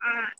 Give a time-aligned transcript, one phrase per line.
[0.00, 0.33] What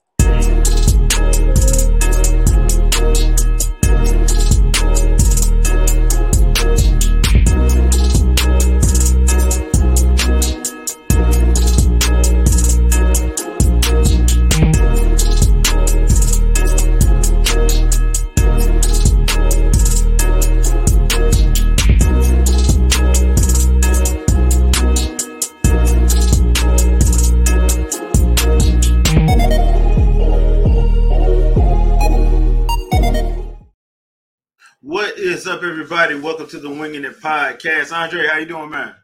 [36.25, 37.93] Welcome to the Winging It Podcast.
[37.93, 38.95] Andre, how you doing, man?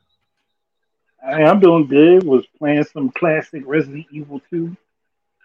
[1.22, 2.24] Hey, I'm doing good.
[2.24, 4.74] Was playing some classic Resident Evil 2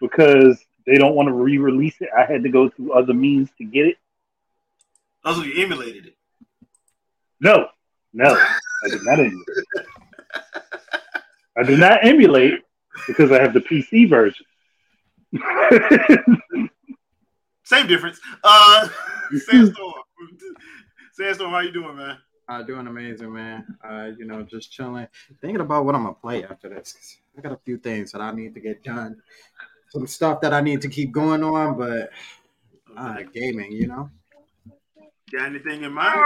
[0.00, 2.08] because they don't want to re-release it.
[2.16, 3.98] I had to go through other means to get it.
[5.22, 6.14] Also, you emulated it.
[7.40, 7.68] No,
[8.14, 9.46] no, I did not emulate.
[11.58, 12.54] I did not emulate
[13.06, 14.46] because I have the PC version.
[17.64, 18.18] Same difference.
[18.42, 18.88] Uh,
[19.50, 19.92] Sandstorm.
[21.16, 22.18] Sandstorm, how you doing, man?
[22.46, 23.64] Uh, doing amazing, man.
[23.82, 25.08] Uh, you know, just chilling,
[25.40, 27.16] thinking about what I'm gonna play after this.
[27.38, 29.22] I got a few things that I need to get done,
[29.88, 32.10] some stuff that I need to keep going on, but
[32.94, 34.10] uh, gaming, you know.
[35.32, 36.20] Got anything in mind?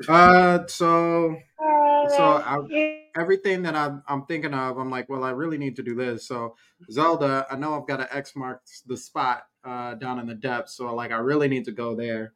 [0.08, 5.58] Uh, so so I, everything that I'm, I'm thinking of, I'm like, well, I really
[5.58, 6.28] need to do this.
[6.28, 6.54] So
[6.88, 10.76] Zelda, I know I've got an X marks the spot uh, down in the depths,
[10.76, 12.34] so like I really need to go there.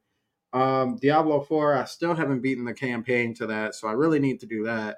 [0.53, 4.39] Um, Diablo Four, I still haven't beaten the campaign to that, so I really need
[4.41, 4.97] to do that.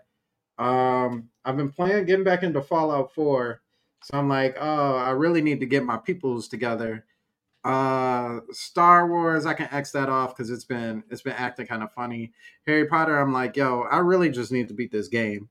[0.58, 3.62] Um, I've been playing, getting back into Fallout Four,
[4.04, 7.06] so I'm like, oh, I really need to get my peoples together.
[7.64, 11.82] Uh, Star Wars, I can X that off because it's been it's been acting kind
[11.82, 12.34] of funny.
[12.68, 15.50] Harry Potter, I'm like, yo, I really just need to beat this game.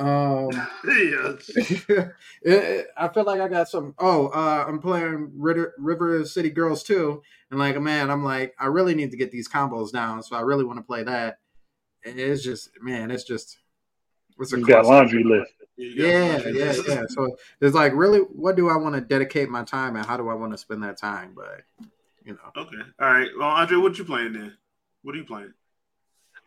[0.00, 0.48] Um,
[0.84, 1.32] yeah.
[1.56, 2.12] it-
[2.42, 3.94] it- I feel like I got some.
[3.98, 8.66] Oh, uh, I'm playing River, River City Girls too, and like, man, I'm like, I
[8.66, 11.38] really need to get these combos down, so I really want to play that.
[12.04, 13.58] And It's just, man, it's just,
[14.38, 14.94] it's a You got cluster.
[14.94, 15.52] laundry list.
[15.76, 17.02] Yeah, yeah, yeah.
[17.08, 20.28] So it's like, really, what do I want to dedicate my time, and how do
[20.28, 21.32] I want to spend that time?
[21.36, 21.62] But
[22.24, 22.76] you know, Okay.
[23.00, 23.28] All right.
[23.38, 24.56] Well, Andre, what you playing then?
[25.02, 25.52] What are you playing?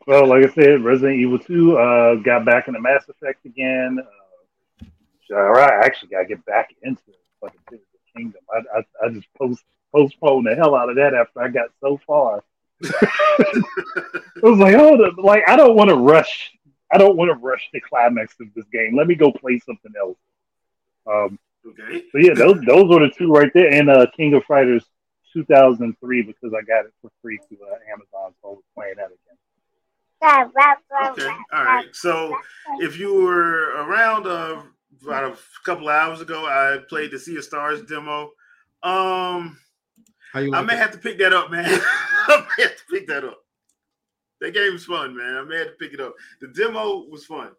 [0.05, 3.99] Well, like I said, Resident Evil 2 uh, got back into Mass Effect again.
[5.31, 7.01] Uh, I actually got to get back into
[7.41, 8.41] fucking Tears of the Kingdom.
[8.53, 9.63] I, I, I just post,
[9.93, 12.43] postponed the hell out of that after I got so far.
[12.83, 13.61] I
[14.41, 16.51] was like, hold up, like I don't want to rush.
[16.91, 18.95] I don't want to rush the climax of this game.
[18.97, 20.17] Let me go play something else.
[21.07, 22.03] Um, Okay.
[22.11, 24.83] so yeah, those those were the two right there, and uh, King of Fighters
[25.31, 29.05] 2003 because I got it for free through uh, Amazon, so I was playing that
[29.05, 29.17] again.
[31.11, 31.27] Okay.
[31.53, 31.87] All right.
[31.93, 32.37] So
[32.79, 34.61] if you were around uh,
[35.03, 38.31] about a couple of hours ago, I played the Sea of Stars demo.
[38.83, 39.57] Um,
[40.31, 40.79] how you I may it?
[40.79, 41.65] have to pick that up, man.
[41.67, 43.39] I may have to pick that up.
[44.41, 45.37] That game was fun, man.
[45.37, 46.13] I may have to pick it up.
[46.41, 47.51] The demo was fun.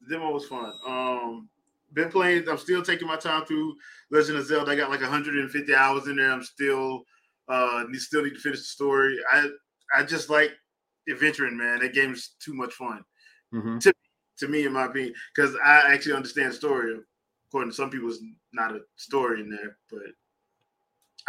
[0.00, 0.72] The demo was fun.
[0.86, 1.48] Um,
[1.92, 2.48] been playing.
[2.48, 3.74] I'm still taking my time through
[4.10, 4.72] Legend of Zelda.
[4.72, 6.30] I got like 150 hours in there.
[6.30, 7.02] I'm still
[7.48, 9.16] uh still need to finish the story.
[9.32, 9.48] I
[9.94, 10.52] I just like
[11.10, 11.80] adventuring, man.
[11.80, 13.04] That game is too much fun
[13.52, 13.92] Mhm.
[14.38, 16.98] to me, in my opinion, because I actually understand the story.
[17.48, 18.22] According to some people, it's
[18.52, 20.02] not a story in there, but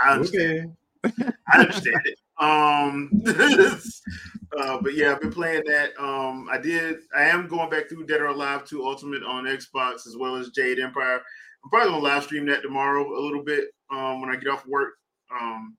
[0.04, 0.76] I understand.
[1.06, 1.32] Okay.
[1.54, 2.20] I understand it.
[2.38, 3.10] Um,
[4.58, 5.92] uh, but yeah, I've been playing that.
[6.00, 6.98] Um, I did.
[7.16, 10.50] I am going back through Dead or Alive 2 Ultimate on Xbox as well as
[10.50, 11.22] Jade Empire.
[11.64, 14.66] I'm probably gonna live stream that tomorrow a little bit um, when I get off
[14.68, 14.96] work.
[15.32, 15.78] Um,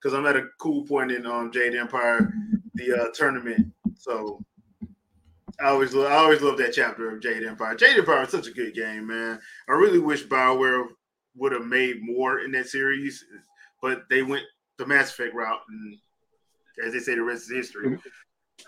[0.00, 2.30] because I'm at a cool point in um, Jade Empire,
[2.74, 3.72] the uh, tournament.
[3.96, 4.42] So
[5.60, 7.74] I always, lo- I always love that chapter of Jade Empire.
[7.76, 9.38] Jade Empire is such a good game, man.
[9.68, 10.86] I really wish Bioware
[11.36, 13.24] would have made more in that series,
[13.82, 14.44] but they went
[14.78, 15.96] the Mass Effect route, and
[16.84, 17.98] as they say, the rest is history.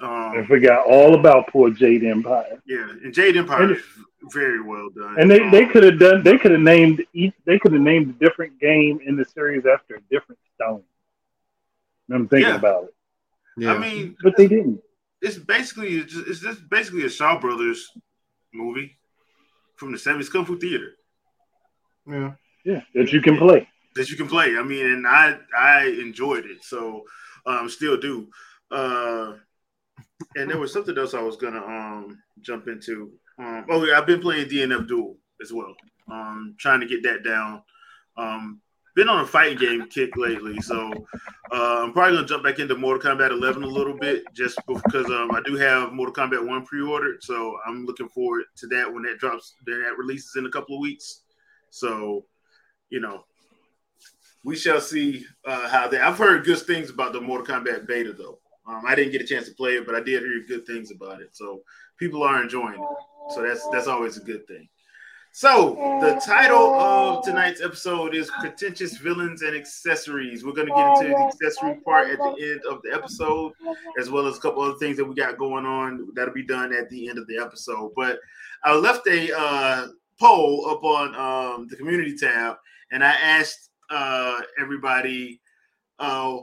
[0.00, 2.60] I Um, forgot all about poor Jade Empire.
[2.66, 3.82] yeah, and Jade Empire And- is
[4.32, 5.20] very well done.
[5.20, 7.80] And they, they Um, could have done they could have named each they could have
[7.82, 10.82] named a different game in the series after a different stone.
[12.10, 12.56] I'm thinking Yeah.
[12.56, 12.94] about it.
[13.56, 13.72] Yeah.
[13.74, 14.80] I mean, But they didn't.
[15.22, 17.90] it's basically it's just, it's just basically a Shaw Brothers
[18.52, 18.96] movie
[19.76, 20.92] from the 70s Kung Fu Theater.
[22.06, 22.32] yeah.
[22.64, 23.68] Yeah, that you can play.
[23.94, 24.56] that you can play.
[24.58, 27.04] I mean, and I I enjoyed it, so
[27.46, 28.26] um still do.
[28.72, 29.34] Uh
[30.34, 33.12] and there was something else I was gonna um jump into.
[33.38, 35.76] Um oh yeah, I've been playing DNF Duel as well.
[36.10, 37.62] Um trying to get that down.
[38.16, 38.60] Um
[38.96, 40.90] been on a fighting game kick lately, so
[41.52, 45.06] uh, I'm probably gonna jump back into Mortal Kombat 11 a little bit, just because
[45.10, 49.02] um, I do have Mortal Kombat 1 pre-ordered, so I'm looking forward to that when
[49.02, 51.20] that drops, when that releases in a couple of weeks.
[51.68, 52.24] So,
[52.88, 53.26] you know,
[54.42, 56.00] we shall see uh, how that.
[56.00, 58.38] I've heard good things about the Mortal Kombat beta, though.
[58.66, 60.90] Um, I didn't get a chance to play it, but I did hear good things
[60.90, 61.36] about it.
[61.36, 61.60] So
[61.98, 63.34] people are enjoying it.
[63.34, 64.68] So that's that's always a good thing.
[65.36, 70.42] So the title of tonight's episode is pretentious villains and accessories.
[70.42, 73.52] We're going to get into the accessory part at the end of the episode,
[74.00, 76.72] as well as a couple other things that we got going on that'll be done
[76.72, 77.92] at the end of the episode.
[77.94, 78.18] But
[78.64, 79.88] I left a uh,
[80.18, 82.56] poll up on um, the community tab,
[82.90, 85.42] and I asked uh, everybody,
[85.98, 86.38] uh,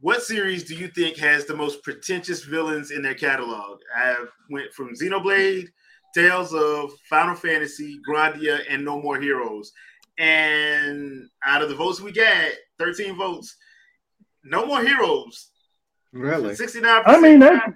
[0.00, 3.78] what series do you think has the most pretentious villains in their catalog?
[3.96, 5.68] I went from Xenoblade
[6.16, 9.72] Tales of Final Fantasy, Grandia, and No More Heroes.
[10.18, 13.54] And out of the votes we got, 13 votes,
[14.42, 15.50] No More Heroes.
[16.12, 16.54] Really?
[16.54, 17.02] 69%.
[17.04, 17.74] I mean, that,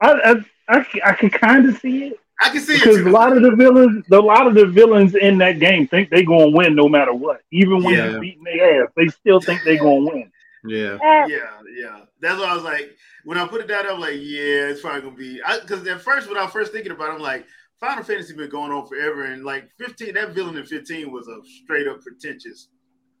[0.00, 0.34] I, I,
[0.78, 2.20] I, I can kind of see it.
[2.40, 3.04] I can see because it.
[3.04, 6.10] Because a lot of the villains, a lot of the villains in that game think
[6.10, 7.40] they're gonna win no matter what.
[7.50, 8.10] Even when Yeah.
[8.10, 10.30] you're beating their ass, they still think they're gonna win.
[10.66, 10.98] Yeah.
[11.02, 11.26] Yeah,
[11.74, 12.00] yeah.
[12.20, 12.94] That's why I was like,
[13.24, 15.40] when I put it down, I'm like, yeah, it's probably gonna be.
[15.62, 17.46] Because at first, when I was first thinking about, it, I'm like,
[17.80, 21.38] Final Fantasy been going on forever, and like 15, that villain in 15 was a
[21.62, 22.68] straight up pretentious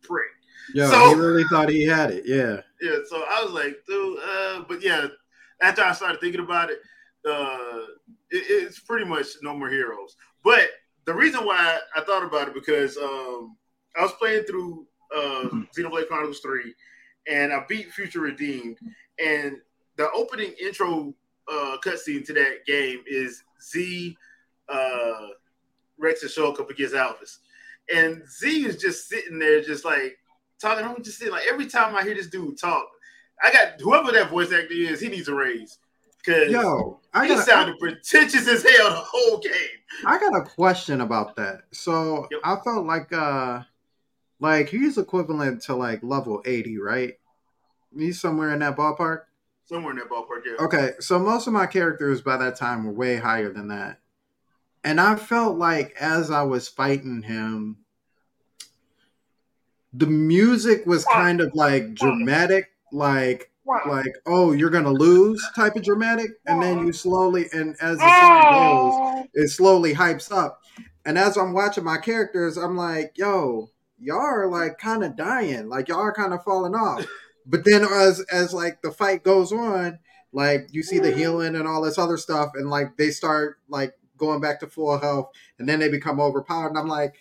[0.02, 0.26] prick.
[0.74, 2.24] Yeah, So- he really thought he had it.
[2.26, 2.60] Yeah.
[2.80, 5.06] Yeah, so I was like, dude, uh, but yeah,
[5.60, 6.78] after I started thinking about it,
[7.28, 7.78] uh,
[8.30, 10.16] it, it's pretty much no more heroes.
[10.44, 10.68] But
[11.04, 13.56] the reason why I thought about it because um,
[13.96, 16.74] I was playing through uh, Xenoblade Chronicles Three,
[17.28, 18.78] and I beat Future Redeemed,
[19.24, 19.56] and
[19.96, 21.14] the opening intro
[21.50, 24.16] uh, cutscene to that game is Z,
[24.68, 25.28] uh,
[25.98, 27.38] Rex and Shulk up against Alphys,
[27.94, 30.18] and Z is just sitting there, just like
[30.60, 30.84] talking.
[30.84, 32.86] I'm just sitting like every time I hear this dude talk,
[33.42, 35.78] I got whoever that voice actor is, he needs a raise
[36.26, 39.52] because Yo, I he got sounded pretentious as hell the whole game.
[40.04, 41.62] I got a question about that.
[41.72, 42.40] So Yep.
[42.44, 43.62] I felt like uh
[44.40, 47.14] like he's equivalent to like level 80, right?
[47.96, 49.22] He's somewhere in that ballpark.
[49.64, 50.64] Somewhere in that ballpark, yeah.
[50.64, 54.00] Okay, so most of my characters by that time were way higher than that.
[54.86, 57.78] And I felt like as I was fighting him,
[59.92, 63.50] the music was kind of like dramatic, like
[63.88, 68.20] like oh you're gonna lose type of dramatic, and then you slowly and as the
[68.20, 70.62] song goes, it slowly hypes up.
[71.04, 75.68] And as I'm watching my characters, I'm like, yo, y'all are like kind of dying,
[75.68, 77.04] like y'all are kind of falling off.
[77.44, 79.98] But then as as like the fight goes on,
[80.32, 81.16] like you see the mm.
[81.16, 84.98] healing and all this other stuff, and like they start like going back to full
[84.98, 86.68] health, and then they become overpowered.
[86.68, 87.14] And I'm like,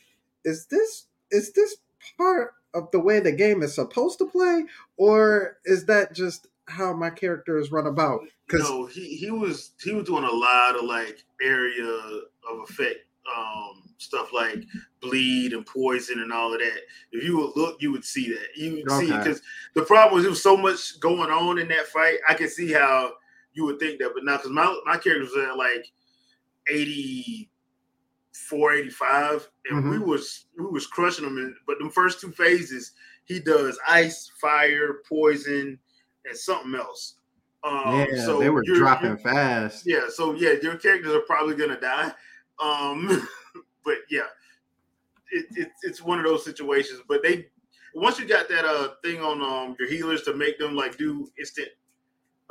[0.43, 1.77] is this is this
[2.17, 4.65] part of the way the game is supposed to play,
[4.97, 8.21] or is that just how my characters run about?
[8.47, 12.99] Because No, he he was he was doing a lot of like area of effect
[13.35, 14.63] um stuff like
[15.01, 16.79] bleed and poison and all of that.
[17.11, 18.47] If you would look, you would see that.
[18.55, 19.41] You would see because
[19.73, 22.17] the problem was there was so much going on in that fight.
[22.27, 23.13] I could see how
[23.53, 25.91] you would think that, but now because my my character was at like
[26.67, 31.37] 84, 85, and we was we was crushing them.
[31.37, 32.93] In, but the first two phases,
[33.25, 35.77] he does ice, fire, poison,
[36.25, 37.15] and something else.
[37.63, 39.85] Um, yeah, so they were you're- dropping you're- fast.
[39.87, 42.11] yeah, so yeah, your characters are probably gonna die.
[42.63, 43.27] Um,
[43.85, 44.27] but yeah,
[45.31, 47.01] it, it, it's one of those situations.
[47.07, 47.47] But they
[47.95, 51.27] once you got that uh thing on um your healers to make them like do
[51.39, 51.69] instant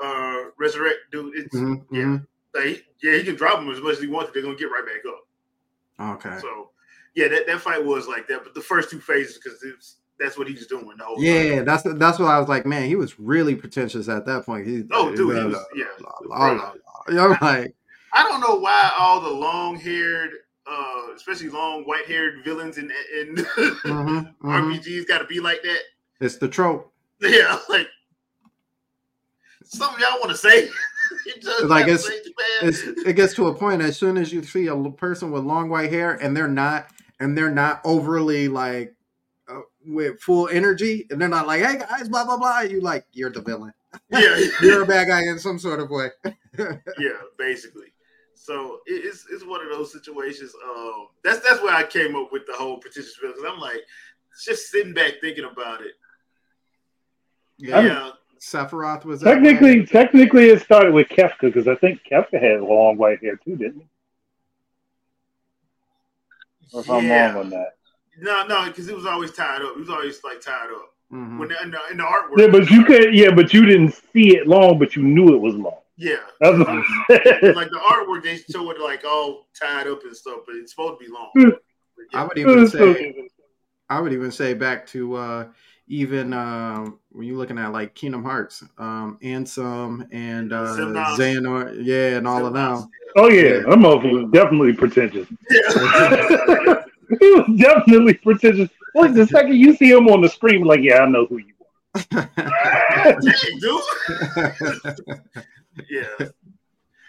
[0.02, 1.36] uh resurrect, dude.
[1.36, 2.18] It's Mhm, yeah,
[2.54, 4.32] like yeah, he can drop them as much as he wants.
[4.32, 6.16] They're gonna get right back up.
[6.26, 6.38] Okay.
[6.40, 6.70] So
[7.14, 8.42] yeah, that, that fight was like that.
[8.44, 9.62] But the first two phases, because
[10.18, 11.24] that's what he's doing the whole time.
[11.24, 12.66] Yeah, that's that's what I was like.
[12.66, 14.66] Man, he was really pretentious at that point.
[14.66, 15.84] He, Oh, dude, he was yeah.
[16.28, 16.72] la.
[17.08, 17.74] I'm like,
[18.12, 20.30] I don't know why all the long haired,
[20.66, 24.34] uh, especially long white haired villains in in mhm, mhm.
[24.42, 25.80] RPGs got to be like that.
[26.20, 26.90] it's the trope.
[27.20, 27.88] Yeah, like
[29.64, 30.68] something y'all want to say.
[31.64, 32.32] Like, it's- it.
[32.62, 35.68] It's, it gets to a point as soon as you see a person with long
[35.68, 36.86] white hair and they're not
[37.20, 38.94] and they're not overly like
[39.48, 42.60] uh, with full energy and they're not like, hey guys, blah blah blah.
[42.60, 43.72] You like you're the villain.
[44.10, 46.08] yeah, You're a bad guy in some sort of way.
[46.58, 47.92] yeah, basically.
[48.34, 50.52] So it's it's one of those situations.
[50.64, 53.34] Um, that's that's where I came up with the whole pretentious villain.
[53.36, 53.80] Because I'm like,
[54.44, 55.92] just sitting back thinking about it.
[57.58, 58.10] Yeah, Yeah,
[58.40, 59.52] Sephiroth was that way.
[59.52, 63.56] Technically, technically, it started with Kefka because I think Kefka had long white hair too,
[63.56, 63.86] didn't he?
[66.72, 67.76] Or if I'm wrong on that.
[68.18, 69.76] No, no, because it was always tied up.
[69.76, 70.94] It was always like tied up.
[71.12, 71.38] Mhm.
[71.38, 72.38] When the, in, the, in the artwork.
[72.38, 73.14] Yeah, but you could.
[73.14, 75.78] Yeah, but you didn't see it long, but you knew it was long.
[75.96, 76.16] Yeah.
[76.40, 77.54] That's what I'm saying.
[77.54, 81.00] like the artwork, they show it like all tied up and stuff, but it's supposed
[81.00, 81.30] to be long.
[81.34, 81.50] Hmm.
[82.12, 83.28] But I would even say
[83.88, 85.46] I would even say back to uh,
[85.86, 91.16] even uh, when you're looking at like Kingdom Hearts, um, Ansem and uh, Xehanort.
[91.16, 92.88] Xehanort, yeah, and all of them.
[93.16, 95.28] Oh yeah, that motherfucker was definitely pretentious.
[95.50, 96.82] Yeah.
[97.20, 98.70] he was definitely pretentious.
[98.94, 101.54] Like the second you see him on the screen, like, yeah, I know who you
[102.16, 102.28] are.
[103.60, 103.82] Dude.
[105.90, 106.28] yeah.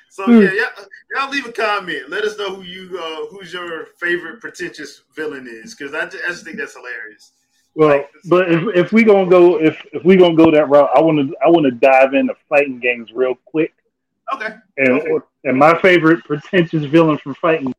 [0.09, 2.09] So yeah, y'all, y'all leave a comment.
[2.09, 6.29] Let us know who you uh, who's your favorite pretentious villain is, because I, I
[6.29, 7.33] just think that's hilarious.
[7.75, 11.01] Well, but if, if we gonna go if if we gonna go that route, I
[11.01, 13.73] want to I want to dive into fighting games real quick.
[14.33, 14.55] Okay.
[14.77, 17.73] And and my favorite pretentious villain from fighting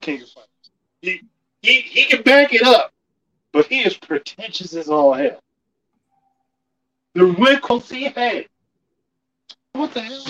[0.00, 0.48] King of Fighters.
[1.02, 1.22] He,
[1.60, 2.92] he he can back it up,
[3.52, 5.40] but he is pretentious as all hell.
[7.14, 8.46] The wrinkles he had.
[9.72, 10.24] What the hell?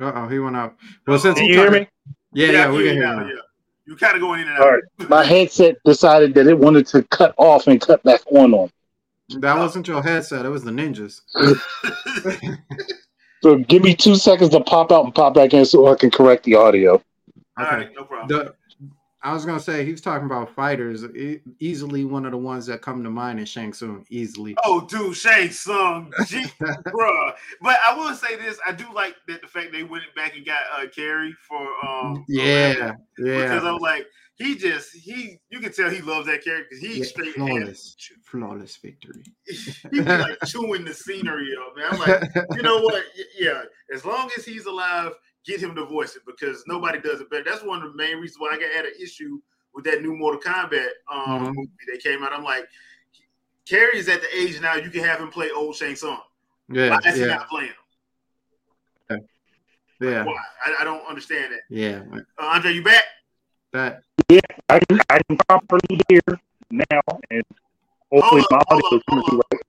[0.00, 0.76] Uh oh, he went out.
[1.06, 1.88] Well, since Can he you hear me?
[2.32, 3.34] Yeah, I yeah, we hear can you hear now, you.
[3.34, 3.40] Yeah.
[3.86, 4.70] You kind of going in and out.
[4.98, 5.08] right.
[5.10, 8.70] My headset decided that it wanted to cut off and cut back on on.
[9.40, 11.20] That wasn't your headset; it was the ninjas.
[13.42, 16.10] So give me two seconds to pop out and pop back in so I can
[16.10, 16.92] correct the audio.
[17.58, 17.76] All Okay.
[17.76, 18.28] right, no problem.
[18.28, 18.54] The,
[19.24, 21.02] I was gonna say he was talking about fighters.
[21.58, 24.04] Easily one of the ones that come to mind is Shang Tsung.
[24.10, 24.54] Easily.
[24.64, 27.32] Oh, dude, Shang Tsung, G, bruh.
[27.62, 30.44] But I will say this: I do like that the fact they went back and
[30.44, 33.72] got uh, Cary for um, yeah, because yeah.
[33.72, 37.04] I'm like he just he you can tell he loves that character because he Yeah,
[37.04, 39.22] straight flawless, flawless victory.
[39.90, 41.86] he like chewing the scenery up, man.
[41.92, 43.04] I'm like, you know what?
[43.38, 43.62] Yeah,
[43.92, 45.12] as long as he's alive,
[45.44, 47.44] get him to voice it because nobody does it better.
[47.44, 49.40] That's one of the main reasons why I got had an issue
[49.74, 51.54] with that new Mortal Kombat um, Mhm.
[51.54, 52.32] movie that came out.
[52.32, 52.66] I'm like,
[53.68, 56.20] Cary is at the age now you can have him play old Shang Tsung.
[56.68, 57.68] Yeah, Why is he not playing
[59.10, 59.20] him?
[60.00, 60.36] yeah, Why?
[60.66, 61.60] I, I don't understand that.
[61.68, 62.02] yeah.
[62.12, 63.04] Uh, Andre, you back?
[63.72, 66.20] That Yeah, I can I can properly hear
[66.70, 67.42] now, and
[68.12, 69.60] hopefully Hold my up, hold audio is up, coming hold through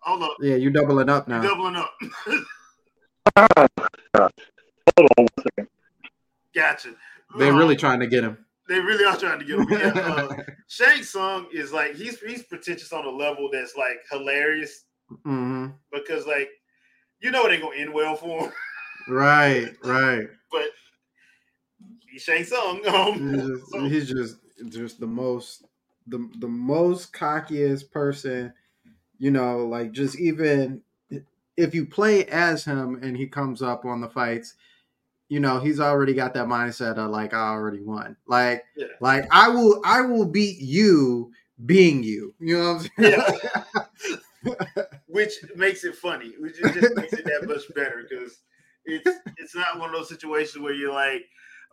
[0.00, 1.42] Hold up, yeah, you're doubling up you now.
[1.42, 1.94] doubling up.
[4.88, 4.92] right.
[4.98, 5.68] Hold on one second.
[6.54, 6.88] gotcha.
[7.38, 8.44] They're Um, really trying to get him.
[8.68, 9.66] They really are trying to get him.
[9.70, 14.84] Yeah, uh, Shang Tsung is like he's he's pretentious on a level that's like hilarious
[15.24, 16.50] hmm because like
[17.20, 18.52] you know it ain't gonna end well for him,
[19.08, 20.26] Right, right.
[20.52, 20.66] but
[22.10, 22.86] he's Shang Tsung.
[22.86, 24.36] Um, He's just, so- he's just
[24.68, 25.64] just the most
[26.06, 28.52] the the most cockiest person,
[29.18, 30.82] you know, like just even
[31.56, 34.54] if you play as him and he comes up on the fights,
[35.28, 38.16] you know, he's already got that mindset of like I already won.
[38.26, 38.86] Like Yeah.
[39.00, 41.32] like I will I will beat you
[41.66, 42.34] being you.
[42.40, 44.62] You know what I'm saying?
[45.06, 48.38] which makes it funny, which just makes it that much better because
[48.84, 51.22] it's it's not one of those situations where you're like,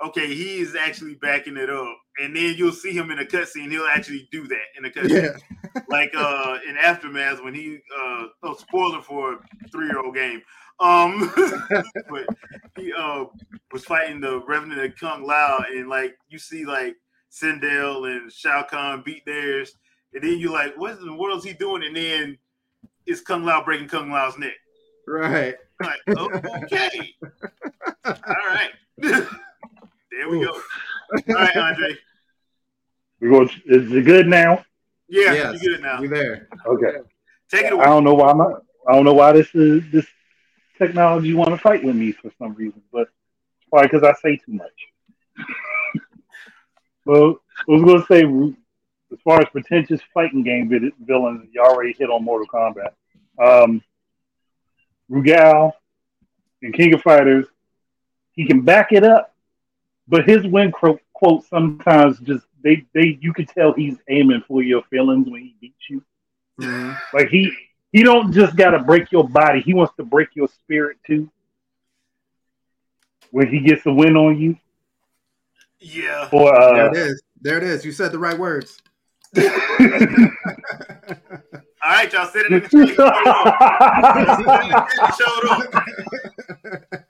[0.06, 3.70] okay, he is actually backing it up, and then you'll see him in a cutscene,
[3.72, 5.40] he'll actually do that in a cutscene.
[5.76, 5.82] yeah.
[5.90, 10.42] like uh in aftermath when he uh oh spoiler for a three-year-old game
[10.80, 11.32] um
[12.10, 12.26] but
[12.78, 13.26] he uh
[13.72, 16.96] was fighting the revenant of kung lao and like you see like
[17.32, 19.74] sindel and shao kahn beat theirs
[20.14, 22.38] and then you're like what in the world is he doing and then
[23.06, 24.54] it's kung lao breaking kung lao's neck
[25.08, 25.56] Right.
[25.82, 26.30] like oh,
[26.64, 27.14] okay
[28.06, 28.14] all
[28.48, 31.96] right there we go all right andre
[33.22, 33.44] We go.
[33.44, 34.64] Is it good now?
[35.08, 35.54] yeah Yes.
[35.54, 36.48] you get it now We there.
[36.66, 36.98] Okay.
[37.52, 37.84] take it away.
[37.86, 38.46] I don't know why my
[38.88, 40.06] I don't know why this is this
[40.78, 43.02] technology want to fight with me for some reason, but
[43.60, 44.72] it's probably because I say too much.
[47.06, 48.24] well, I was going to say,
[49.14, 52.92] as far as pretentious fighting game vid- villains, you already hit on Mortal Kombat.
[53.40, 53.82] Um,
[55.10, 55.74] Rugal
[56.62, 57.46] in King of Fighters,
[58.34, 59.34] he can back it up,
[60.08, 64.62] but his win quote, quote sometimes just they they you can tell he's aiming for
[64.62, 66.04] your feelings when he beats you.
[66.60, 66.98] Mhm.
[67.14, 67.52] Like he
[67.92, 71.30] he don't just gotta break your body, he wants to break your spirit too.
[73.32, 74.56] When he gets a win on you.
[75.80, 77.24] yeah Or There uh it is.
[77.42, 77.84] There it is.
[77.86, 78.82] You said the right words.
[79.38, 79.44] all
[81.84, 82.96] right y'all sit it in the chat.
[85.18, 85.46] showed
[86.94, 87.04] up.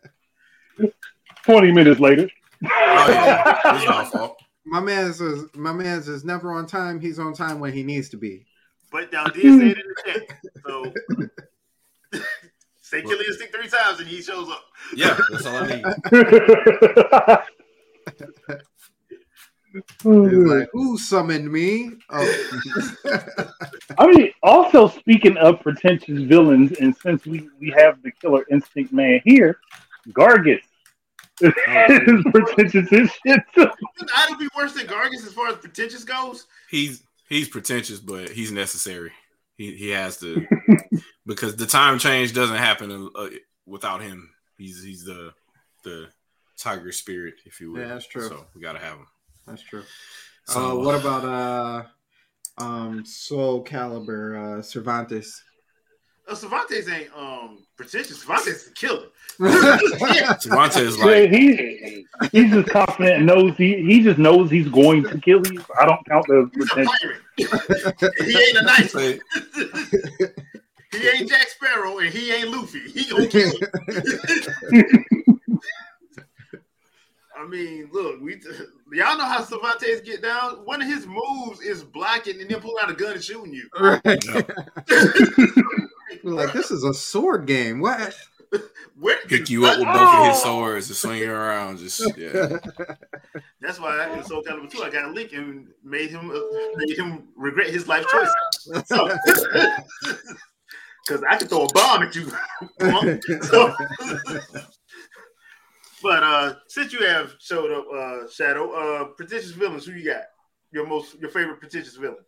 [1.44, 2.30] twenty minutes later.
[2.64, 3.62] Oh, yeah.
[3.88, 4.38] My fault.
[4.66, 7.00] My man's is my man's is never on time.
[7.00, 8.46] He's on time when he needs to be.
[8.92, 10.22] But y'all did say it in the chat.
[10.66, 10.94] So
[12.82, 14.64] say kill stick three times and he shows up.
[14.96, 15.86] Yeah, that's all I need.
[20.04, 21.92] He's like, who summoned me?
[22.10, 22.46] Oh.
[23.98, 28.94] I mean, also speaking of pretentious villains, and since we, we have the killer instinct
[28.94, 29.58] man here,
[30.10, 30.62] Gargos
[31.42, 31.54] is
[32.32, 33.42] pretentious as shit.
[33.54, 33.68] too.
[33.98, 36.48] Could Eyedol be worse than Gargos as far as pretentious goes?
[36.70, 39.12] He's he's pretentious, but he's necessary.
[39.58, 40.46] He he has to
[41.26, 43.30] because the time change doesn't happen uh,
[43.66, 44.30] without him.
[44.58, 45.34] He's he's the
[45.84, 46.08] the
[46.58, 47.82] tiger spirit, if you will.
[47.82, 48.28] Yeah, that's true.
[48.28, 49.08] So we gotta have him.
[49.48, 49.84] That's true.
[50.48, 55.42] So uh, what about uh, um, Soul Calibur uh, Cervantes?
[56.28, 58.22] Uh, Cervantes ain't um pretentious.
[58.22, 59.08] Cervantes is a killer.
[60.40, 64.68] Cervantes is Yeah, like he he's just confident and knows he he just knows he's
[64.70, 65.64] going to kill you.
[65.80, 67.00] I don't count the He's a pretentious.
[67.00, 68.14] pirate.
[68.26, 69.04] he ain't a nice one.
[69.04, 70.32] say,
[71.00, 72.80] He ain't Jack Sparrow and he ain't Luffy.
[72.90, 74.84] He gonna kill you.
[77.38, 78.40] I mean, look, we
[78.94, 80.66] y'all know how Cervantes get down.
[80.66, 83.68] One of his moves is blocking and then pulling out a gun and shooting you.
[83.80, 84.02] right.
[86.26, 86.32] Yeah.
[86.32, 87.80] We're like, this is a sword game.
[87.80, 88.16] What?
[89.00, 91.78] Where pick you up with both of his swords and swing you around.
[91.80, 92.58] Just yeah.
[93.60, 96.40] That's why I in Soul Calibur 2, I got a link and made him uh,
[96.78, 98.34] made him regret his life choices.
[101.08, 102.32] Because I could throw a bomb at you.
[103.44, 103.76] So-
[106.02, 110.24] but uh, since you have showed up, uh, Shadow, uh, pretentious villains, who you got?
[110.72, 112.24] Your most, your favorite pretentious villain?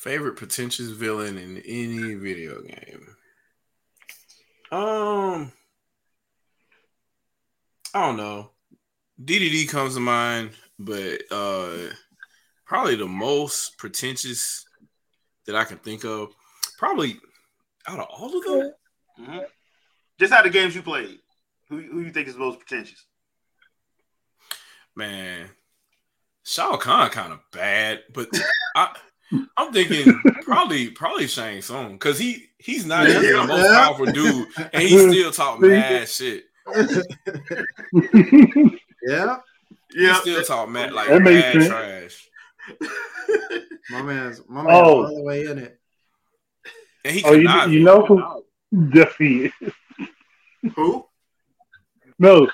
[0.00, 3.16] Favorite pretentious villain in any video game.
[4.72, 5.52] Um,
[7.92, 8.52] I don't know.
[9.22, 11.90] DDD comes to mind, but uh,
[12.64, 14.64] probably the most pretentious
[15.44, 16.32] that I can think of,
[16.78, 17.18] probably
[17.86, 18.72] out of all of them.
[19.20, 19.44] Mhm.
[20.18, 21.18] Just out of the games you played,
[21.68, 23.04] who who you think is the most pretentious?
[24.96, 25.50] Man,
[26.42, 28.30] Shao Kahn kind of bad, but
[28.74, 28.96] I.
[29.56, 33.84] I'm thinking probably probably Shang Tsung because he he's not even the most Yeah.
[33.84, 36.44] powerful dude and he still talk mad shit.
[39.02, 39.36] yeah,
[39.92, 41.66] He Yeah, still talk mad like That mad sense.
[41.68, 42.28] trash.
[43.90, 45.04] my man's my man's Oh.
[45.04, 45.78] all the way in it.
[47.04, 48.44] And he Oh, you, you know who?
[48.92, 49.52] Jesse.
[50.76, 51.06] who?
[52.18, 52.48] No.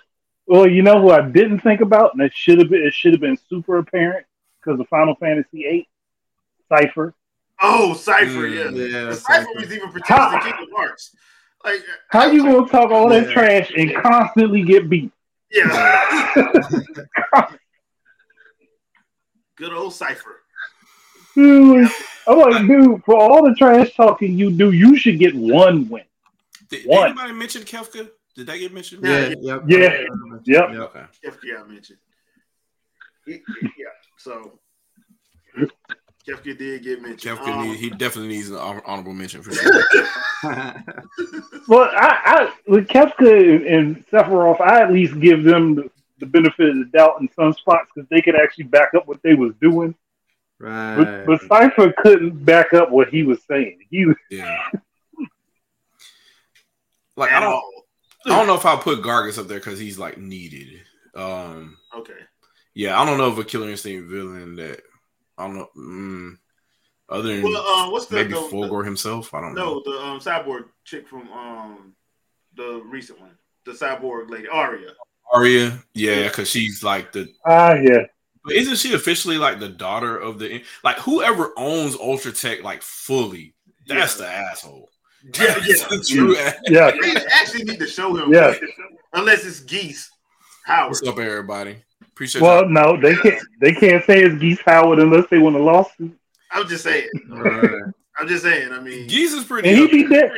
[0.46, 2.86] Well, you know who I didn't think about, and it should have been.
[2.86, 4.24] It should have been super apparent
[4.60, 5.88] because of Final Fantasy VIII.
[6.70, 7.12] Seifer.
[7.62, 8.48] Oh, Seifer.
[8.50, 8.76] Mm.
[8.76, 9.54] Yeah, Yeah, Seifer Seifer.
[9.60, 11.14] was even pretentious in Kingdom Hearts.
[11.64, 13.32] Like, How you gonna talk all that Yeah.
[13.32, 15.10] trash and constantly get beat?
[15.50, 16.34] Yeah.
[19.56, 20.34] Good old Seifer.
[21.34, 21.88] Dude,
[22.26, 26.04] I'm like, dude, for all the trash talking you do, you should get one win.
[26.68, 28.08] Did, did anybody mention Kefka?
[28.34, 29.04] Did that get mentioned?
[29.04, 29.62] Yeah, yep.
[29.66, 29.78] Yeah.
[29.78, 30.42] Yep.
[30.44, 30.70] Yep.
[30.70, 31.04] Okay.
[31.24, 31.98] Kefka, I mentioned.
[33.26, 33.38] Yeah,
[34.18, 34.58] so
[36.26, 37.38] Kefka did get mentioned.
[37.38, 39.84] Kefka Um, need, he definitely needs an hon- mention for sure.
[41.68, 46.68] Well, I, I with Kefka and Sephiroth, I at least give them the, the benefit
[46.70, 49.52] of the doubt in some spots because they could actually back up what they was
[49.60, 49.94] doing.
[50.60, 51.24] right.
[51.26, 53.80] But, but Seifer couldn't back up what he was saying.
[53.90, 54.68] He was Yeah.
[57.16, 57.62] Like I don't.
[58.26, 60.82] I don't know if I'll put Gargos up there because he's like needed.
[61.14, 62.12] Um Okay.
[62.74, 64.82] yeah, I don't know if a killer instinct villain that
[65.38, 66.36] I don't know mm,
[67.08, 69.32] other than Well, uh, what's the maybe the, Fulgor himself.
[69.34, 69.74] I don't know.
[69.74, 71.94] No, the um, cyborg chick from um
[72.56, 74.92] the recent one, the cyborg lady Aria.
[75.32, 78.04] Arya, yeah, because she's like the ah yeah.
[78.44, 82.80] But isn't she officially like the daughter of the like whoever owns Ultra Tech like
[82.82, 83.54] fully?
[83.86, 84.88] That's the asshole.
[85.24, 85.88] Yeah, That's yeah.
[85.88, 86.54] the true ass.
[86.66, 86.92] Yeah.
[87.00, 88.32] They actually need to show him.
[88.32, 88.54] Yeah.
[89.12, 90.10] Unless it's Geese
[90.64, 90.90] Howard.
[90.90, 91.78] What's up, everybody?
[92.16, 92.68] Appreciate Well, y'all.
[92.70, 93.42] no, they can't.
[93.60, 96.16] They can't say it's Geese Howard unless they want a lawsuit.
[96.50, 97.08] I'm just saying.
[97.28, 97.70] Right.
[98.18, 98.72] I'm just saying.
[98.72, 99.68] I mean, Geese is pretty.
[99.68, 100.30] And he'd be dead.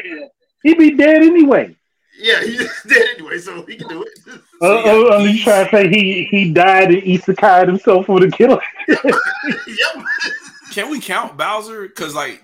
[0.64, 1.76] He'd be dead anyway.
[2.20, 4.18] yeah, he's dead anyway, so he can do it.
[4.60, 8.18] Uh, yeah, uh, you Geese- trying to say he he died and isekai himself for
[8.18, 8.60] the killer?
[8.88, 10.04] yep.
[10.72, 11.86] Can we count Bowser?
[11.86, 12.42] Because like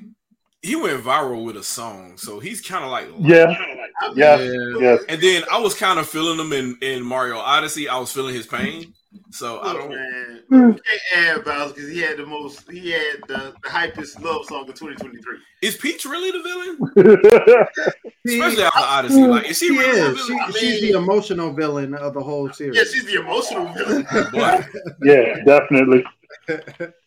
[0.62, 3.50] he went viral with a song, so he's kind of like Yeah,
[4.14, 4.78] yeah, Yeah.
[4.78, 4.96] yeah.
[5.08, 7.88] And then I was kind of feeling him in in Mario Odyssey.
[7.88, 8.94] I was feeling his pain.
[9.30, 9.90] So I don't.
[9.90, 10.70] man, Hmm.
[10.72, 10.80] can't
[11.38, 12.70] add Bowser because he had the most.
[12.70, 15.38] He had the, the hypest love song of 2023.
[15.62, 17.66] Is Peach really the villain?
[18.26, 19.26] Especially after Odyssey.
[19.26, 20.18] Like, is she She really the is.
[20.26, 20.52] She, villain?
[20.52, 22.76] she's the emotional villain of the whole series.
[22.76, 24.06] Yeah, she's the emotional villain.
[25.02, 26.04] Yeah, definitely.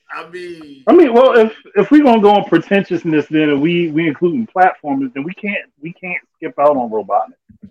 [0.10, 3.92] I mean, I mean, well, if if we're gonna go on pretentiousness, then and we
[3.92, 7.70] we including platformers, then we can't we can't skip out on Robotnik.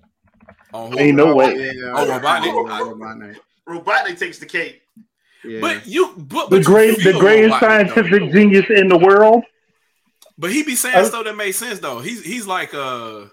[0.74, 0.98] on who?
[0.98, 1.54] Ain't no way.
[1.56, 2.52] Yeah, Oh, Robotnik.
[2.52, 3.36] Robotnik.
[3.68, 4.82] Robotnik takes the cake.
[5.44, 5.60] Yeah.
[5.60, 7.94] But you, but, The but you great, the greatest like it, though.
[7.94, 9.44] scientific genius in the world.
[10.38, 12.00] But he be saying Uh, stuff that makes sense though.
[12.00, 13.26] He's he's like uh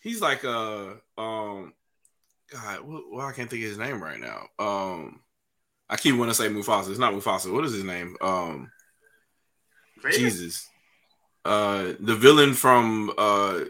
[0.00, 1.72] he's like uh um
[2.50, 4.46] God, well, well I can't think of his name right now.
[4.58, 5.20] Um
[5.88, 6.90] I keep wanting to say Mufasa.
[6.90, 7.52] It's not Mufasa.
[7.52, 8.16] What is his name?
[8.20, 8.70] Um
[10.02, 10.18] Vader?
[10.18, 10.68] Jesus.
[11.46, 13.60] Uh the villain from uh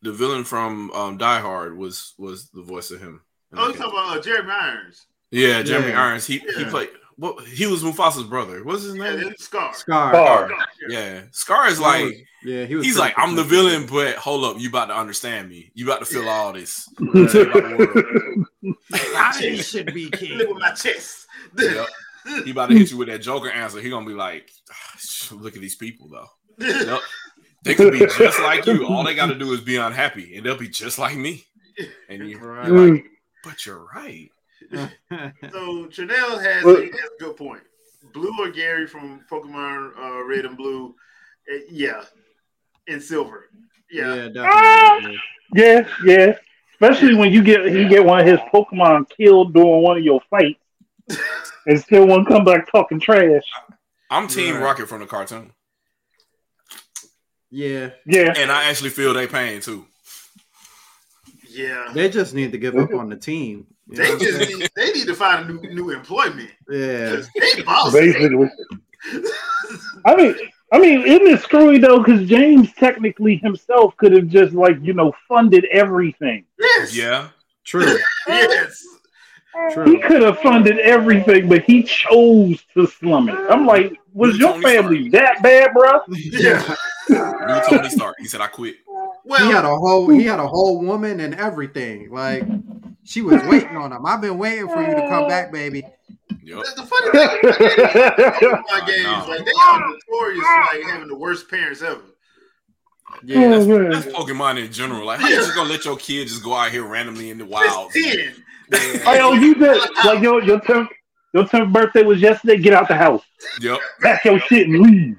[0.00, 3.20] the villain from um Die Hard was was the voice of him.
[3.56, 5.06] Oh, you talking about uh, Jeremy Irons?
[5.30, 6.02] Yeah, Jeremy Yeah.
[6.04, 6.26] Irons.
[6.26, 6.70] He he Yeah.
[6.70, 8.64] played well, he was Mufasa's brother.
[8.64, 9.20] What's his name?
[9.28, 9.72] it's Scar.
[9.74, 10.12] Scar.
[10.12, 10.50] Scar.
[10.88, 11.22] Yeah.
[11.30, 12.12] Scar is like
[12.42, 12.84] Yeah, he was.
[12.84, 15.70] He's like, I'm the villain, but hold up, you about to understand me.
[15.74, 16.88] You about to feel all this.
[19.16, 20.38] I should be king.
[20.38, 21.26] Look with my chest.
[21.58, 21.86] Yep.
[22.44, 23.80] He about to hit you with that Joker answer.
[23.80, 26.28] He gonna be like, "Ah, look at these people though.
[26.58, 27.00] Yep.
[27.64, 28.86] They could be just like you.
[28.86, 31.44] All they got to do is be unhappy, and they'll be just like me.
[32.08, 32.66] And you, Right.
[32.68, 33.04] you're like,
[33.44, 34.30] but you're right.
[35.52, 37.62] So Chanel has, Well- a, has a good point.
[38.12, 40.94] Blue or Gary from Pokemon uh, Red and Blue,
[41.52, 42.04] eh, yeah,
[42.86, 43.46] and Silver,
[43.90, 44.14] yeah.
[44.14, 45.18] yeah, definitely.
[45.54, 46.36] yeah, yeah.
[46.74, 50.20] Especially when you get he get one of his Pokemon killed during one of your
[50.28, 50.60] fights,
[51.66, 53.42] and still one come back talking trash.
[54.10, 54.62] I'm Team Right.
[54.62, 55.52] Rocket from the cartoon,
[57.50, 59.86] Yeah, Yeah, and I actually feel their pain too.
[61.54, 61.90] Yeah.
[61.94, 63.66] they just need to give up on the team.
[63.88, 66.50] They just need, they need to find a new new employment.
[66.70, 67.92] Yeah, They boss.
[67.92, 68.48] basically.
[70.06, 70.34] I mean,
[70.72, 71.98] I mean, isn't it screwy though?
[71.98, 76.44] Because James technically himself could have just like you know funded everything.
[76.58, 76.96] yes.
[76.96, 77.28] Yeah,
[77.64, 78.82] true, Yes.
[79.72, 79.84] True.
[79.84, 83.36] He could have funded everything, but he chose to slum it.
[83.48, 86.00] I'm like, was your Tony family that bad, bro?
[86.08, 86.74] Yeah.
[87.08, 88.16] new Tony Stark.
[88.18, 88.76] He said, "I quit."
[89.24, 92.10] Well, he had a whole he had a whole woman and everything.
[92.10, 92.44] Like
[93.04, 94.04] she was waiting on him.
[94.04, 95.84] I've been waiting for you to come back, baby.
[96.42, 96.64] Yep.
[96.64, 101.48] the, the funny thing, my games like they are notorious for, like having the worst
[101.48, 102.02] parents ever.
[103.22, 103.90] Yeah, oh, That's, man.
[103.90, 105.06] that's Pokemon in general.
[105.06, 107.44] Like, how you just gonna let your kid just go out here randomly in the
[107.46, 107.92] wild?
[107.92, 108.34] Just ten.
[109.04, 110.88] Hey, oh, you did like your your tenth
[111.32, 112.56] your tenth birthday was yesterday.
[112.58, 113.22] Get out the house,
[113.60, 113.78] Yep.
[114.00, 115.16] pack your shit, and leave.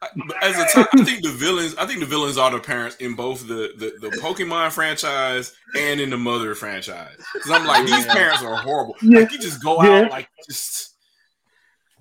[0.00, 1.74] But As a time, I think the villains.
[1.76, 6.00] I think the villains are the parents in both the the, the Pokemon franchise and
[6.00, 7.16] in the Mother franchise.
[7.34, 8.14] Because I'm like, these Yeah.
[8.14, 8.96] parents are horrible.
[9.02, 9.20] Yeah.
[9.20, 10.04] Like you just go Yeah.
[10.04, 10.94] out like just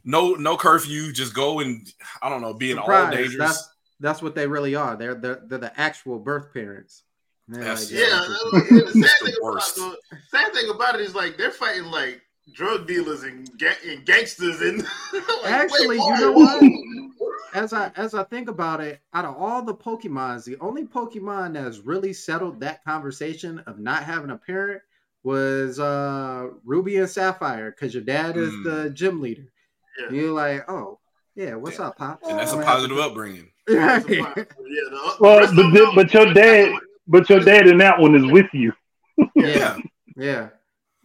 [0.05, 1.12] no no curfew.
[1.12, 3.38] Just go and I don't know, being all Surprise, dangerous.
[3.38, 4.95] That's that's what they really are.
[4.95, 7.03] They're they're, they're the actual birth parents.
[7.47, 10.95] And they're That's- like, Yeah, yeah, the sad the thing, about, the sad thing about
[10.95, 12.21] it is like they're fighting like
[12.53, 14.79] drug dealers and, ga- and gangsters and
[15.43, 16.63] like, Actually, wait, you know what?
[17.54, 21.54] As I as I think about it, out of all the Pokemons, the only Pokemon
[21.54, 24.82] that's really settled that conversation of not having a parent
[25.23, 28.63] was uh Ruby and Sapphire, because your dad is Mm.
[28.63, 29.52] the gym leader.
[29.99, 30.12] Yeah.
[30.12, 30.99] You're like, oh
[31.36, 31.88] yeah, what's Yeah.
[31.88, 32.19] up, Pop?
[32.28, 33.49] and that's a positive upbringing.
[33.69, 34.47] Yeah, Right.
[35.19, 36.73] Well, but of the- them, but your dad-
[37.08, 38.71] But your dad in that one is with you.
[39.36, 39.78] yeah,
[40.15, 40.49] yeah.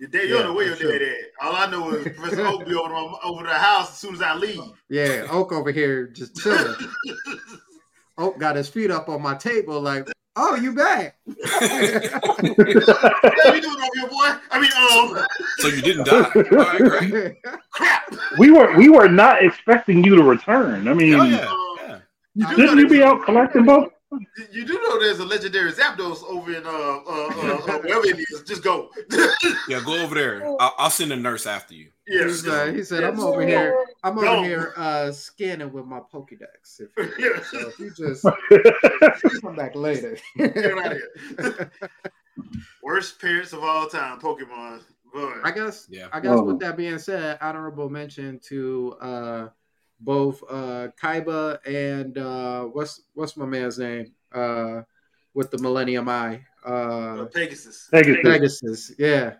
[0.04, 0.98] Your dad, you don't know where your for sure.
[0.98, 1.16] dad at.
[1.46, 4.20] All I know is Professor Oak be over, my- over the house as soon as
[4.20, 4.60] I leave.
[4.90, 6.74] Yeah, Oak over here just chilling.
[8.18, 11.16] Oak got his feet up on my table, like, oh, you back?
[11.26, 11.62] What
[13.54, 14.30] you doing over here, boy?
[14.50, 14.70] I mean,
[15.18, 15.26] um,
[15.58, 16.30] So you didn't die.
[16.34, 17.36] All right, great.
[17.70, 18.14] crap.
[18.38, 20.86] We were we were not expecting you to return.
[20.88, 21.98] I mean, oh, yeah.
[22.34, 22.54] Yeah.
[22.56, 23.90] didn't you be out collecting both?
[24.53, 28.18] You do know there's a legendary Zapdos over in uh, uh, uh, uh wherever it
[28.18, 28.42] is.
[28.46, 28.90] Just go.
[29.68, 30.44] Yeah, go over there.
[30.61, 31.90] I'll, I'll send a nurse after you.
[32.07, 33.87] yeah, He's, uh, he said, "I'm over here.
[34.03, 34.42] I'm over Go.
[34.42, 36.81] here uh, scanning with my Pokédex.
[36.81, 37.42] If, yeah.
[37.42, 40.98] so if you just come back later." Get out of
[41.38, 41.70] here.
[42.83, 44.83] Worst parents of all time, Pokemon.
[45.14, 45.35] Boy.
[45.42, 45.87] I guess.
[45.88, 46.09] Yeah.
[46.12, 46.33] I guess.
[46.33, 46.42] Oh.
[46.42, 49.48] With that being said, honorable mention to uh,
[50.00, 54.83] both uh, Kaiba and uh, what's what's my man's name uh,
[55.35, 56.44] with the Millennium Eye.
[56.64, 57.88] Uh, Pegasus.
[57.92, 58.22] Pegasus.
[58.22, 58.92] Pegasus.
[58.98, 59.35] Yeah.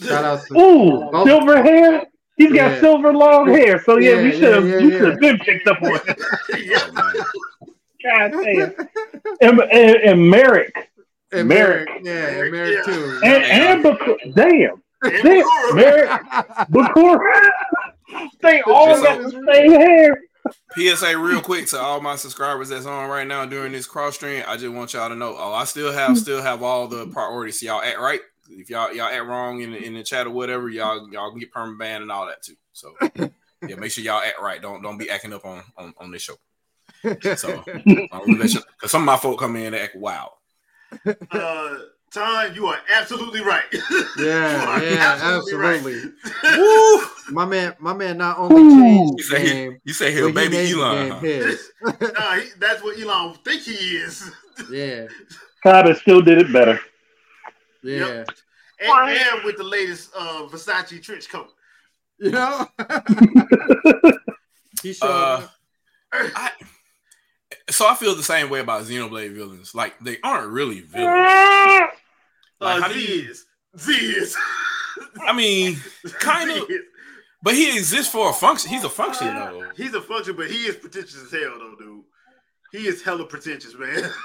[0.00, 1.24] Shout out to Ooh, Oh.
[1.24, 2.04] silver hair.
[2.36, 2.80] He's got Yeah.
[2.80, 3.82] silver long hair.
[3.84, 4.98] So yeah, Yeah, we should have yeah, yeah, we yeah.
[4.98, 6.00] should have been picked up on.
[6.06, 6.18] it.
[6.66, 6.90] yeah.
[6.92, 7.14] Man.
[8.04, 8.74] God damn.
[9.40, 10.74] And, and, and Marik
[11.32, 11.88] and Marik.
[11.88, 12.04] Marik.
[12.04, 12.82] Yeah, and Marik Yeah.
[12.92, 13.20] too.
[13.24, 16.10] and and Bak- damn, And damn, Marik,
[16.70, 17.50] Bakura.
[18.40, 20.16] They all So- got the same hair.
[20.76, 24.42] PSA real quick to all my subscribers that's on right now during this cross stream.
[24.46, 25.36] I just want y'all to know.
[25.38, 27.60] Oh, I still have still have all the priorities.
[27.60, 28.20] So y'all act right.
[28.50, 31.38] If y'all y'all act wrong in the, in the chat or whatever, y'all y'all can
[31.38, 32.56] get permanent ban and all that too.
[32.72, 34.60] So yeah, make sure y'all act right.
[34.60, 36.34] Don't don't be acting up on on, on this show.
[37.36, 40.30] So because some of my folk come in and act wild.
[41.30, 41.76] Uh,
[42.12, 43.64] Tom, you are absolutely right.
[43.72, 45.22] You Yeah, are yeah, right.
[45.22, 46.12] absolutely.
[46.58, 47.02] Woo!
[47.30, 50.32] My man, my man, not only changed You the say game, you say he'll he
[50.32, 51.10] baby made Elon.
[51.10, 51.20] huh?
[52.18, 54.30] nah, he, that's what Elon think he is.
[54.70, 55.06] yeah,
[55.62, 56.78] Kata still did it better.
[57.82, 58.24] yeah.
[58.80, 61.48] And, and with the latest uh, Versace trench coat.
[62.18, 62.66] You know,
[64.82, 65.46] he showed Uh.
[66.12, 66.50] I,
[67.70, 69.74] so I feel the same way about Xenoblade villains.
[69.74, 71.30] Like they aren't really villains.
[72.62, 73.44] Like, Uh, how do Z you- is.
[73.78, 74.36] Z is.
[75.26, 75.78] I mean,
[76.20, 76.68] kind Z of,
[77.42, 78.70] but he exists for a function.
[78.70, 79.70] He's a function though.
[79.76, 82.04] He's a function, but he is pretentious as hell, though, dude.
[82.72, 84.10] He is hella pretentious, man.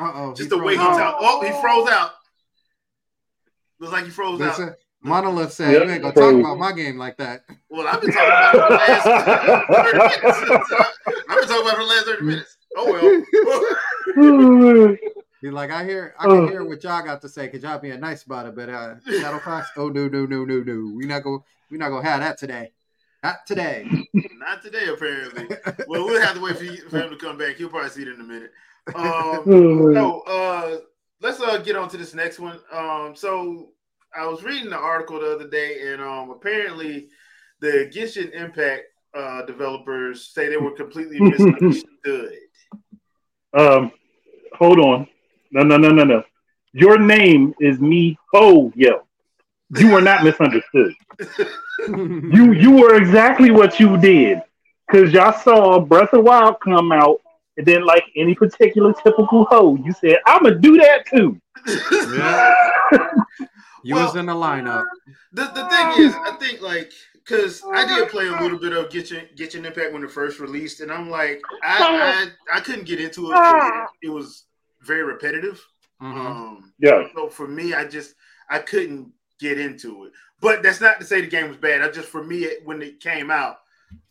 [0.00, 0.34] Uh oh.
[0.34, 1.16] Just the way he talk.
[1.20, 2.10] Oh, he froze out.
[3.80, 4.48] Looks like he froze out.
[4.58, 7.44] Listen, Monolith said Yep, you ain't gonna talk about my game like that.
[7.70, 10.72] Well, I've been talking about it for the last 30 minutes.
[11.28, 12.56] I've been talking about it for the last 30 minutes.
[12.76, 12.86] Oh,
[14.16, 14.96] well.
[15.40, 16.48] He's like, I hear, I can Oh.
[16.48, 19.38] hear what y'all got to say because y'all being nice about it, but uh, Shadow
[19.38, 22.38] Fox, oh no, no, no, no, no, we not go, we not gonna have that
[22.38, 22.72] today,
[23.22, 23.88] not today.
[24.38, 25.48] Not today, apparently.
[25.88, 27.56] Well, we'll have to wait for, you, for him to come back.
[27.56, 28.52] He'll probably see it in a minute.
[28.94, 29.42] Um,
[29.92, 30.78] no, uh,
[31.20, 32.58] let's uh, get on to this next one.
[32.72, 33.70] Um, so
[34.16, 37.08] I was reading the article the other day, and um, apparently
[37.60, 42.32] the Genshin Impact uh, developers say they were completely misunderstood.
[43.52, 43.92] Um,
[44.54, 45.08] hold on.
[45.50, 46.22] No, no, no, no, no.
[46.72, 48.18] Your name is me.
[48.32, 49.02] Ho, yo.
[49.76, 50.94] You were not misunderstood.
[51.86, 54.42] You you were exactly what you did.
[54.90, 57.20] Cause y'all saw Breath of Wild come out,
[57.56, 61.40] and then like any particular typical hoe, you said, I'ma do that too.
[61.68, 62.54] Yeah.
[63.84, 64.84] You was in the lineup.
[65.32, 68.90] The, the thing is, I think like because I did play a little bit of
[68.90, 72.60] Get Your Get Your Impact when it first released, and I'm like, I I, I
[72.60, 74.44] couldn't get into It, it was
[74.82, 75.60] very repetitive.
[76.00, 76.16] Mhm.
[76.26, 77.08] Um, Yeah.
[77.14, 78.14] so for me, I just
[78.50, 80.12] I couldn't get into it.
[80.40, 81.82] But that's not to say the game was bad.
[81.82, 83.58] I just for me it, when it came out,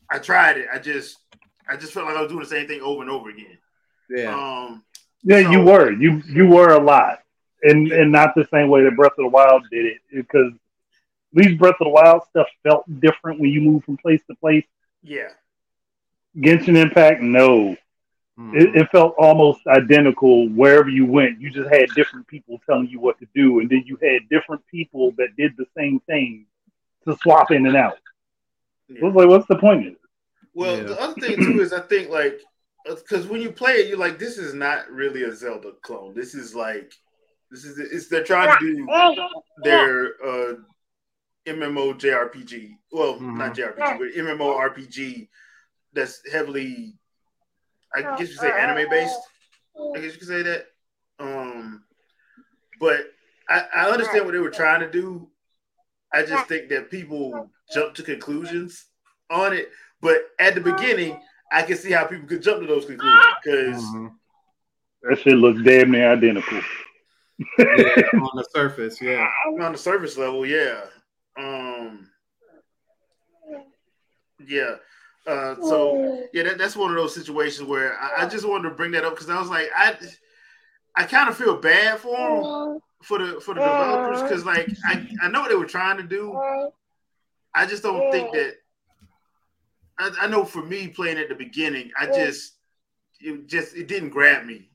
[0.10, 0.68] I tried it.
[0.74, 1.18] I just
[1.70, 3.58] I just felt like I was doing the same thing over and over again.
[4.10, 4.34] Yeah.
[4.36, 4.84] Um,
[5.24, 5.92] Yeah, you were.
[5.92, 7.20] You you were a lot.
[7.64, 9.98] And and not the same way that Breath of the Wild did it.
[10.14, 14.22] Because at least Breath of the Wild stuff felt different when you move from place
[14.28, 14.66] to place.
[15.04, 15.30] yeah,
[16.38, 17.76] Genshin Impact, no.
[18.38, 18.56] Mhm.
[18.56, 21.42] It, it felt almost identical wherever you went.
[21.42, 24.62] You just had different people telling you what to do, and then you had different
[24.68, 26.46] people that did the same thing
[27.08, 27.98] to swap in and out.
[28.90, 30.00] It was like, what's the point of it?
[30.54, 30.84] Well, Yeah.
[30.84, 32.40] the other thing too is I think like
[32.86, 36.14] because when you play it, you're like, this is not really a Zelda clone.
[36.14, 36.94] This is like
[37.52, 38.88] this is it's they're trying to do
[39.64, 40.54] their uh
[41.48, 42.72] MMO JRPG.
[42.92, 45.28] Well, not JRPG, but MMO RPG
[45.94, 46.94] that's heavily
[47.96, 49.20] I guess you say anime based.
[49.96, 50.66] I guess you could say that.
[51.20, 51.84] Um
[52.80, 53.06] but
[53.50, 55.30] I, I understand what they were trying to do.
[56.14, 58.86] I just think that people jump to conclusions
[59.30, 59.70] on it.
[60.02, 61.20] But at the beginning,
[61.52, 64.12] I can see how people could jump to those conclusions because Mhm.
[65.04, 66.60] That shit looks damn near identical.
[67.58, 67.66] Yeah,
[68.14, 69.28] on the surface, yeah.
[69.62, 70.82] on the surface level, yeah.
[71.38, 72.10] Um,
[74.46, 74.76] yeah.
[75.28, 78.76] Uh, so yeah, that, that's one of those situations where I, I just wanted to
[78.76, 79.98] bring that up because I was like, I,
[80.96, 82.80] I kind of feel bad for them uh-huh.
[83.04, 83.86] for the for the uh-huh.
[83.86, 86.32] developers because like I, I know what they were trying to do.
[86.32, 86.70] Uh-huh.
[87.54, 88.56] I just don't think that.
[90.00, 92.54] I, I know for me playing at the beginning, I just
[93.20, 94.70] it just it didn't grab me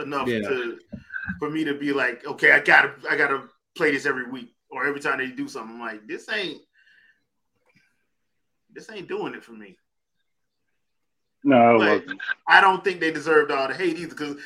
[0.00, 0.40] enough Yeah.
[0.40, 0.78] to
[1.40, 4.86] for me to be like, okay, I gotta I gotta play this every week or
[4.86, 5.74] every time they do something.
[5.74, 6.62] I'm like, this ain't
[8.74, 9.76] this ain't doing it for me.
[11.42, 12.20] No, it Like, wasn't.
[12.48, 14.08] I don't think they deserved all the hate either.
[14.14, 14.36] Because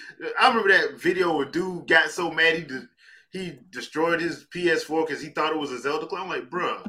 [0.40, 2.88] I remember that video where dude got so mad he de-
[3.32, 6.22] he destroyed his PS4 because he thought it was a Zelda clone.
[6.22, 6.82] I'm like, bruh.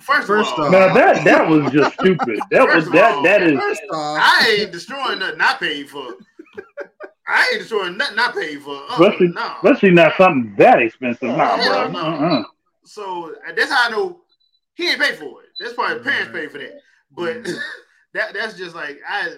[0.00, 2.38] First, First of all, off- that that was just stupid.
[2.50, 5.54] That was First of that all, that is First off, I ain't destroying nothing I
[5.58, 6.14] paid for.
[7.28, 8.74] I ain't destroying nothing I paid for.
[8.76, 9.54] Uh, especially no.
[9.62, 11.28] especially not something that expensive.
[11.36, 11.92] Nah, Hell bro.
[11.92, 12.08] no.
[12.08, 12.42] Uh-uh.
[12.84, 14.20] So that's how I know
[14.74, 15.39] he ain't paid for it.
[15.60, 16.80] That's probably parents paid for that.
[17.12, 17.44] But
[18.14, 19.34] that that's just like I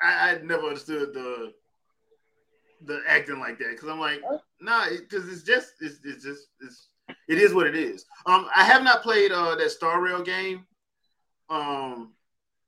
[0.00, 1.52] I, I never understood the
[2.82, 4.22] the acting like that because I'm like
[4.60, 6.88] nah because it's just it's, it's just it's
[7.28, 8.04] it is what it is.
[8.26, 10.66] Um, I have not played uh that Star Rail game.
[11.48, 12.12] Um,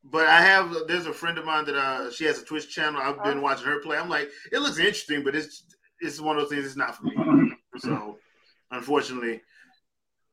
[0.05, 3.01] but I have there's a friend of mine that uh she has a Twitch channel.
[3.01, 3.97] I've been watching her play.
[3.99, 5.65] I'm like it looks interesting, but it's
[6.01, 6.67] it's one of those things.
[6.67, 7.15] It's not for me.
[7.79, 8.19] So
[8.71, 9.35] unfortunately,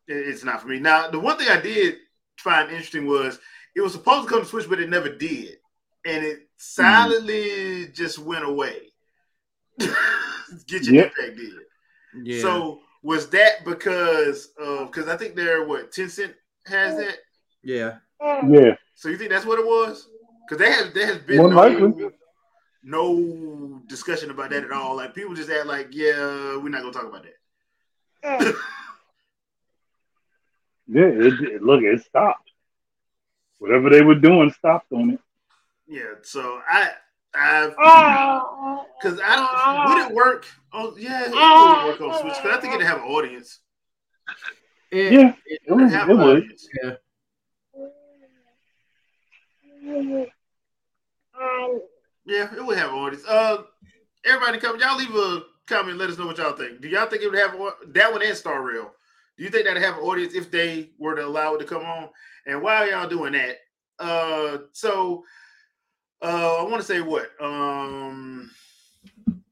[0.07, 0.79] it- it's not for me.
[0.79, 1.97] Now, the one thing I did
[2.39, 3.39] find interesting was
[3.75, 5.57] it was supposed to come to Switch, but it never did,
[6.05, 8.91] and it silently just went away.
[10.67, 11.13] Get your Yep.
[11.17, 11.53] impact did.
[12.23, 12.41] yeah.
[12.41, 16.33] So was that because of because I think they're what Tencent
[16.65, 17.17] has that.
[17.63, 17.97] Yeah.
[18.47, 18.75] Yeah.
[18.95, 20.07] So you think that's what it was?
[20.47, 22.09] Because there has there has been More no, likely.
[22.83, 24.95] no discussion about that at all.
[24.95, 27.35] Like people just act like, yeah, we're not gonna talk about that.
[30.89, 31.03] Yeah.
[31.05, 32.49] It, it- look, it stopped.
[33.59, 35.19] Whatever they were doing stopped on it.
[35.87, 36.13] Yeah.
[36.21, 36.91] So I
[37.33, 37.67] I
[39.01, 40.45] because I don't would it work?
[40.73, 42.33] Oh yeah, it would work on Switch.
[42.41, 43.59] Because I think it'd have an audience.
[44.91, 45.33] It, Yeah.
[45.45, 46.37] It, It would have it an would.
[46.43, 46.67] audience.
[46.83, 46.91] yeah.
[52.25, 53.25] Yeah, it would have an audience.
[53.27, 53.63] Uh,
[54.25, 55.97] everybody come, y'all leave a comment.
[55.97, 56.81] Let us know what y'all think.
[56.81, 57.55] Do y'all think it would have
[57.87, 58.91] that one and Star Rail?
[59.39, 61.83] Do you think that'd have an audience if they were to allow it to come
[61.83, 62.09] on?
[62.45, 63.55] And while y'all doing that,
[63.97, 65.23] uh, so
[66.21, 68.51] uh, I want to say what um,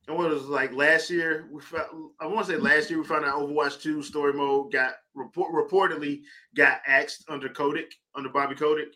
[0.07, 1.47] what was like last year?
[1.49, 1.87] We found,
[2.19, 5.53] I want to say last year we found out Overwatch Two story mode got report
[5.53, 6.23] reportedly
[6.53, 8.93] got axed under Kotick under Bobby Kotick,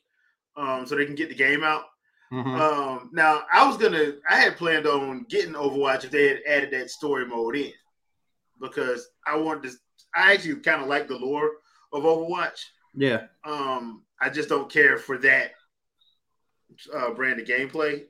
[0.58, 1.86] um, so they can get the game out.
[2.34, 2.60] Mhm.
[2.60, 6.72] Um, now I was gonna, I had planned on getting Overwatch if they had added
[6.72, 7.72] that story mode in,
[8.60, 9.78] because I wanted to.
[10.16, 11.52] I actually kind of like the lore
[11.94, 12.60] of Overwatch.
[12.96, 13.28] yeah.
[13.44, 15.52] Um, I just don't care for that
[16.94, 18.04] uh, brand of gameplay.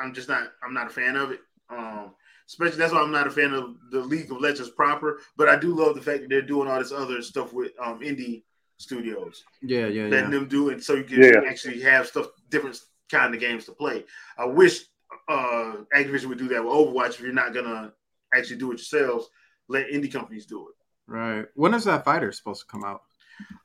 [0.00, 0.52] I'm just not.
[0.62, 1.40] I'm not a fan of it.
[1.70, 2.14] Um,
[2.46, 5.20] especially that's why I'm not a fan of the League of Legends proper.
[5.36, 8.00] But I do love the fact that they're doing all this other stuff with um,
[8.00, 8.42] indie
[8.78, 9.86] studios Yeah.
[9.88, 10.04] Yeah.
[10.04, 10.38] letting Yeah.
[10.38, 11.40] them do it so you can Yeah.
[11.48, 12.78] actually have stuff different
[13.10, 14.04] kind of games to play.
[14.38, 14.84] I wish
[15.28, 17.92] uh Activision would do that with Overwatch if you're not gonna
[18.32, 19.28] actually do it yourselves.
[19.66, 20.74] Let indie companies do it.
[21.08, 21.46] Right.
[21.54, 23.02] When is that fighter supposed to come out?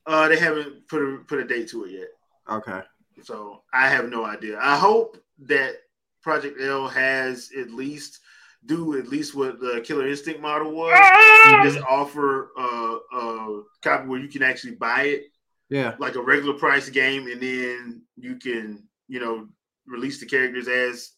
[0.05, 2.07] Uh they haven't put a put a date to it yet.
[2.49, 2.81] Okay.
[3.23, 4.57] So I have no idea.
[4.59, 5.75] I hope that
[6.21, 8.19] Project L has at least
[8.65, 10.97] do at least what the Killer Instinct model was.
[11.63, 15.23] Just offer uh, a copy where you can actually buy it
[15.69, 15.95] Yeah.
[15.99, 19.47] like a regular price game, and then you can, you know,
[19.85, 21.11] release the characters as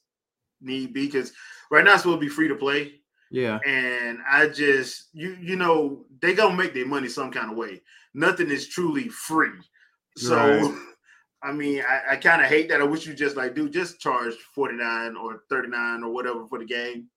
[0.60, 1.06] need be.
[1.06, 1.34] Because
[1.70, 3.60] right now it's supposed to be free to play, Yeah.
[3.66, 7.82] and I just, you, you know, they gonna make their money some kind of way.
[8.14, 9.60] Nothing is truly free,
[10.18, 10.36] so.
[10.36, 10.82] Right.
[11.44, 12.82] I mean, I, I kind of hate that.
[12.82, 16.48] I wish you just like, dude, just charge forty nine or thirty nine or whatever
[16.48, 17.08] for the game.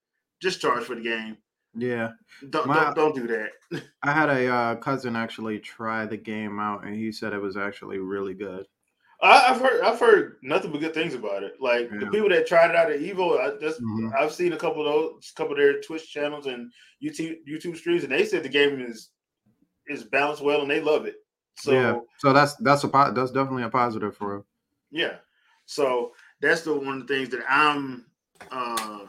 [0.42, 1.38] Just charge for the game.
[1.74, 2.10] Yeah.
[2.50, 3.82] Don't My- don't, don't do that.
[4.02, 7.56] I had a uh, cousin actually try the game out, and he said it was
[7.56, 8.66] actually really good.
[9.20, 11.54] I, I've heard I've heard nothing but good things about it.
[11.60, 14.12] Like the people that tried it out at Evo, I just Mhm.
[14.16, 16.70] I've seen a couple of those, couple of their Twitch channels and
[17.02, 19.10] YouTube YouTube streams, and they said the game is
[19.88, 21.16] is balanced well, and they love it.
[21.56, 21.80] So yeah.
[21.92, 24.44] yeah, So that's that's a that's definitely a positive for him.
[25.66, 28.06] so that's the one of the things that I'm
[28.52, 29.06] uh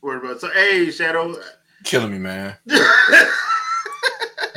[0.00, 0.40] worried about.
[0.40, 1.36] So hey, Shadow,
[1.84, 2.56] Killing me, man.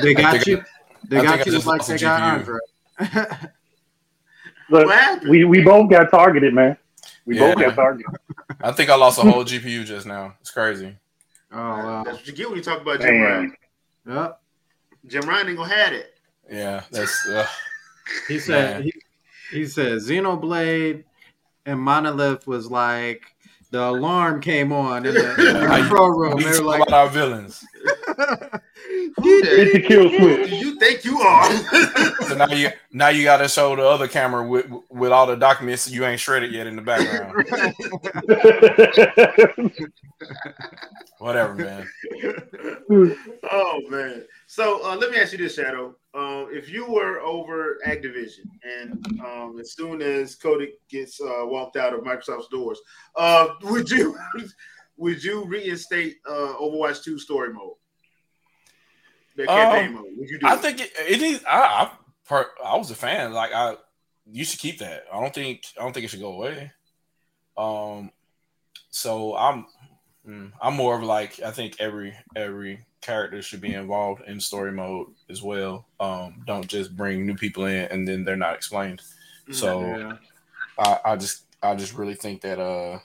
[0.00, 0.62] They got think you.
[1.08, 2.58] They I got you just like they got Andre.
[4.70, 6.76] Look, what we, we both got targeted, man.
[7.26, 7.54] We Yeah.
[7.54, 8.06] both got targeted.
[8.62, 10.34] I think I lost a whole GPU just now.
[10.40, 10.96] It's crazy.
[11.52, 12.02] oh wow.
[12.04, 13.54] That's what you get when you talk about Jim Ryan.
[14.04, 14.16] Man.
[14.16, 14.40] Yep.
[15.06, 16.14] Jim Ryan ain't gonna have it.
[16.50, 17.46] Yeah, that's uh,
[18.28, 18.92] He said he,
[19.50, 21.04] he said Xenoblade
[21.66, 23.33] and Monolith was like
[23.70, 26.36] the alarm came on in the, in the control room.
[26.36, 27.64] we They were like, about our villains.
[29.16, 30.50] Who the Hit the kill switch.
[30.50, 31.52] do you think you are?
[32.28, 35.36] So now you now you got to show the other camera with with all the
[35.36, 37.34] documents you ain't shredded yet in the background.
[41.18, 41.88] Whatever, man.
[43.50, 44.24] oh man.
[44.46, 45.96] So uh, let me ask you this, Shadow.
[46.14, 51.76] Uh, if you were over Activision, and um, as soon as Kotick gets uh, walked
[51.76, 52.78] out of Microsoft's doors,
[53.16, 54.16] uh, would you
[54.96, 57.74] would you reinstate uh, Overwatch Two story mode?
[59.36, 60.06] The campaign mode.
[60.16, 60.46] Would you do?
[60.46, 60.60] Um, I it?
[60.60, 61.44] think it, it is.
[61.44, 61.90] I I,
[62.26, 63.32] per, I was a fan.
[63.32, 63.76] Like I,
[64.30, 65.04] you should keep that.
[65.12, 66.70] I don't think I don't think it should go away.
[67.56, 68.10] Um,
[68.90, 69.66] so I'm
[70.28, 74.72] mm, I'm more of like I think every every character should be involved in story
[74.72, 75.86] mode as well.
[76.00, 79.02] Um, don't just bring new people in and then they're not explained.
[79.52, 80.12] So yeah.
[80.78, 82.98] I, I just I just really think that uh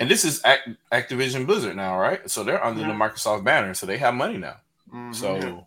[0.00, 2.28] and this is Act, Activision Blizzard now, right?
[2.28, 2.98] So they're under the Mhm.
[3.12, 4.56] Microsoft banner, so they have money now.
[4.92, 5.14] Mhm.
[5.14, 5.60] So Yeah.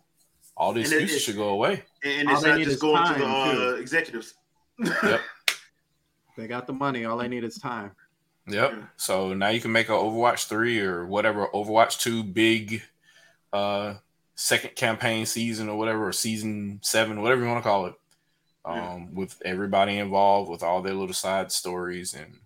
[0.54, 1.84] all these And excuses it- should go away.
[2.04, 4.34] and all it's they not just going to the uh, executives.
[5.02, 5.20] Yep.
[6.36, 7.04] they got the money.
[7.06, 7.92] All they need is time.
[8.48, 8.72] Yep.
[8.72, 8.82] Yeah.
[8.96, 12.82] So now you can make a Overwatch three or whatever Overwatch two big
[13.52, 13.94] uh
[14.34, 17.94] second campaign season or whatever or season seven, whatever you want to call it.
[18.64, 19.04] Um Yeah.
[19.12, 22.38] with everybody involved with all their little side stories and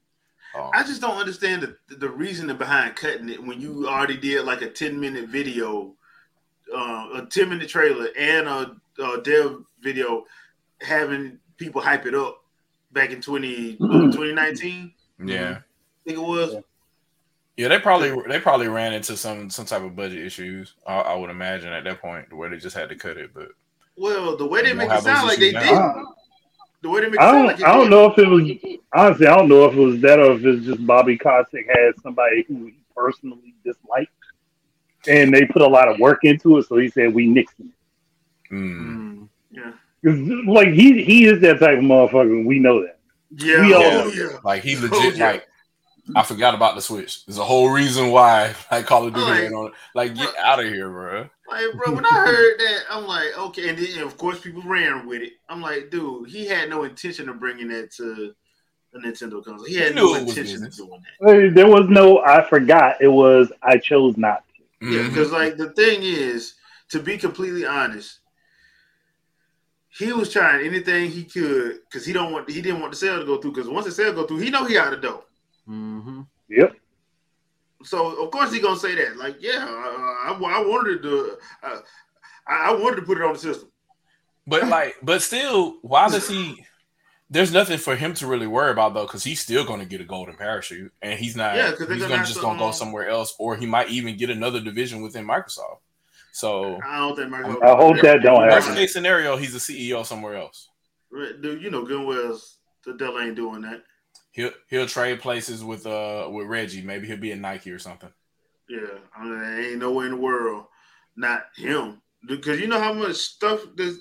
[0.54, 4.44] um, I just don't understand the, the reasoning behind cutting it when you already did
[4.44, 5.94] like a 10 minute video
[6.74, 10.24] uh, a ten minute trailer and a, a dev video
[10.80, 12.42] having people hype it up
[12.92, 14.92] back in 20, what, 2019.
[15.24, 15.58] Yeah.
[16.06, 16.54] I think it was.
[16.54, 16.60] Yeah.
[17.56, 20.74] Yeah, they probably they probably ran into some some type of budget issues.
[20.86, 23.32] I, I would imagine at that point where they just had to cut it.
[23.34, 23.48] But
[23.96, 25.72] Well, the way they You make it sound like they issues did.
[25.74, 26.14] now.
[26.80, 27.46] The way they make it I sound don't.
[27.46, 27.90] like it I don't did.
[27.90, 28.42] know if it was
[28.94, 29.26] honestly.
[29.26, 32.42] I don't know if it was that or if it's just Bobby Kotick had somebody
[32.48, 34.10] who he personally disliked,
[35.06, 36.66] and they put a lot of work into it.
[36.66, 37.72] So he said we nixed him.
[38.50, 39.28] mm.
[39.50, 39.72] Yeah.
[40.04, 42.46] 'Cause, Like he he is that type of motherfucker.
[42.46, 42.98] We know that.
[43.36, 43.60] Yeah.
[43.60, 44.38] We all- oh, yeah.
[44.42, 45.26] like he Oh, legit yeah.
[45.32, 45.46] like
[46.16, 47.24] I forgot about the switch.
[47.26, 49.72] There's a whole reason why like Call of Duty Like- ain't on it.
[49.94, 51.28] Like get out of here, bro.
[51.48, 53.68] Like, bro, when I heard that, I'm like, okay.
[53.68, 55.34] And then, of course, people ran with it.
[55.50, 58.34] I'm like, dude, he had no intention of bringing that to
[58.94, 59.66] a Nintendo console.
[59.66, 61.54] He had He no knew it was intention of doing that.
[61.54, 62.96] There was no I forgot.
[63.00, 64.86] It was I chose not to.
[64.86, 65.08] Yeah, mm-hmm.
[65.10, 66.54] because like the thing is,
[66.88, 68.18] to be completely honest,
[69.90, 73.18] he was trying anything he could because he don't want he didn't want the sale
[73.18, 73.52] to go through.
[73.52, 75.24] Because once the sale go through, he know he out the door.
[75.66, 76.74] Hmm Yep.
[77.84, 79.16] So of course he's gonna say that.
[79.16, 81.80] Like, yeah, I, I, I wanted to, uh,
[82.46, 83.68] I, I wanted to put it on the system.
[84.46, 86.64] But like, but still, why does he?
[87.30, 90.00] There's nothing for him to really worry about though, because he's still going to get
[90.00, 91.56] a golden parachute, and he's not.
[91.56, 93.64] Yeah, 'cause they're he's gonna gonna just going to go um, somewhere else, or he
[93.66, 95.78] might even get another division within Microsoft.
[96.32, 97.62] So, I don't think Microsoft.
[97.62, 98.82] I hope that don't worst happen.
[98.82, 100.68] case scenario, he's a CEO somewhere else.
[101.40, 102.40] Dude, you know good well
[102.84, 103.82] the devil ain't doing that.
[104.32, 106.82] He'll he'll trade places with uh with Reggie.
[106.82, 108.10] Maybe he'll be in Nike or something.
[108.68, 110.64] Yeah, I mean, there ain't nowhere in the world,
[111.16, 113.60] not him, because you know how much stuff.
[113.76, 113.98] This,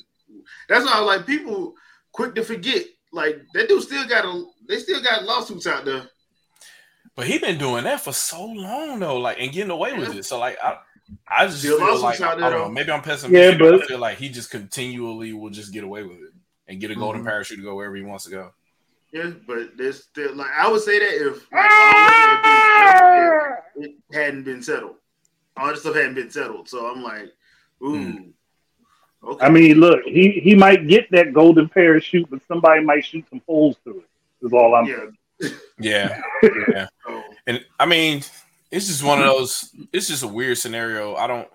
[0.69, 1.73] that's why like people
[2.13, 2.85] quick to forget.
[3.11, 6.03] Like that dude still got a, they still got lawsuits out there.
[7.15, 10.23] But he been doing that for so long though, like and getting away with it.
[10.23, 10.77] So like I
[11.27, 13.59] I just Still feel like I don't know, maybe I'm pessimistic.
[13.59, 16.31] Yeah, but I feel like he just continually will just get away with it
[16.69, 17.25] and get a golden Mhm.
[17.25, 18.53] parachute to go wherever he wants to go.
[19.11, 24.15] Yeah, but there's still like I would say that if like, it, had been, it
[24.15, 24.95] hadn't been settled,
[25.57, 26.69] all this stuff hadn't been settled.
[26.69, 27.33] So I'm like,
[27.83, 28.17] ooh, Hmm.
[29.23, 29.45] okay.
[29.45, 33.41] I mean, look, he he might get that golden parachute, but somebody might shoot some
[33.45, 34.45] holes through it.
[34.45, 34.95] Is all I'm yeah.
[34.95, 35.53] saying.
[35.79, 36.21] Yeah.
[36.43, 36.87] yeah.
[37.47, 38.21] And I mean,
[38.69, 39.73] it's just one of those.
[39.91, 41.15] It's just a weird scenario.
[41.15, 41.47] I don't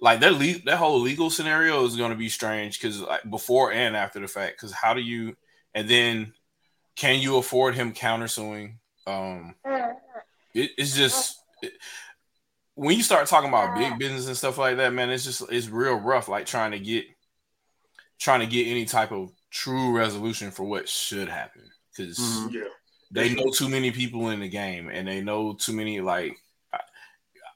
[0.00, 0.34] like that.
[0.34, 4.20] Le- that whole legal scenario is going to be strange because like before and after
[4.20, 4.56] the fact.
[4.56, 5.36] Because how do you?
[5.74, 6.32] And then,
[6.96, 8.74] can you afford him countersuing?
[9.06, 9.54] Um,
[10.54, 11.72] it, it's just it-
[12.74, 15.08] when you start talking about big business and stuff like that, man.
[15.10, 16.28] It's just it's real rough.
[16.28, 17.04] Like trying to get
[18.18, 21.62] trying to get any type of true resolution for what should happen
[21.96, 22.52] because Mhm.
[22.52, 22.60] yeah.
[23.10, 26.36] they know too many people in the game and they know too many like
[26.74, 26.80] I,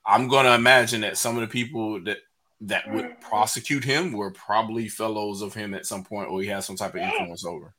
[0.06, 2.18] i'm gonna imagine that some of the people that
[2.62, 6.64] that would prosecute him were probably fellows of him at some point or he has
[6.64, 7.74] some type of influence over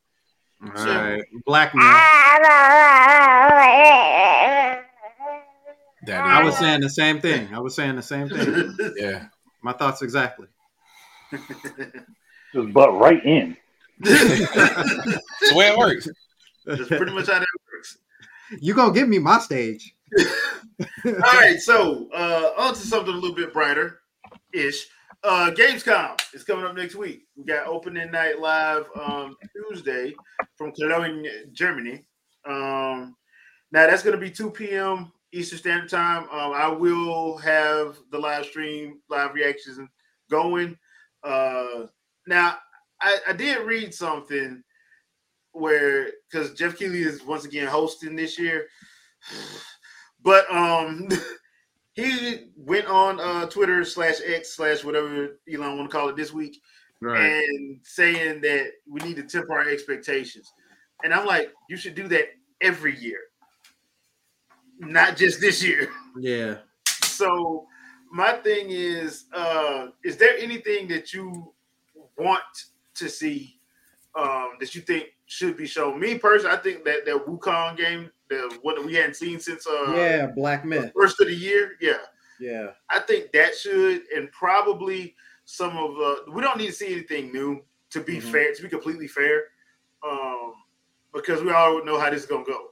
[0.63, 1.83] All right, blackmail.
[6.05, 7.53] that I was saying the same thing.
[7.53, 8.75] I was saying the same thing.
[8.95, 9.25] yeah
[9.63, 10.47] My thoughts exactly.
[12.53, 13.57] Just butt right in.
[14.01, 16.07] it's the way it works
[16.65, 17.97] That's pretty much how that works.
[18.59, 19.95] you gonna give me my stage?
[21.05, 24.01] All right, so uh, on to something a little bit brighter
[24.53, 24.87] ish.
[25.23, 27.27] Uh, Gamescom is coming up next week.
[27.35, 30.15] We got opening night live um, Tuesday
[30.55, 32.03] from Cologne, Germany.
[32.43, 33.15] Um,
[33.71, 35.11] now that's going to be 2 p.m.
[35.31, 36.23] Eastern Standard Time.
[36.23, 39.79] Um, I will have the live stream, live reactions
[40.31, 40.75] going.
[41.23, 41.85] Uh,
[42.25, 42.57] now,
[42.99, 44.63] I, I did read something
[45.51, 48.65] where because Geoff Keighley is once again hosting this year,
[50.23, 51.07] but um,
[51.93, 56.33] he went on uh Twitter slash X slash whatever Elon want to call it this
[56.33, 56.61] week
[57.01, 60.53] and saying that we need to temper our expectations.
[61.03, 62.25] And I'm like, you should do that
[62.61, 63.19] every year,
[64.79, 65.89] not just this year.
[66.19, 66.57] Yeah.
[67.03, 67.67] So
[68.11, 71.53] my thing is, uh, is there anything that you
[72.17, 72.43] want
[72.95, 73.61] to see
[74.13, 76.01] um, that you think should be shown?
[76.01, 79.93] Me personally, I think that that Wukong game, the that we hadn't seen since uh,
[79.95, 80.91] Yeah, Black Myth.
[80.95, 81.97] first of the year, yeah,
[82.39, 82.71] Yeah.
[82.89, 85.15] I think that should, and probably
[85.45, 88.31] some of uh, we don't need to see anything new to be Mhm.
[88.31, 89.45] fair, to be completely fair,
[90.07, 90.53] um,
[91.13, 92.69] because we all know how this is gonna go.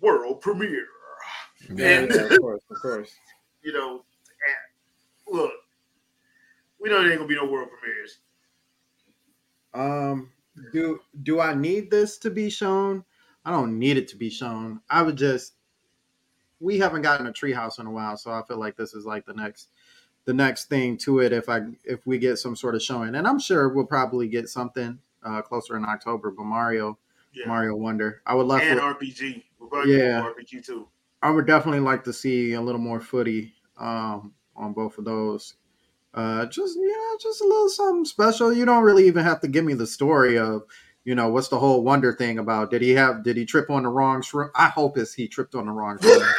[0.00, 0.86] World premiere,
[1.70, 3.14] yeah And- yeah, of course, of course.
[3.62, 4.04] you know.
[5.26, 5.52] And look,
[6.78, 8.18] we know there ain't gonna be no world premieres.
[9.74, 10.30] Um,
[10.72, 13.04] do do I need this to be shown?
[13.44, 14.80] I don't need it to be shown.
[14.88, 15.54] I would just.
[16.60, 19.26] We haven't gotten a treehouse in a while, so I feel like this is like
[19.26, 19.68] the next
[20.24, 23.26] the next thing to it if I if we get some sort of showing, and
[23.26, 26.30] I'm sure we'll probably get something uh, closer in October.
[26.30, 26.98] But Mario,
[27.32, 27.46] Yeah.
[27.48, 29.42] Mario Wonder, I would love and for, RPG.
[29.58, 30.22] We're probably Yeah.
[30.22, 30.88] RPG too.
[31.22, 35.54] I would definitely like to see a little more footy um, on both of those.
[36.14, 38.52] Uh, just yeah, just a little something special.
[38.52, 40.62] You don't really even have to give me the story of,
[41.04, 42.70] you know, what's the whole wonder thing about?
[42.70, 43.22] Did he have?
[43.22, 44.50] Did he trip on the wrong shroom?
[44.54, 46.32] I hope it's he tripped on the wrong shroom.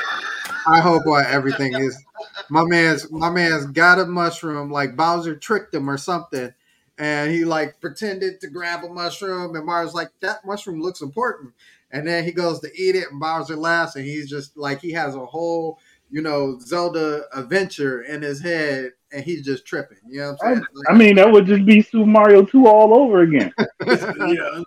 [0.68, 2.03] I hope what everything is.
[2.49, 6.51] My man's my man's got a mushroom like Bowser tricked him or something,
[6.97, 11.53] and he like pretended to grab a mushroom, and Mario's like that mushroom looks important,
[11.91, 14.91] and then he goes to eat it, and Bowser laughs, and he's just like he
[14.93, 19.97] has a whole you know Zelda adventure in his head, and he's just tripping.
[20.07, 20.66] You know what I'm saying?
[20.89, 23.53] I mean, that would just be Super Mario 2 all over again,
[23.88, 24.61] yeah.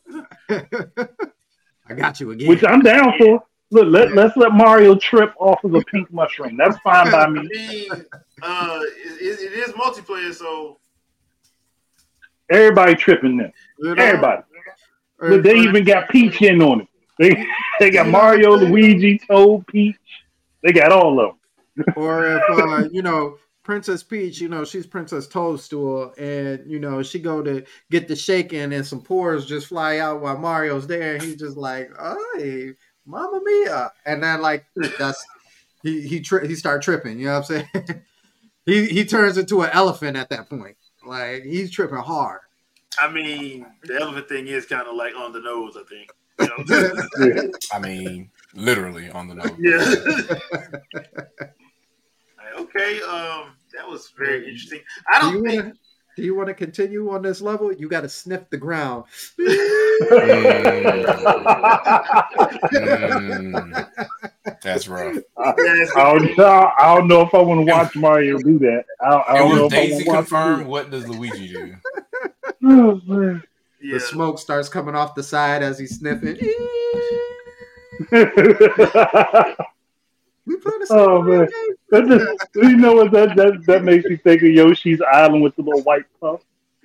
[1.90, 2.48] I got you again.
[2.48, 3.42] which I'm down for.
[3.70, 6.56] Look, let, let's let Mario trip off of a pink mushroom.
[6.56, 7.40] That's fine by me.
[7.40, 7.48] I me.
[7.68, 7.90] mean,
[8.42, 10.78] uh, it, it is multiplayer, so
[12.50, 13.52] Everybody tripping there.
[13.78, 14.02] You know?
[14.02, 14.42] Everybody.
[15.20, 16.88] Or- Look, they or- even got Peach in on it.
[17.18, 17.46] They,
[17.80, 19.96] they got Mario, Luigi, Toad, Peach.
[20.62, 21.34] They got all of
[21.76, 21.94] them.
[21.96, 23.36] or if uh, you know
[23.68, 28.16] Princess Peach, you know she's Princess Toadstool, and you know she go to get the
[28.16, 31.90] shaking, and some pores just fly out while Mario's there, and he's just like,
[32.38, 32.70] "Hey,
[33.04, 34.64] Mamma Mia!" And then like
[34.98, 35.22] that's
[35.82, 37.18] he he tri- he start tripping.
[37.18, 38.02] You know what I'm saying?
[38.64, 40.78] he he turns into an elephant at that point.
[41.04, 42.40] Like he's tripping hard.
[42.98, 45.76] I mean, the elephant thing is kind of like on the nose.
[45.76, 46.10] I think.
[46.40, 47.52] You know?
[47.74, 49.52] I mean, literally on the nose.
[49.58, 51.48] yeah.
[52.58, 53.00] okay.
[53.02, 54.80] Um, that was very interesting.
[55.12, 55.64] I do don't you think.
[55.64, 55.80] want to?
[56.16, 57.72] Do you want to continue on this level?
[57.72, 59.04] You got to sniff the ground.
[62.60, 63.88] Mm,
[64.62, 65.16] that's rough.
[65.58, 68.84] Yes, I don't, know, I don't know if I want to watch Mario do that.
[69.00, 71.48] I, I And don't know with if I Daisy want to confirmed, what does Luigi
[71.48, 71.74] do?
[72.60, 73.42] do it.
[73.80, 73.94] yeah.
[73.94, 76.38] The smoke starts coming off the side as he's sniffing.
[80.48, 81.48] We played a Oh, Mario man.
[81.48, 81.76] game.
[81.90, 85.54] That just, you know what that, that that makes me think of Yoshi's Island with
[85.56, 86.40] the little white puff.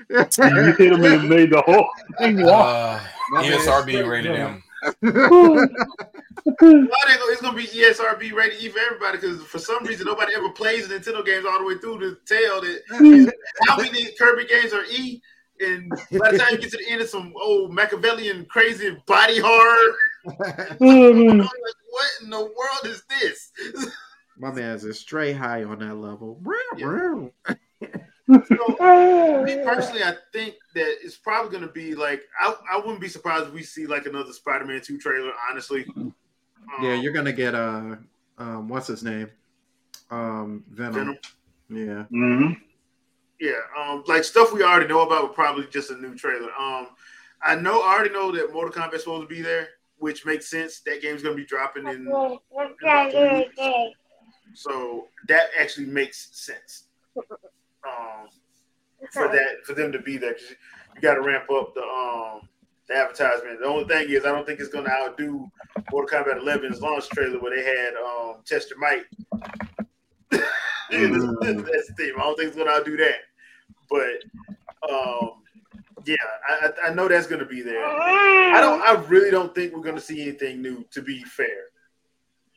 [0.10, 1.90] You hit him and made the whole
[2.20, 3.02] thing walk.
[3.34, 4.62] Uh, ESRB straight rated down.
[5.02, 5.14] M.
[5.14, 5.56] Well,
[6.60, 10.06] they go- it's gonna be E ESRB rated E for everybody because for some reason
[10.06, 12.82] nobody ever plays Nintendo games all the way through to tell that
[13.68, 15.22] how many Kirby games are E,
[15.62, 15.90] and
[16.20, 19.96] by the time you get to the end of some old Machiavellian crazy body horror,
[20.82, 21.50] I'm like,
[21.94, 23.52] what in the world is this?
[24.38, 26.42] My man's a straight high on that level.
[26.68, 27.54] So,
[29.44, 33.08] me personally, I think that it's probably going to be like I, I wouldn't be
[33.08, 35.32] surprised if we see like another Spider-Man two trailer.
[35.52, 36.14] Honestly, um,
[36.82, 37.98] Yeah, you're gonna get uh,
[38.40, 39.30] um, what's his name?
[40.10, 40.94] Um, Venom.
[40.94, 41.18] Venom.
[41.70, 42.18] Yeah.
[42.18, 42.62] Mhm.
[43.40, 46.50] Yeah, um, like stuff we already know about, but probably just a new trailer.
[46.58, 46.88] Um,
[47.44, 49.68] I know, I already know that Mortal Kombat's supposed to be there,
[50.04, 50.82] which makes sense.
[50.82, 52.06] That game's going to be dropping in,
[54.54, 56.90] so that actually makes sense.
[57.16, 58.28] Um,
[59.14, 60.50] for that, for them to be there, because
[60.96, 62.50] you got to ramp up the um
[62.90, 63.62] the advertisement.
[63.62, 65.50] The only thing is, I don't think it's going to outdo
[65.90, 69.08] Mortal Kombat 11's launch trailer where they had um Tester Mike.
[70.92, 71.40] Mm.
[71.42, 72.12] That's the thing.
[72.18, 73.22] I don't think it's going to outdo that,
[73.90, 75.43] but um,
[76.06, 76.16] yeah,
[76.48, 77.84] I, I- I know that's going to be there.
[77.84, 78.54] Mm.
[78.54, 78.82] I don't.
[78.82, 80.86] I really don't think we're going to see anything new.
[80.92, 81.48] To be fair,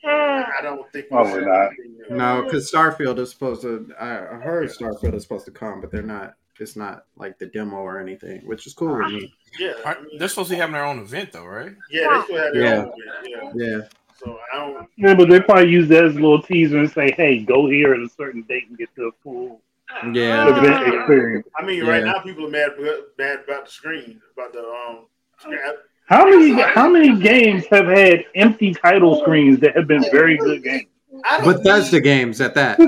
[0.05, 0.47] mm.
[0.59, 1.71] I don't think we'll Probably not.
[1.79, 2.17] new.
[2.17, 3.89] No, because Starfield is supposed to.
[3.99, 6.35] I I heard Starfield is supposed to come, but they're not.
[6.59, 9.31] It's not like the demo or anything, which is cool with me.
[9.59, 11.75] Yeah, I mean, They're supposed to be having their own event, though, right?
[11.91, 12.85] yeah, they still have their Yeah.
[12.85, 12.93] own.
[13.27, 13.81] Yeah, Yeah.
[14.17, 14.89] so I don't.
[14.97, 17.93] Yeah, but they probably use that as a little teaser and say, "Hey, go here
[17.93, 19.61] at a certain date and get to the full
[20.13, 20.49] Yeah.
[20.49, 22.13] event experience." I mean, right Yeah.
[22.13, 22.71] now people are mad
[23.19, 25.07] mad about the screen, about the um.
[26.09, 30.63] How many how many games have had empty title screens that have been very good
[30.63, 30.87] games?
[31.25, 32.79] I don't Bethesda need, games at that.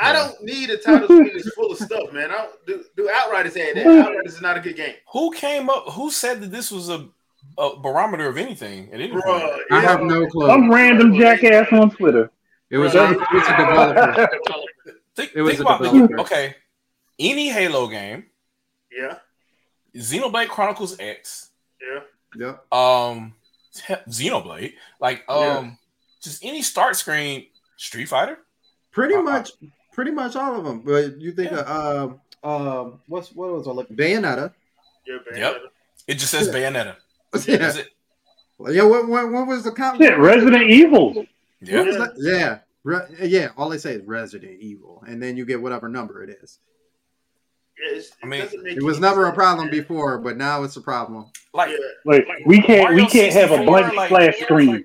[0.00, 2.30] I don't need a title screen that's full of stuff, man.
[2.30, 3.86] I don't do, do Outriders had that.
[3.86, 5.88] Outriders is not a good game, Who came up?
[5.90, 7.08] Who said that this was a,
[7.58, 9.24] a barometer of anything at any point?
[9.24, 10.46] Bruh, I have no clue.
[10.46, 12.30] Some random jackass on Twitter.
[12.70, 14.28] It was a, it was a developer.
[15.18, 16.20] Think, It was think about developer.
[16.20, 16.54] okay.
[17.18, 18.26] Any Halo game,
[18.92, 19.18] Yeah,
[19.96, 21.50] Xenoblade Chronicles X,
[21.82, 22.00] yeah.
[22.36, 22.56] Yeah.
[22.70, 23.34] um,
[24.08, 25.70] Xenoblade, like um, Yeah.
[26.22, 27.46] just any start screen,
[27.76, 28.38] Street Fighter.
[28.92, 29.22] Pretty Uh-uh.
[29.22, 29.50] much,
[29.92, 30.82] pretty much all of them.
[30.82, 31.62] But you think Yeah.
[31.62, 33.96] of um, um, what's what was I looking?
[33.96, 34.52] Bayonetta.
[35.04, 35.40] Yeah, man.
[35.40, 35.56] Yep.
[36.06, 36.94] It just says Bayonetta.
[37.46, 37.56] Yeah.
[37.56, 37.88] That's it.
[38.60, 38.84] Yeah.
[38.84, 39.98] What, what, what was the count?
[40.00, 41.26] Shit, Resident Evil.
[41.60, 41.78] Yeah.
[41.78, 42.12] What was that?
[42.18, 42.58] Yeah.
[42.88, 46.30] Re- yeah, all they say is Resident Evil, and then you get whatever number it
[46.42, 46.58] is.
[47.90, 49.76] It's- I mean, doesn't It was never a problem man.
[49.76, 51.26] before, but now it's a problem.
[51.54, 51.70] Like,
[52.04, 54.84] Like we can't we can't have a 64, blank like- splash screen.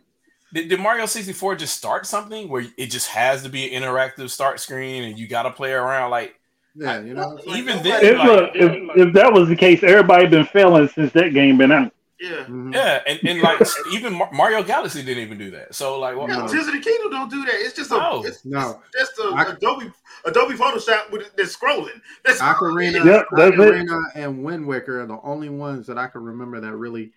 [0.54, 4.30] did, did Mario 64 just start something where it just has to be an interactive
[4.30, 6.12] start screen and you got to play around?
[6.12, 6.36] Like,
[6.76, 7.30] Yeah, you know.
[7.46, 11.12] Like, Even nobody- then, If, if if that was the case, everybody been failing since
[11.14, 11.92] that game been out.
[12.24, 12.46] Yeah.
[12.46, 12.74] Mhm.
[12.74, 13.60] yeah, and, and like
[13.92, 15.76] even Mario Galaxy didn't even do that.
[15.76, 16.48] So like, well, Yeah, No.
[16.48, 17.56] Tears of the Kingdom don't do that.
[17.56, 18.24] It's just a No.
[18.24, 18.82] it's, No.
[18.94, 19.92] it's just a I- Adobe
[20.26, 22.00] Adobe Photoshop with that's scrolling.
[22.24, 23.60] That's Ocarina, Yep, that's it.
[23.60, 27.12] Ocarina and Wind Waker are the only ones that I can remember that really,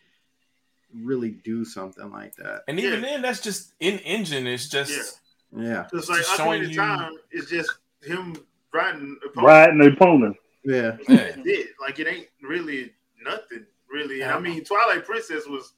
[0.94, 2.62] really do something like that.
[2.68, 3.10] and even Yeah.
[3.10, 4.46] then, that's just in engine.
[4.46, 5.62] It's just Yeah.
[5.62, 7.70] Yeah, It's like Just showing you- Time is just
[8.02, 8.36] him
[8.74, 9.46] riding a pony.
[9.46, 10.36] Riding the opponent.
[10.64, 10.96] yeah.
[11.08, 11.32] yeah.
[11.44, 11.68] It.
[11.80, 12.92] Like it ain't really
[13.24, 14.22] nothing really.
[14.22, 15.72] And I mean, Twilight Princess was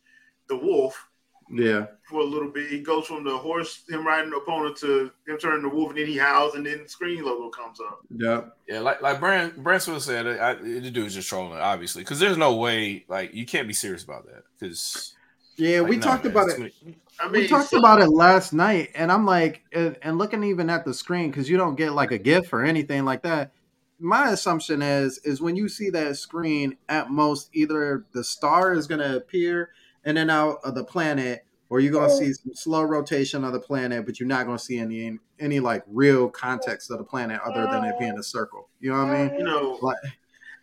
[0.49, 1.09] the wolf
[1.51, 2.69] Yeah, for a little bit.
[2.71, 5.99] He goes from the horse, him riding the opponent, to him turning the wolf, and
[5.99, 8.01] then he howls, and then the screen logo comes up.
[8.17, 8.57] yep.
[8.69, 12.37] Yeah, like like Brand Bransfield said, I, the dude is just trolling, obviously, because there's
[12.37, 14.45] no way like you can't be serious about that.
[14.59, 15.15] Because
[15.57, 16.73] Yeah, we talked about it.
[17.21, 20.45] I mean, We talked so- about it last night, and I'm like, and, and looking
[20.45, 23.53] even at the screen because you don't get like a GIF or anything like that.
[24.01, 28.87] My assumption is is when you see that screen, at most either the star is
[28.87, 29.71] going to appear
[30.05, 33.53] in and out of the planet, or you're going to see some slow rotation of
[33.53, 37.05] the planet, but you're not going to see any any like real context of the
[37.05, 38.69] planet other than it being a circle.
[38.81, 39.39] You know what I mean?
[39.39, 39.97] You know, Like-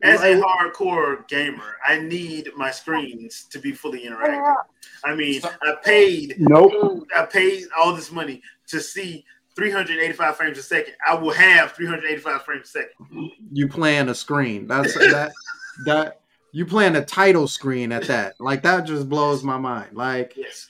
[0.01, 4.55] as a hardcore gamer, I need my screens to be fully interactive.
[5.03, 7.07] I mean, I paid Nope.
[7.15, 9.25] I paid all this money to see
[9.55, 10.95] 385 frames a second.
[11.07, 13.31] I will have 385 frames a second.
[13.51, 14.67] You playing a screen.
[14.67, 15.31] That's that
[15.85, 18.35] that you playing a title screen at that.
[18.39, 19.95] Like that just blows my mind.
[19.95, 20.69] Like Yes.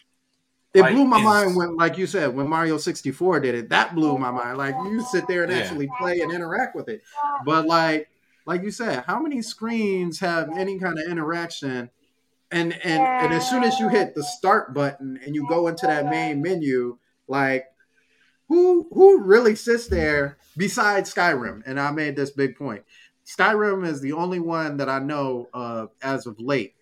[0.74, 3.70] It Like, blew my mind when, like you said, when Mario 64 did it.
[3.70, 4.58] That blew my mind.
[4.58, 5.60] Like you sit there and Yeah.
[5.60, 7.02] actually play and interact with it.
[7.46, 8.10] But like,
[8.46, 11.90] like you said, how many screens have any kind of interaction?
[12.52, 15.88] And and and as soon as you hit the start button and you go into
[15.88, 17.66] that main menu, like
[18.48, 21.64] who who really sits there besides Skyrim?
[21.66, 22.84] And I made this big point.
[23.26, 26.76] Skyrim is the only one that I know of as of late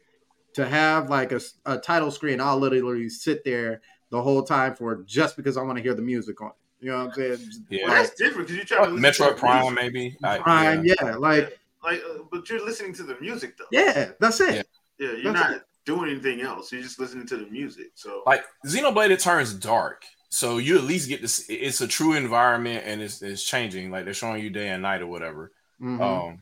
[0.55, 2.41] to have like a, a title screen.
[2.41, 6.01] I'll literally sit there the whole time for just because I want to hear the
[6.01, 6.49] music on.
[6.49, 6.53] it.
[6.85, 7.49] You know what I'm saying?
[7.69, 7.85] Yeah.
[7.87, 9.75] Well, that's different because you're trying to listen to Prime, music.
[9.93, 10.17] maybe.
[10.23, 10.93] I- Prime, yeah.
[11.01, 13.65] yeah, like Like, uh, but you're listening to the music though.
[13.71, 14.55] yeah, that's it.
[14.99, 15.07] Yeah.
[15.07, 16.71] Yeah, you're That's not doing anything else.
[16.71, 17.91] You're just listening to the music.
[17.95, 20.03] So Like Xenoblade, it turns dark,
[20.33, 21.45] so you at least get this.
[21.47, 23.91] It's a true environment, and it's it's changing.
[23.91, 25.51] Like they're showing you day and night or whatever.
[25.79, 26.01] Mhm.
[26.01, 26.41] Um,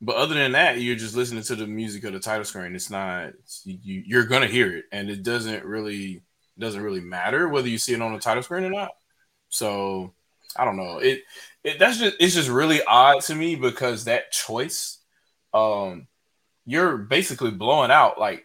[0.00, 2.76] but other than that, you're just listening to the music of the title screen.
[2.76, 6.22] It's not it's- you, you're gonna hear it, and it doesn't really
[6.60, 8.92] doesn't really matter whether you see it on the title screen or not.
[9.48, 10.14] So
[10.54, 10.98] I don't know.
[10.98, 11.24] It
[11.64, 14.98] it that's just it's just really odd to me because that choice,
[15.52, 16.06] um,
[16.66, 18.44] you're basically blowing out like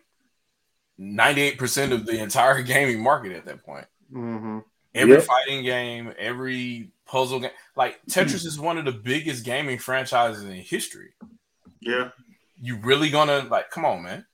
[0.97, 4.63] ninety eight percent of the entire gaming market at that point Mhm.
[4.95, 5.23] every Yep.
[5.23, 7.51] fighting game, every puzzle game.
[7.75, 11.13] Like Tetris is one of the biggest gaming franchises in history.
[11.81, 12.09] yeah,
[12.61, 13.69] You really gonna like?
[13.71, 14.25] Come on, man.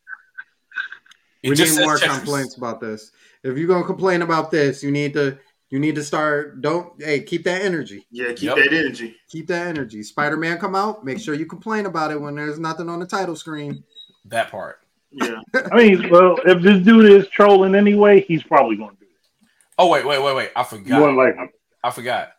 [1.42, 2.18] It We just need more Tetris.
[2.18, 3.12] complaints about this.
[3.44, 5.38] If you're gonna complain about this, you need to
[5.72, 6.62] you need to start.
[6.62, 8.06] Don't hey, keep that energy.
[8.12, 8.30] yeah.
[8.34, 8.56] Keep Yep.
[8.58, 9.16] that energy.
[9.30, 10.02] Keep that energy.
[10.04, 11.06] Spider Man come out.
[11.06, 13.84] Make sure you complain about it when there's nothing on the title screen.
[14.26, 14.80] That part.
[15.12, 15.40] Yeah,
[15.72, 18.99] I mean, well, if this dude is trolling anyway, he's probably going to do it.
[19.82, 20.50] Oh wait, wait, wait, wait!
[20.56, 21.00] I You forgot.
[21.00, 21.50] wouldn't like him.
[21.84, 22.34] I forgot.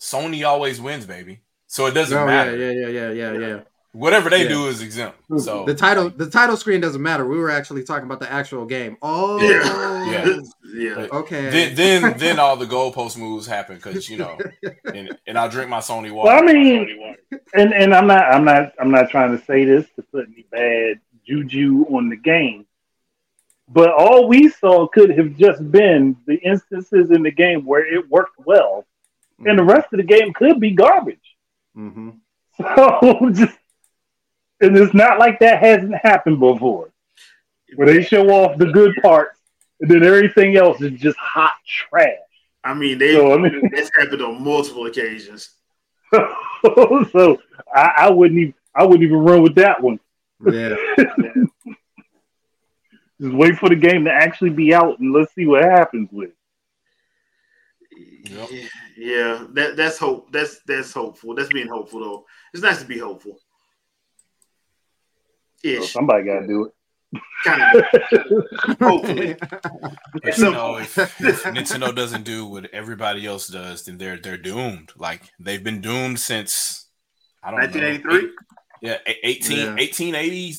[0.00, 1.40] Sony always wins, baby.
[1.66, 2.56] So it doesn't No, yeah, matter.
[2.56, 3.60] yeah, yeah, yeah, yeah, yeah.
[3.92, 4.48] Whatever they Yeah.
[4.50, 5.18] do is exempt.
[5.38, 7.26] So The title the title screen doesn't matter.
[7.26, 8.96] We were actually talking about the actual game.
[9.02, 10.40] Oh, yeah, yeah.
[10.72, 11.06] yeah.
[11.12, 11.50] okay.
[11.50, 14.38] then, then, then all the goalpost moves happen because you know,
[14.94, 16.28] and, and I'll drink my Sony water.
[16.28, 17.16] Well, I mean,
[17.54, 20.46] and and I'm not, I'm not, I'm not trying to say this to put any
[20.52, 22.66] bad juju on the game,
[23.72, 28.08] but all we saw could have just been the instances in the game where it
[28.10, 28.84] worked well,
[29.46, 31.36] and the rest of the game could be garbage.
[31.74, 32.10] hmm
[32.58, 33.56] So just,
[34.60, 36.90] and it's not like that hasn't happened before,
[37.76, 39.38] where they show off the good parts,
[39.80, 42.18] and then everything else is just hot trash.
[42.64, 43.70] I mean, they So I mean.
[43.74, 45.50] that's happened on multiple occasions.
[46.12, 47.38] so
[47.74, 49.98] I, I wouldn't even I wouldn't even run with that one.
[50.44, 50.74] Yeah.
[53.20, 56.30] Just wait for the game to actually be out and let's see what happens with.
[58.24, 58.48] Yep.
[58.50, 58.66] Yeah,
[58.96, 60.32] yeah, that that's hope.
[60.32, 61.34] That's that's hopeful.
[61.34, 62.24] That's being hopeful though.
[62.54, 63.38] It's nice to be hopeful.
[65.66, 66.72] Oh, so somebody gotta do it.
[67.44, 68.78] Kind of.
[68.80, 69.34] Hopefully.
[70.22, 74.36] But you know, if, if Nintendo doesn't do what everybody else does, then they're they're
[74.36, 74.92] doomed.
[74.96, 76.86] Like they've been doomed since
[77.42, 77.66] I don't know.
[77.66, 78.30] 1983.
[78.82, 79.64] Yeah, e- 18, Yeah.
[79.74, 80.54] 1880.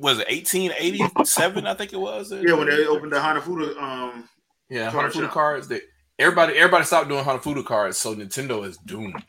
[0.00, 1.66] Was it 1887?
[1.66, 2.32] I think it was.
[2.32, 4.28] Yeah, when they opened the Hanafuda, um,
[4.68, 5.68] Yeah, Card Hanafuda cards.
[5.68, 5.80] They
[6.18, 9.22] everybody everybody stopped doing Hanafuda cards, so Nintendo is doomed.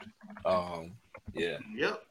[0.45, 0.93] Um,
[1.34, 2.01] yeah, yep.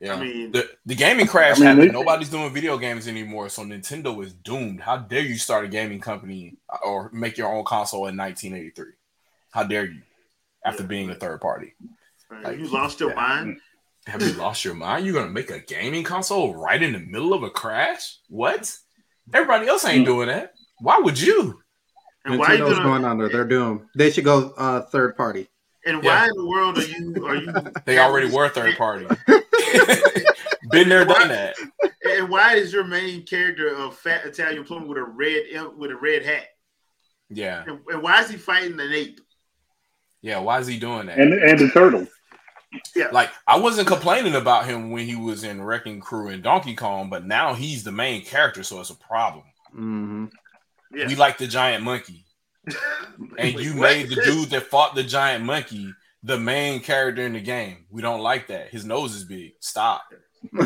[0.00, 0.14] yeah.
[0.14, 1.88] I mean, the the gaming crash I mean, happened.
[1.90, 4.80] they- Nobody's doing video games anymore, so Nintendo is doomed.
[4.80, 8.92] How dare you start a gaming company or make your own console in 1983?
[9.50, 10.02] How dare you?
[10.64, 10.88] After Yeah.
[10.88, 11.74] being a third party,
[12.42, 13.16] like- you lost your yeah.
[13.16, 13.60] mind.
[14.06, 15.06] Have you lost your mind?
[15.06, 18.18] You're gonna make a gaming console right in the middle of a crash?
[18.28, 18.76] What?
[19.32, 20.52] Everybody else ain't doing that.
[20.80, 21.60] Why would you?
[22.26, 22.84] And why you Nintendo's gonna?
[22.84, 23.28] going under.
[23.28, 23.82] They're doomed.
[23.94, 25.48] They should go uh, third party.
[25.86, 26.20] And Yeah.
[26.20, 27.26] why in the world are you?
[27.26, 27.52] Are you?
[27.84, 29.06] They already were third party.
[30.70, 31.56] Been there, done that.
[32.06, 35.44] And why is your main character a fat Italian plumber with a red
[35.76, 36.44] with a red hat?
[37.30, 39.20] Yeah, And, and why is he fighting an ape?
[40.22, 40.38] yeah.
[40.38, 41.18] Why is he doing that?
[41.18, 42.06] and and the turtle.
[43.12, 47.08] Like I wasn't complaining about him when he was in Wrecking Crew and Donkey Kong,
[47.10, 49.44] but now he's the main character, so it's a problem.
[49.72, 50.26] hmm
[50.94, 51.08] Yeah.
[51.08, 52.24] We like the giant monkey,
[52.66, 53.90] and Wait, you what?
[53.90, 55.92] made the dude that fought the giant monkey
[56.26, 57.84] the main character in the game.
[57.90, 58.70] We don't like that.
[58.70, 59.52] His nose is big.
[59.60, 60.04] Stop.
[60.56, 60.64] How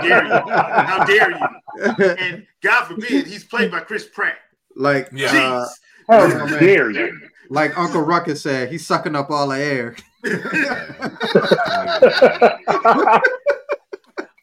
[0.00, 0.50] dare you?
[0.52, 2.04] How dare you?
[2.18, 4.36] And God forbid he's played by Chris Pratt.
[4.76, 5.32] like, Yeah.
[5.32, 5.66] uh,
[6.10, 7.18] How dare you?
[7.52, 9.96] Like Uncle Ruckus said, he's sucking up all the air.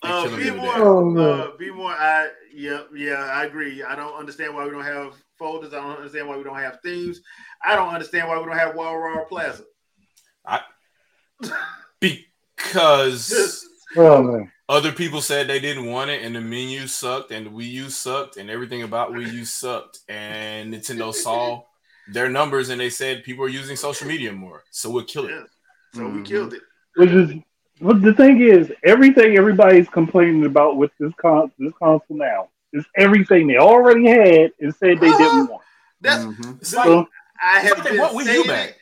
[0.02, 0.74] Uh, be more.
[0.76, 1.92] Oh, uh, be more.
[1.92, 3.84] I yeah, yeah, I agree.
[3.84, 5.74] I don't understand why we don't have folders.
[5.74, 7.22] I don't understand why we don't have themes.
[7.64, 9.64] I don't understand why we don't have Wawa Plaza.
[12.00, 13.66] Because
[13.98, 14.52] oh man.
[14.68, 17.90] other people said they didn't want it, and the menu sucked, and the Wii U
[17.90, 21.64] sucked, and everything about Wii U sucked, and Nintendo saw
[22.14, 25.32] their numbers, and they said people are using social media more, so we'll kill it.
[25.32, 25.44] Yeah.
[25.96, 26.26] So we Mhm.
[26.26, 26.62] killed it.
[26.96, 27.32] Which is
[27.82, 32.86] but the thing is, everything everybody's complaining about with this con this console now is
[32.98, 35.64] everything they already had and said they didn't want.
[36.02, 36.58] That's Mhm.
[36.60, 37.08] It's So,
[37.42, 38.70] I have Fuck been what Wii U saying back?
[38.70, 38.76] it.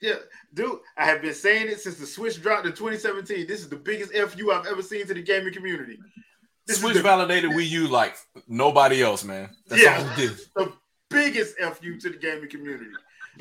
[0.00, 0.14] Yeah,
[0.54, 3.46] dude, I have been saying it since the Switch dropped in 2017.
[3.46, 5.98] This is the biggest fu I've ever seen to the gaming community.
[6.66, 8.16] This Switch the validated Wii U like
[8.48, 9.50] nobody else, man.
[9.68, 9.98] That's Yeah.
[10.00, 10.72] all it did.
[11.14, 12.90] Biggest fu to the gaming community.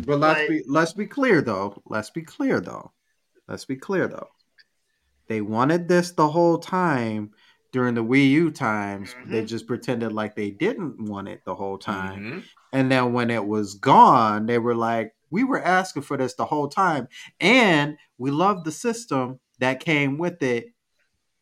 [0.06, 1.82] But let's Like- be let's be clear though.
[1.86, 2.92] Let's be clear though.
[3.48, 4.30] Let's be clear though.
[5.28, 7.32] They wanted this the whole time
[7.72, 9.16] during the Wii U times.
[9.26, 9.48] They Mhm.
[9.48, 12.22] just pretended like they didn't want it the whole time.
[12.22, 12.44] Mhm.
[12.72, 16.46] And then when it was gone, they were like, "We were asking for this the
[16.46, 17.08] whole time,
[17.40, 20.73] and we love the system that came with it."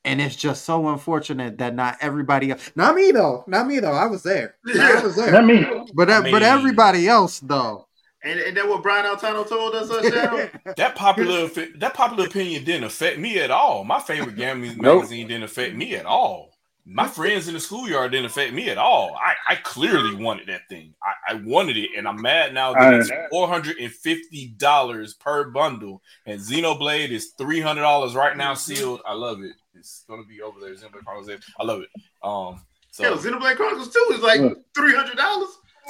[0.04, 3.94] And it's just so unfortunate that not everybody else, not me though, not me though.
[3.94, 7.88] I was there, I was I there, mean, but I but everybody else though.
[8.24, 10.48] And, and that what Brian Altano told us, uh,
[10.78, 11.48] That popular
[11.78, 13.84] that popular opinion didn't affect me at all.
[13.84, 14.98] My favorite gaming Nope.
[15.02, 16.52] magazine didn't affect me at all.
[16.84, 19.16] My friends in the schoolyard didn't affect me at all.
[19.16, 20.96] I, I clearly wanted that thing.
[21.04, 25.14] I, I wanted it, and I'm mad now that it's four hundred and fifty dollars
[25.14, 29.02] per bundle, and Xenoblade is three hundred dollars right now sealed.
[29.06, 29.54] I love it.
[29.82, 30.70] It's gonna be over there.
[30.76, 31.42] Xenoblade Chronicles.
[31.60, 31.90] I love it.
[32.24, 32.62] Um.
[32.92, 33.04] So.
[33.04, 35.16] Yo, Xenoblade Chronicles 2 is like $300.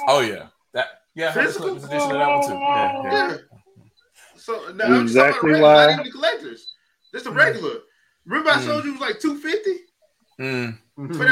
[0.08, 0.46] oh yeah.
[0.72, 0.86] That.
[1.14, 1.28] Yeah.
[1.28, 1.68] A Physical?
[1.76, 2.54] collector's edition of that one too.
[2.54, 3.02] Yeah.
[3.02, 3.28] yeah.
[3.28, 3.36] Yeah.
[4.36, 6.74] So now I'm talking Exactly about the regular, why- not even the collectors.
[7.12, 7.74] Just the regular.
[8.24, 8.64] Remember I Mm.
[8.64, 9.78] showed you it was like 250
[10.40, 10.78] Mm.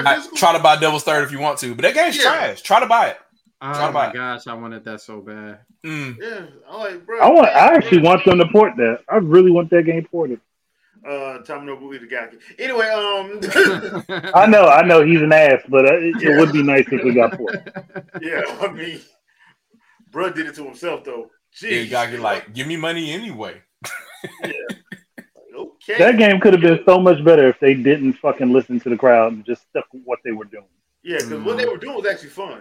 [0.07, 0.37] I- physical?
[0.37, 2.23] try to buy Devil's Third if you want to, but that game's Yeah.
[2.25, 2.61] trash.
[2.63, 3.19] Try to buy it.
[3.63, 4.15] Oh Try to buy my it.
[4.15, 5.61] gosh, I wanted that so bad.
[5.85, 6.17] Mm.
[6.21, 6.47] yeah.
[6.69, 7.21] I'm like, bro.
[7.21, 7.49] I want.
[7.49, 9.01] I actually want them to port that.
[9.09, 10.41] I really want that game ported.
[11.07, 12.39] Uh, Tomonobu Itagaki.
[12.59, 13.41] Anyway, um,
[14.35, 14.67] I know.
[14.67, 17.37] I know he's an ass, but uh, it, it would be nice if we got
[17.39, 17.51] four.
[18.21, 19.01] yeah, I mean,
[20.11, 21.31] bro did it to himself though.
[21.63, 21.85] Yeah, Jeez.
[21.85, 23.63] you gotta like, give me money anyway.
[24.45, 24.53] yeah.
[25.57, 25.99] okay.
[25.99, 28.97] That game could have been so much better if they didn't fucking listen to the
[28.97, 30.69] crowd and just stuck with what they were doing.
[31.03, 32.61] yeah, because what they were doing was actually fun.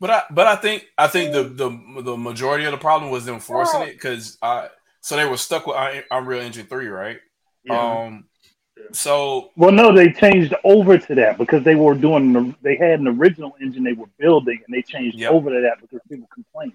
[0.00, 3.28] But I, but I think, I think the the the majority of the problem was
[3.28, 4.68] enforcing forcing it because I,
[5.00, 7.18] so they were stuck with Un- Unreal Engine three, right?
[7.68, 8.02] Yeah.
[8.04, 8.24] Um,
[8.92, 12.32] so Well, no, they changed over to that because they were doing.
[12.32, 15.30] the- They had an original engine they were building, and they changed Yep.
[15.32, 16.74] over to that because people complained.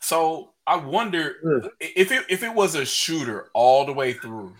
[0.00, 1.70] so I wonder Ugh.
[1.80, 4.54] if it if it was a shooter all the way through,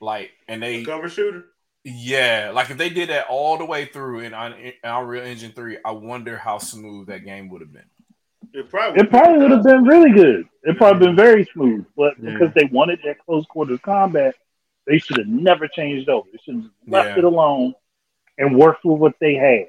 [0.00, 1.44] like, and they cover shooter.
[1.84, 5.52] Yeah, like if they did that all the way through in, Un- in Unreal Engine
[5.52, 7.84] 3, I wonder how smooth that game would have been.
[8.52, 10.46] It probably It probably would have been really good.
[10.62, 12.32] It probably been very smooth, but Yeah.
[12.32, 14.34] because they wanted that close quarters combat,
[14.86, 16.28] they should have never changed over.
[16.32, 17.18] They should have left Yeah.
[17.18, 17.74] it alone
[18.38, 19.66] and worked with what they had.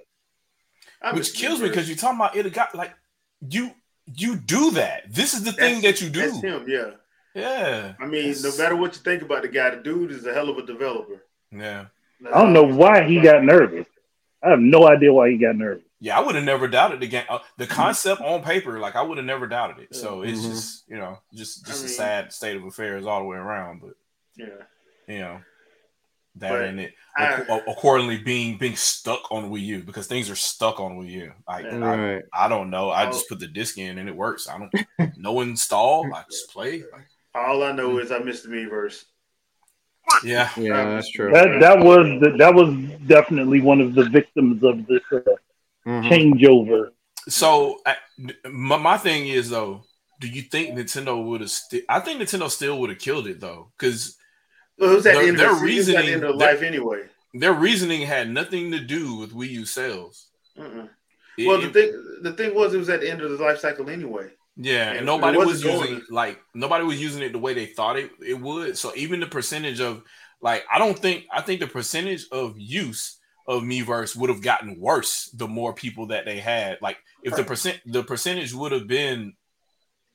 [1.01, 2.93] I which kills me because you're talking about it got like
[3.47, 3.71] you
[4.15, 5.03] you do that.
[5.11, 6.47] This is the thing that you That's do.
[6.47, 6.91] him, yeah.
[7.34, 7.93] Yeah.
[7.99, 10.49] I mean, no matter what you think about the guy, the dude is a hell
[10.49, 11.23] of a developer.
[11.51, 11.86] Yeah.
[12.21, 13.88] That's I don't know why he got nervous.
[14.41, 15.84] I have no idea why he got nervous.
[16.05, 17.25] Yeah, I would have never doubted the game.
[17.27, 19.95] Uh, the concept on paper, like I would have never doubted it.
[19.95, 20.49] So it's Mhm.
[20.51, 23.81] just you know just I just a sad state of affairs all the way around.
[23.81, 23.95] But
[24.35, 24.65] Yeah.
[25.07, 25.41] you know
[26.35, 30.35] that But and it I- accordingly being being stuck on Wii U because things are
[30.35, 31.33] stuck on Wii U.
[31.47, 31.77] Like Yeah.
[31.83, 32.23] I, Right.
[32.31, 32.91] I don't know.
[32.91, 34.47] I just put the disc in and it works.
[34.47, 36.13] I don't no install.
[36.13, 36.83] I just play.
[37.33, 39.05] All I know is I missed the Miiverse.
[40.23, 40.51] yeah.
[40.55, 41.31] Yeah, that's true.
[41.31, 42.69] That that was the, that was
[43.07, 45.19] definitely one of the victims of this uh,
[45.86, 46.09] Mhm.
[46.09, 46.89] changeover.
[47.29, 47.95] So I,
[48.49, 49.83] my, my thing is though,
[50.19, 51.49] do you think Nintendo would have?
[51.51, 54.17] Sti- I think Nintendo still would have killed it though, because
[54.77, 56.23] Well, it was at Their- the end their of, the, it at the reasoning- end
[56.23, 57.03] of their- life anyway.
[57.33, 60.27] their reasoning had nothing to do with Wii U sales.
[60.57, 60.89] Mm-mm.
[61.38, 63.43] It- Well, the it- thing the thing was, it was at the end of the
[63.43, 64.29] life cycle anyway.
[64.57, 67.53] yeah, it- and nobody wasn't was using going- like nobody was using it the way
[67.53, 68.77] they thought it, it would.
[68.77, 70.03] So even the percentage of
[70.41, 73.17] like, I don't think I think the percentage of use
[73.47, 76.77] of Miiverse would have gotten worse the more people that they had.
[76.81, 79.33] Like if the percent the percentage would have been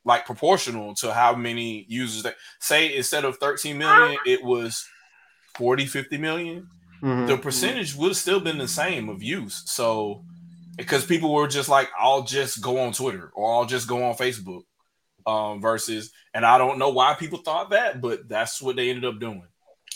[0.04, 4.86] like proportional to how many users that say instead of 13 million, it was
[5.56, 6.68] 40, 50 million.
[7.02, 7.26] Mhm.
[7.28, 9.62] the percentage would have still been the same of use.
[9.64, 10.22] So
[10.76, 14.14] because people were just like, I'll just go on Twitter or I'll just go on
[14.16, 14.62] Facebook.
[15.26, 19.04] Um, versus, and I don't know why people thought that, but that's what they ended
[19.04, 19.44] up doing.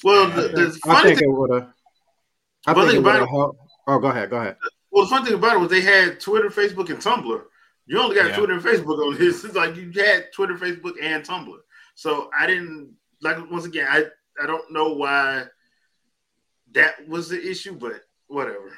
[0.02, 1.72] Well, Yeah, the, I the I funny think thing, it would have.
[2.66, 3.28] I Well, think it about it.
[3.28, 3.58] helped.
[3.86, 4.30] Oh, go ahead.
[4.30, 4.56] Go ahead.
[4.90, 7.42] well, the fun thing about it was they had Twitter, Facebook, and Tumblr.
[7.86, 8.36] You only got Yeah.
[8.36, 9.44] Twitter and Facebook on this.
[9.44, 11.58] It's like you had Twitter, Facebook, and Tumblr.
[11.94, 13.86] So I didn't like once again.
[13.90, 14.04] I
[14.42, 15.44] I don't know why
[16.72, 18.72] that was the issue, but whatever.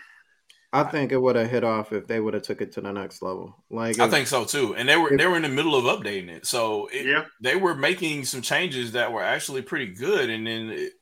[0.73, 2.93] I think it would have hit off if they would have took it to the
[2.93, 3.65] next level.
[3.71, 4.75] Like I if- think so too.
[4.75, 7.25] And they were if- they were in the middle of updating it, so it, Yeah,
[7.41, 10.29] they were making some changes that were actually pretty good.
[10.29, 10.93] And then it,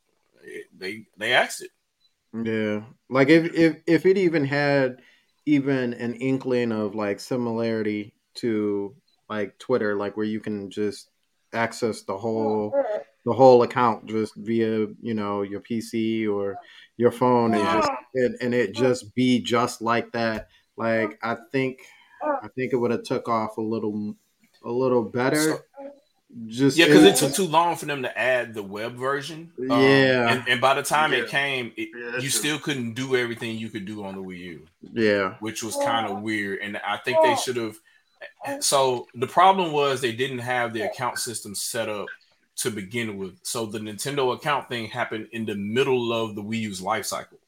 [0.43, 1.71] it, they they axed it.
[2.43, 5.01] Yeah, like if if if it even had
[5.47, 8.97] even an inkling of like similarity to
[9.29, 11.11] like Twitter, like where you can just
[11.53, 12.75] access the whole
[13.25, 16.57] the whole account just via you know your PC or
[16.97, 20.49] your phone and just and, and it just be just like that.
[20.77, 21.79] Like I think
[22.23, 24.17] I think it would have took off a little
[24.65, 25.37] a little better.
[25.41, 25.61] So-
[26.47, 29.53] just Yeah, because it took too long for them to add the web version.
[29.59, 30.33] Um, Yeah.
[30.33, 31.21] and, and by the time Yeah.
[31.21, 32.39] it came, it, Yeah, that's you true.
[32.41, 36.07] still couldn't do everything you could do on the Wii U, yeah which was kind
[36.07, 36.61] of weird.
[36.61, 37.77] And I think they should have.
[38.61, 42.07] So the problem was they didn't have the account system set up
[42.57, 43.35] to begin with.
[43.43, 47.39] So the Nintendo account thing happened in the middle of the Wii U's life cycle.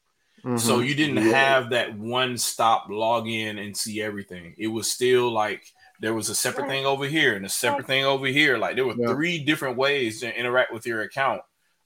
[0.57, 0.87] So Mhm.
[0.87, 1.31] you didn't Yeah.
[1.33, 4.53] have that one stop login and see everything.
[4.57, 8.05] It was still like there was a separate thing over here and a separate thing
[8.05, 8.57] over here.
[8.57, 9.07] Like there were Yeah.
[9.07, 11.41] three different ways to interact with your account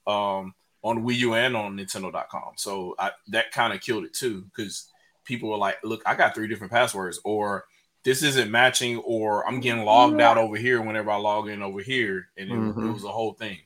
[0.07, 0.53] um,
[0.83, 2.53] on Wii U and on Nintendo.com.
[2.57, 4.91] So I, that kind of killed it too because
[5.23, 7.65] people were like, "Look, I got three different passwords," or
[8.03, 11.81] "This isn't matching," or "I'm getting logged out over here whenever I log in over
[11.81, 12.93] here," and it, it Mhm.
[12.93, 13.59] was a whole thing.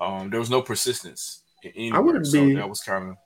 [0.00, 1.42] Um, there was no persistence.
[1.64, 3.16] Anywhere, I wouldn't so be- that was kind of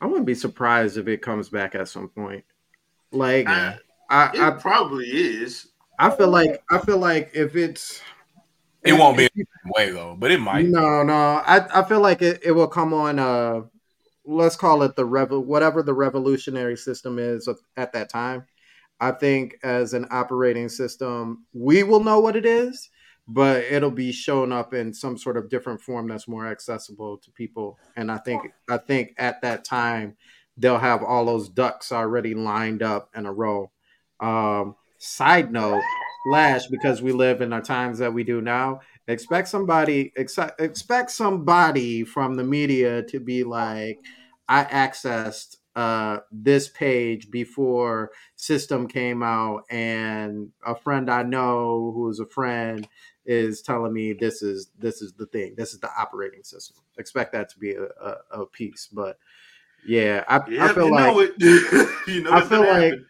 [0.00, 2.44] I wouldn't be surprised if it comes back at some point.
[3.12, 3.78] Like I-
[4.10, 5.68] I, it I, probably is.
[5.98, 8.00] I feel like I feel like if it's
[8.82, 9.28] It won't be a
[9.76, 10.66] way though, but it might.
[10.66, 13.62] no no I, I feel like it, it will come on uh
[14.24, 18.46] let's call it the rev whatever the revolutionary system is at that time.
[19.00, 22.88] I think as an operating system, we will know what it is,
[23.26, 27.30] but it'll be shown up in some sort of different form that's more accessible to
[27.32, 27.78] people.
[27.96, 30.16] And I think I think at that time
[30.56, 33.70] they'll have all those ducks already lined up in a row.
[34.20, 35.82] Um, side note,
[36.26, 41.10] Flash, because we live in the times that we do now, expect somebody ex- expect
[41.10, 43.98] somebody from the media to be like,
[44.48, 52.20] I accessed uh, this page before system came out, and a friend I know who's
[52.20, 52.88] a friend
[53.26, 56.76] is telling me this is this is the thing, this is the operating system.
[56.98, 59.18] Expect that to be a, a, a piece, but
[59.86, 61.32] yeah, I, Yeah, I feel you like know it.
[62.08, 63.06] you know I feel like happen.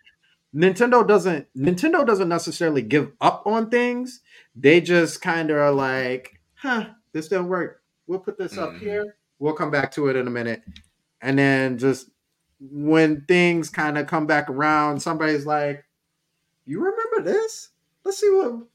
[0.55, 4.20] Nintendo doesn't Nintendo doesn't necessarily give up on things.
[4.55, 7.82] They just kind of are like, huh, this didn't work.
[8.07, 8.78] We'll put this up Mhm.
[8.78, 9.16] here.
[9.38, 10.62] We'll come back to it in a minute.
[11.20, 12.11] And then just
[12.61, 15.84] when things kind of come back around, somebody's like,
[16.66, 17.70] You remember this?
[18.05, 18.66] Let's see what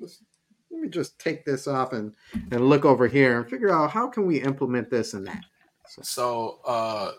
[0.00, 0.22] let's,
[0.70, 2.14] let me just take this off and,
[2.52, 5.42] and look over here and figure out how can we implement this and that.
[5.88, 7.12] So uh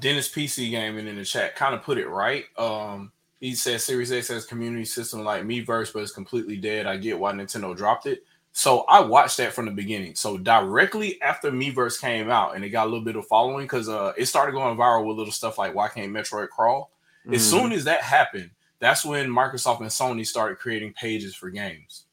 [0.00, 2.44] Dennis PC gaming in the chat kind of put it right.
[2.58, 6.86] Um he said Series X has community system like Miiverse, but it's completely dead.
[6.86, 8.24] I get why Nintendo dropped it.
[8.52, 10.16] So I watched that from the beginning.
[10.16, 13.88] So directly after Miiverse came out and it got a little bit of following because
[13.88, 16.90] uh, it started going viral with little stuff like why can't Metroid crawl?
[17.30, 17.50] As Mhm.
[17.50, 22.06] soon as that happened, that's when Microsoft and Sony started creating pages for games.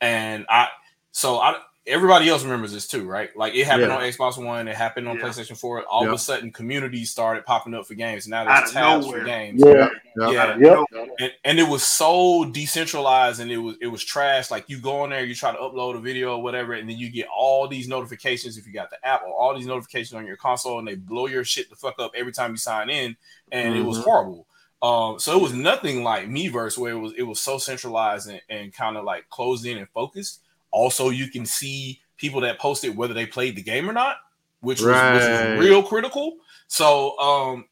[0.00, 0.68] And I
[1.10, 3.34] so I everybody else remembers this too, right?
[3.36, 3.96] Like it happened Yeah.
[3.96, 5.24] on Xbox One, it happened on Yeah.
[5.24, 5.82] PlayStation 4.
[5.84, 8.28] All of a sudden communities started popping up for games.
[8.28, 9.62] Now Out there's of tabs for games.
[9.64, 9.72] Yeah.
[9.72, 9.92] Yep.
[10.32, 10.42] Yeah.
[10.42, 11.08] Out Yep.
[11.18, 14.50] And, and it was so decentralized and it was it was trash.
[14.50, 16.98] Like you go on there, you try to upload a video or whatever, and then
[16.98, 20.26] you get all these notifications if you got the app or all these notifications on
[20.26, 23.16] your console, and they blow your shit the fuck up every time you sign in,
[23.52, 24.04] and it was Mhm.
[24.04, 24.46] horrible.
[24.82, 28.40] Um, so it was nothing like Miiverse where it was it was so centralized and,
[28.48, 30.40] and kind of like closed in and focused.
[30.70, 34.18] Also, you can see people that posted whether they played the game or not,
[34.60, 36.36] which was, which was real critical.
[36.68, 37.66] So um,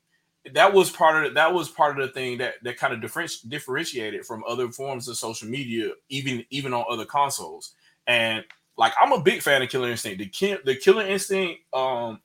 [0.55, 3.49] that was part of that was part of the thing that that kind of differenti-
[3.49, 7.75] differentiated from other forms of social media, even even on other consoles.
[8.07, 8.45] And
[8.77, 10.19] like I'm a big fan of Killer Instinct.
[10.19, 12.21] The the Killer Instinct um,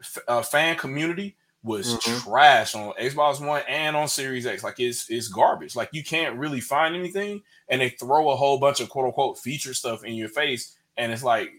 [0.00, 2.22] f- uh, fan community was Mhm.
[2.24, 4.64] trash on Xbox One and on Series X.
[4.64, 5.76] Like it's it's garbage.
[5.76, 9.38] Like you can't really find anything, and they throw a whole bunch of quote unquote
[9.38, 11.50] feature stuff in your face, and it's like,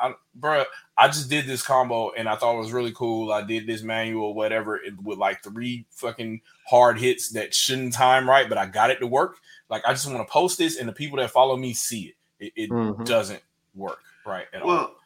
[0.00, 0.64] I, bruh,
[0.96, 3.30] I just did this combo and I thought it was really cool.
[3.32, 8.28] I did this manual, whatever, it- with like three fucking hard hits that shouldn't time
[8.28, 9.38] right, but I got it to work.
[9.68, 12.14] Like I just want to post this, and the people that follow me see it.
[12.46, 13.04] It, it Mhm.
[13.04, 13.42] doesn't
[13.74, 14.68] work right at all.
[14.68, 14.96] Well,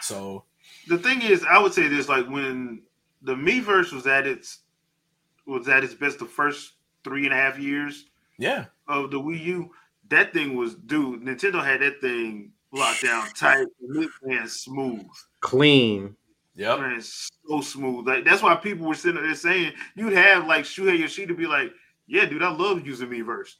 [0.00, 0.44] So
[0.88, 2.82] the thing is, I would say this: like when
[3.26, 4.60] the Miiverse was at its
[5.46, 6.72] was at its best, the first
[7.04, 8.06] three and a half years
[8.38, 9.70] yeah, of the Wii U,
[10.08, 11.22] that thing was dude.
[11.22, 13.66] Nintendo had that thing locked down tight,
[14.22, 15.06] and smooth.
[15.40, 16.14] Clean.
[16.56, 18.06] yep, Man, so smooth.
[18.06, 21.72] Like that's why people were sitting there saying you'd have like Shuhei Yoshida be like,
[22.06, 23.54] "Yeah, dude, I love using Miiverse."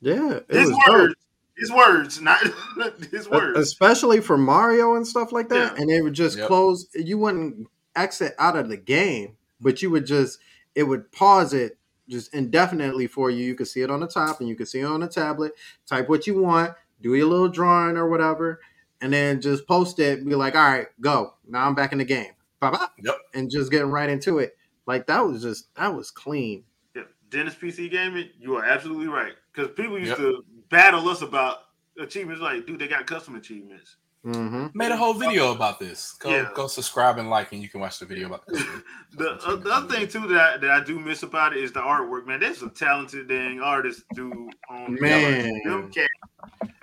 [0.00, 0.40] Yeah.
[0.48, 0.94] It His was dope.
[0.94, 1.14] words,
[1.56, 2.40] his words, not
[3.10, 3.58] his words.
[3.58, 5.74] especially for Mario and stuff like that.
[5.76, 5.80] Yeah.
[5.80, 6.46] And they would just Yep.
[6.48, 6.86] close.
[6.94, 7.66] You wouldn't
[7.96, 10.38] exit out of the game, but you would just
[10.74, 11.78] it would pause it
[12.08, 13.44] just indefinitely for you.
[13.44, 15.52] You could see it on the top, and you could see it on the tablet.
[15.86, 18.60] Type what you want, do your little drawing or whatever,
[19.00, 20.24] and then just post it.
[20.24, 21.34] Be like, all right, go.
[21.48, 22.32] Now I'm back in the game.
[22.60, 22.86] Bye-bye.
[23.02, 23.16] Yep.
[23.34, 24.56] And just getting right into it.
[24.86, 26.64] Like that was just that was clean.
[26.94, 29.32] Yeah, Dennis PC Gaming, you are absolutely right.
[29.52, 30.18] Because people used Yep.
[30.18, 31.58] to battle us about
[31.98, 32.42] achievements.
[32.42, 33.96] Like, dude, they got custom achievements.
[34.22, 36.12] Hmm made a whole video about this.
[36.20, 36.50] Go Yeah.
[36.54, 38.62] go subscribe and like, and you can watch the video about this.
[39.12, 41.72] The, uh, the other thing too that I, that I do miss about it is
[41.72, 42.26] the artwork.
[42.26, 45.50] Man, there's some talented dang artists do on Man.
[45.64, 45.90] them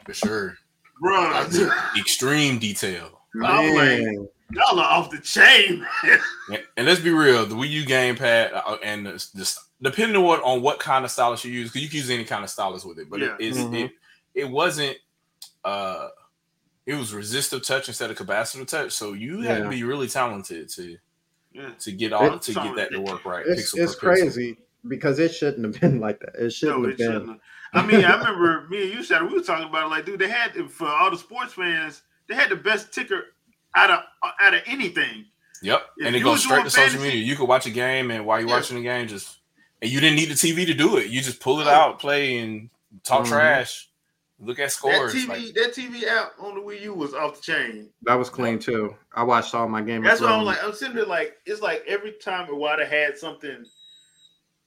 [0.06, 0.58] for sure.
[1.00, 1.48] bro.
[1.98, 3.22] Extreme detail.
[3.42, 4.02] I'm like,
[4.52, 5.86] y'all are off the chain.
[6.52, 10.24] And, and let's be real, the Wii U gamepad uh, and the, the, depending on
[10.24, 12.50] what on what kind of stylus you use, because you can use any kind of
[12.50, 13.36] stylus with it, but Yeah.
[13.40, 13.86] it, it's, Mhm.
[13.86, 13.92] it
[14.36, 14.98] it wasn't
[15.64, 16.10] uh
[16.88, 20.70] it was resistive touch instead of capacitive touch, so you had to be really talented
[20.70, 20.98] to
[21.54, 21.70] Yeah.
[21.82, 23.46] to get all It's to get that to work right.
[23.46, 24.22] It's, pixel it's per pixel.
[24.22, 24.58] crazy
[24.88, 26.34] because it shouldn't have been like that.
[26.36, 27.06] It shouldn't No, have been.
[27.08, 27.30] shouldn't.
[27.30, 27.40] have.
[27.74, 29.90] I mean, I remember me and you, Shadow, we were talking about it.
[29.90, 33.26] Like, dude, they had for all the sports fans, they had the best ticker
[33.76, 34.00] out of
[34.42, 35.26] out of anything.
[35.62, 37.20] Yep, If and it goes was straight doing to social media.
[37.22, 38.56] You could watch a game, and while you're Yeah.
[38.56, 39.40] watching the game, just
[39.82, 41.08] and you didn't need the TV to do it.
[41.08, 42.70] You just pull it out, play, and
[43.04, 43.30] talk Mhm.
[43.30, 43.87] trash.
[44.40, 45.14] Look at scores.
[45.14, 45.20] That.
[45.20, 47.90] TV, like- that TV app on the Wii U was off the chain.
[48.04, 48.96] That was clean too.
[49.14, 49.98] I watched all my game.
[49.98, 53.18] of That's why I'm like, I'm sitting there like, it's like every time Iwata had
[53.18, 53.66] something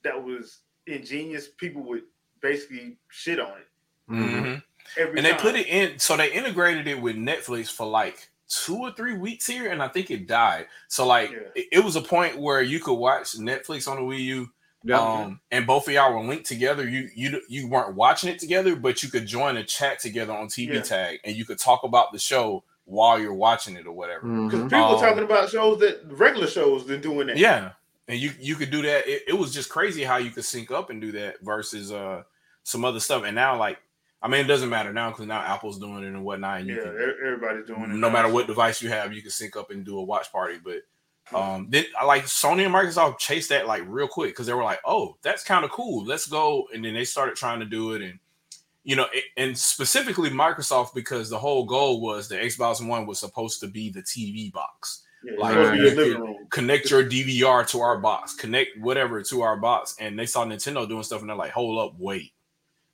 [0.03, 2.03] that was ingenious, people would
[2.41, 3.67] basically shit on it.
[4.11, 4.63] Mhm.
[4.97, 8.75] Every and they put it in, so they integrated it with Netflix for like two
[8.77, 10.67] or three weeks here, and I think it died.
[10.89, 11.37] So like, Yeah.
[11.55, 14.49] it, it was a point where you could watch Netflix on the Wii U,
[14.83, 14.99] Yeah.
[14.99, 16.87] um, and both of y'all were linked together.
[16.89, 20.47] You you you weren't watching it together, but you could join a chat together on
[20.47, 20.81] TV Yeah.
[20.81, 24.21] Tag, and you could talk about the show while you're watching it or whatever.
[24.27, 24.69] Because Mhm.
[24.69, 27.37] people Um, talking about shows that regular shows than doing that.
[27.37, 27.73] Yeah,
[28.07, 29.07] and you you could do that.
[29.07, 32.23] It, it was just crazy how you could sync up and do that versus uh
[32.63, 33.23] some other stuff.
[33.23, 33.77] And now, like,
[34.21, 36.59] I mean, it doesn't matter now because now Apple's doing it and whatnot.
[36.61, 36.81] And you yeah.
[36.83, 37.87] can, Everybody's doing it.
[37.89, 38.09] no now.
[38.13, 40.59] matter what device you have, you can sync up and do a watch party.
[40.63, 40.81] But
[41.33, 44.63] um, then I like Sony and Microsoft chased that like real quick because they were
[44.63, 46.05] like, "Oh, that's kind of cool.
[46.05, 48.19] Let's go." And then they started trying to do it, and
[48.83, 53.19] you know, it, and specifically Microsoft because the whole goal was the Xbox One was
[53.19, 56.47] supposed to be the TV box Yeah, like, like, you your could- living room.
[56.49, 60.87] connect your DVR to our box, connect whatever to our box, and they saw Nintendo
[60.89, 62.33] doing stuff, and they're like, "Hold up, wait,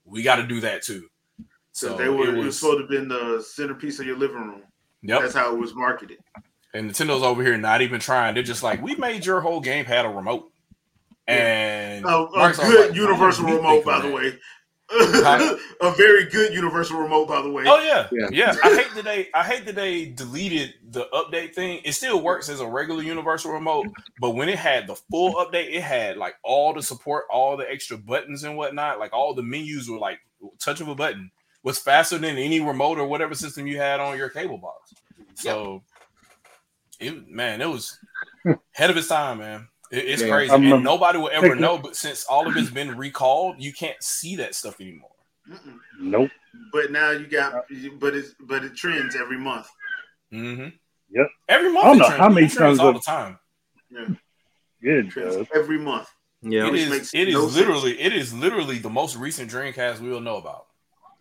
[0.06, 1.10] we got to do that too."
[1.72, 2.26] So they were.
[2.30, 4.64] it It was was, supposed to have been the centerpiece of your living room.
[5.04, 5.22] yep.
[5.22, 6.18] That's how it was marketed.
[6.74, 8.34] And Nintendo's over here not even trying.
[8.34, 10.52] They're just like, "We made your whole gamepad a remote."
[11.28, 14.40] And A, a good like, universal "Why remote, by the that?" way.
[15.82, 17.66] A very good universal remote, by the way.
[17.68, 18.08] Oh yeah.
[18.12, 18.30] Yeah.
[18.32, 21.82] yeah, I hate that they I hate that they deleted the update thing.
[21.84, 23.88] It still works as a regular universal remote,
[24.22, 27.70] but when it had the full update, it had like all the support, all the
[27.70, 28.98] extra buttons and whatnot.
[28.98, 30.20] Like all the menus were like
[30.60, 31.32] touch of a button
[31.64, 34.94] was faster than any remote or whatever system you had on your cable box.
[35.36, 35.84] So,
[37.00, 37.98] it man, it was
[38.72, 39.68] head of its time, man.
[39.92, 40.30] It- it's Yeah.
[40.30, 41.78] crazy, I'm, and um, nobody will ever know.
[41.78, 45.12] But since all of it's been recalled, you can't see that stuff anymore.
[45.50, 45.78] Mm-mm.
[46.00, 46.30] Nope.
[46.74, 47.64] But now you got,
[48.00, 49.68] but it's but it trends every month.
[50.34, 50.70] Mm-hmm.
[51.12, 51.28] Yep.
[51.48, 51.86] Every month.
[51.86, 52.20] I don't know trends.
[52.22, 53.40] how many times all the time.
[53.90, 54.08] Yeah,
[54.84, 55.10] Good.
[55.12, 56.10] trends Uh, every month.
[56.42, 56.68] Yeah.
[56.68, 56.90] it which is.
[56.90, 57.56] makes It is no sense.
[57.56, 58.00] literally.
[58.00, 60.67] It is literally the most recent Dreamcast we'll know about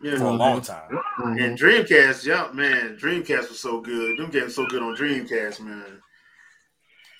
[0.03, 0.17] Yeah.
[0.19, 0.91] for a long time.
[1.19, 1.43] Mhm.
[1.43, 4.19] And Dreamcast, yeah, man, Dreamcast was so good.
[4.19, 6.03] Them games so good on Dreamcast, man.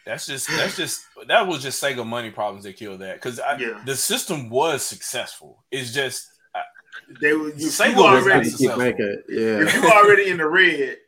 [0.05, 0.47] That's just.
[0.49, 1.03] That's just.
[1.27, 3.81] That was just Sega money problems that killed that because Yeah.
[3.85, 5.65] the system was successful.
[5.71, 6.29] It's just
[7.21, 8.79] They were you, Sega you was already not Keep successful.
[8.79, 9.25] make it.
[9.29, 10.99] if you already in the red,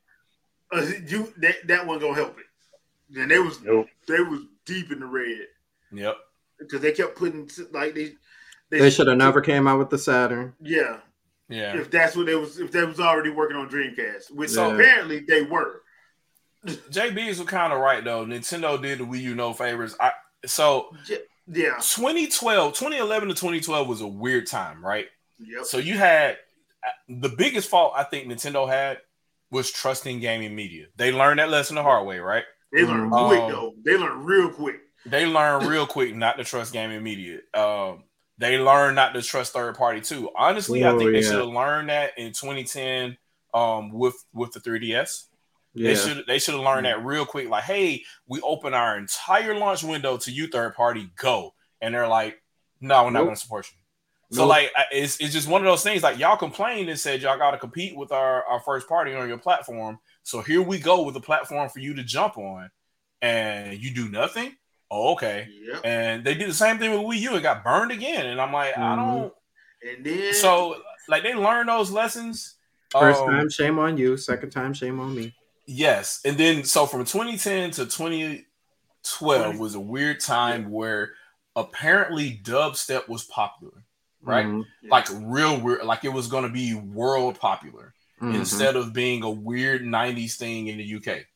[0.73, 3.19] uh, you that that wasn't gonna help it.
[3.21, 3.87] And they was nope.
[4.07, 5.47] they was deep in the red
[5.93, 6.17] yep.
[6.59, 8.13] because they kept putting like they
[8.71, 10.55] They should have never came out with the Saturn.
[10.61, 10.99] Yeah,
[11.49, 11.77] Yeah.
[11.79, 14.75] if that's what they was if they was already working on Dreamcast, which Yeah.
[14.75, 15.83] apparently they were.
[16.67, 18.25] JB's were kind of right though.
[18.25, 19.97] Nintendo did the Wii U no favors.
[20.01, 20.13] I
[20.47, 20.95] so
[21.47, 21.77] Yeah.
[21.81, 25.07] 2012, 2011 to 2012 was a weird time, right?
[25.39, 25.65] Yep.
[25.65, 26.39] So you had
[27.09, 28.99] the biggest fault I think Nintendo had
[29.51, 30.87] was trusting gaming media.
[30.97, 32.45] They learned that lesson the hard way, right?
[32.73, 33.75] They learned Um, quick though.
[33.85, 34.81] They learned real quick.
[35.07, 37.39] They learned real quick not to trust gaming media.
[37.55, 38.05] Um,
[38.39, 40.31] they learned not to trust third party too.
[40.37, 41.27] Honestly, I Oh, think they yeah.
[41.27, 43.17] should have learned that in 2010
[43.55, 45.25] um, with with the 3DS.
[45.75, 45.89] Yeah.
[45.89, 47.49] They should they should have learned that real quick.
[47.49, 51.11] Like, hey, we open our entire launch window to you third party.
[51.17, 52.43] Go, and they're like,
[52.81, 53.27] no, we're not Nope.
[53.27, 53.77] going to support you.
[54.37, 54.49] So Nope.
[54.51, 56.03] like, it's it's just one of those things.
[56.03, 59.29] Like y'all complained and said y'all got to compete with our our first party on
[59.29, 59.99] your platform.
[60.23, 62.71] So here we go with a platform for you to jump on,
[63.23, 64.57] and you do nothing.
[64.91, 65.49] Oh, okay.
[65.51, 65.81] Yep.
[65.85, 67.37] And they did the same thing with Wii U.
[67.37, 68.97] It got burned again, and I'm like, I Mhm.
[68.97, 69.35] don't.
[69.83, 72.57] And then So like, they learned those lessons.
[72.91, 74.17] First Um, time, shame on you.
[74.17, 75.35] Second time, shame on me.
[75.67, 77.85] Yes, and then so from 2010 to
[79.03, 81.15] 2012 was a weird time where
[81.57, 83.85] apparently dubstep was popular,
[84.23, 84.47] right?
[84.47, 84.65] Mhm.
[84.85, 88.35] Like real weird, like it was going to be world popular Mhm.
[88.37, 91.27] instead of being a weird 90s thing in the UK.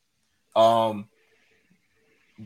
[0.56, 1.08] Um,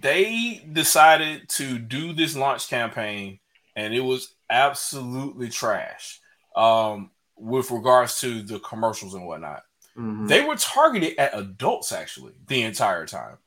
[0.01, 3.39] they decided to do this launch campaign,
[3.75, 6.21] and it was absolutely trash.
[6.55, 9.63] Um, with regards to the commercials and whatnot
[9.95, 10.27] Mhm.
[10.27, 13.39] they were targeted at adults actually the entire time.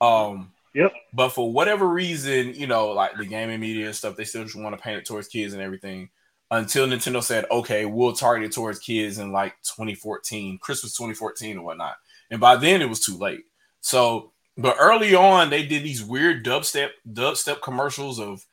[0.00, 0.92] Um, Yep.
[1.14, 4.54] But for whatever reason, you know, like the gaming media and stuff, they still just
[4.54, 6.10] want to paint it towards kids and everything.
[6.50, 11.62] Until Nintendo said, "Okay, we'll target it towards kids in like 2014, Christmas 2014 or
[11.64, 11.96] whatnot."
[12.30, 13.44] And by then, it was too late.
[13.80, 18.44] So, but early on, they did these weird dubstep dubstep commercials of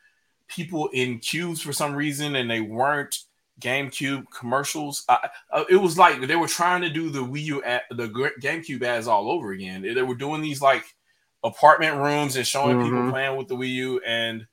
[0.48, 3.18] people in cubes for some reason, and they weren't
[3.60, 5.04] GameCube commercials.
[5.10, 8.08] I, uh, it was like they were trying to do the Wii U, ad, the
[8.42, 9.82] GameCube ads all over again.
[9.82, 10.84] They were doing these like
[11.44, 13.12] apartment rooms and showing people Mhm.
[13.12, 14.02] playing with the Wii U.
[14.06, 14.46] And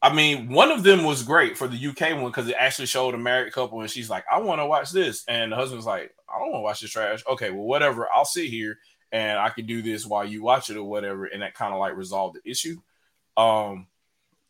[0.00, 3.14] I mean, one of them was great for the UK one because it actually showed
[3.14, 6.14] a married couple, and she's like, "I want to watch this," and the husband's like,
[6.28, 8.10] "I don't want to watch this trash." Okay, well, whatever.
[8.12, 8.78] I'll sit here
[9.12, 11.78] and I can do this while you watch it or whatever, and that kind of
[11.78, 12.80] like resolved the issue.
[13.36, 13.86] Um,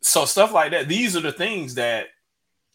[0.01, 0.89] so stuff like that.
[0.89, 2.07] These are the things that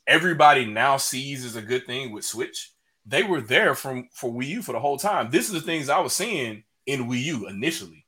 [0.05, 2.72] everybody now sees as a good thing with Switch.
[3.05, 5.31] They were there from for Wii U for the whole time.
[5.31, 8.05] This is the things I was seeing in Wii U initially.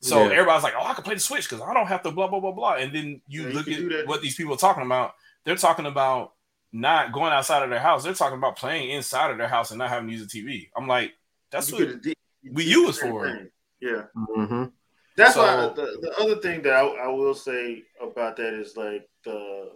[0.00, 0.32] So Yeah.
[0.32, 2.40] everybody's like, "Oh, I can play the Switch because I don't have to blah blah
[2.40, 5.14] blah blah." And then you Yeah, look do at what these people are talking about.
[5.44, 6.34] They're talking about
[6.72, 8.04] not going outside of their house.
[8.04, 10.70] They're talking about playing inside of their house and not having to use a TV.
[10.76, 11.14] I'm like,
[11.50, 12.14] that's You what you
[12.46, 13.26] Wii did U was for.
[13.28, 13.50] thing.
[13.80, 14.04] Yeah.
[14.16, 14.72] Mhm.
[15.16, 18.76] That's So- why the, the other thing that I, I will say about that is
[18.76, 19.70] like the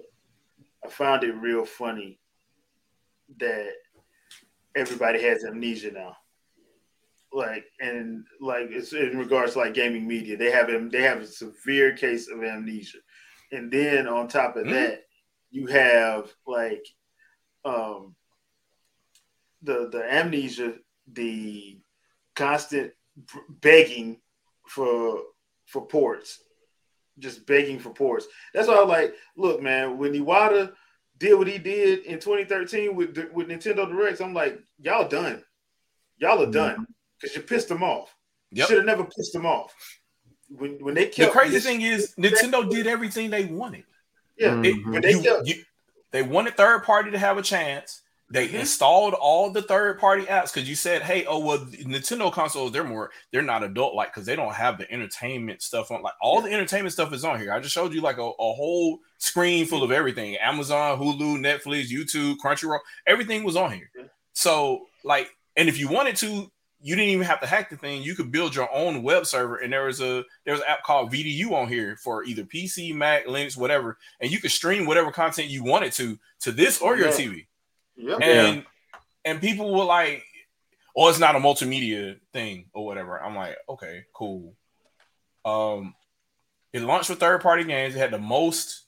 [0.85, 2.19] I found it real funny
[3.39, 3.73] that
[4.77, 6.17] everybody has amnesia now.
[7.33, 11.23] Like and like it's in regards to like gaming media, they have them they have
[11.23, 12.99] a severe case of amnesia.
[13.53, 14.71] And then on top of Mhm.
[14.73, 15.05] that,
[15.51, 16.87] you have like
[17.65, 18.15] um
[19.63, 20.75] the the amnesia,
[21.13, 21.79] the
[22.35, 22.93] constant
[23.61, 24.21] begging
[24.67, 25.21] for
[25.67, 26.43] for ports,
[27.19, 28.27] just begging for ports.
[28.55, 29.15] That's why I like.
[29.37, 30.73] Look, man, when Iwata
[31.19, 35.43] did what he did in 2013 with with Nintendo Directs, I'm like, y'all done.
[36.19, 36.87] Y'all are done
[37.21, 38.15] because you pissed them off.
[38.55, 38.69] Yep.
[38.69, 39.75] should have never pissed them off.
[40.49, 43.85] When when they The crazy this- thing is Nintendo did everything they wanted.
[44.37, 44.93] Yeah, It- Mhm.
[44.93, 45.65] but they you- kept- you-
[46.11, 48.03] they wanted third party to have a chance.
[48.33, 48.61] They Mhm.
[48.61, 52.83] installed all the third party apps because you said, "Hey, oh well, Nintendo consoles they're
[52.83, 56.01] more they're not adult like because they don't have the entertainment stuff on.
[56.01, 57.53] Like all the entertainment stuff is on here.
[57.53, 61.91] I just showed you like a, a whole screen full of everything: Amazon, Hulu, Netflix,
[61.91, 62.81] YouTube, Crunchyroll.
[63.07, 63.91] Everything was on here.
[63.95, 64.05] Yeah.
[64.33, 66.51] So like, and if you wanted to,
[66.81, 68.03] you didn't even have to hack the thing.
[68.03, 70.85] You could build your own web server, and there was a there was an app
[70.85, 75.13] called VDU on here for either PC, Mac, Linux, whatever, and you could stream whatever
[75.13, 77.13] content you wanted to to this or your Yeah.
[77.15, 77.47] TV.
[78.03, 78.21] Yep.
[78.23, 78.67] And
[79.25, 80.25] and people were like,
[80.97, 84.55] "Oh, it's not a multimedia thing or whatever." I'm like, "Okay, cool."
[85.45, 85.95] Um,
[86.73, 87.95] it launched with third party games.
[87.95, 88.85] It had the most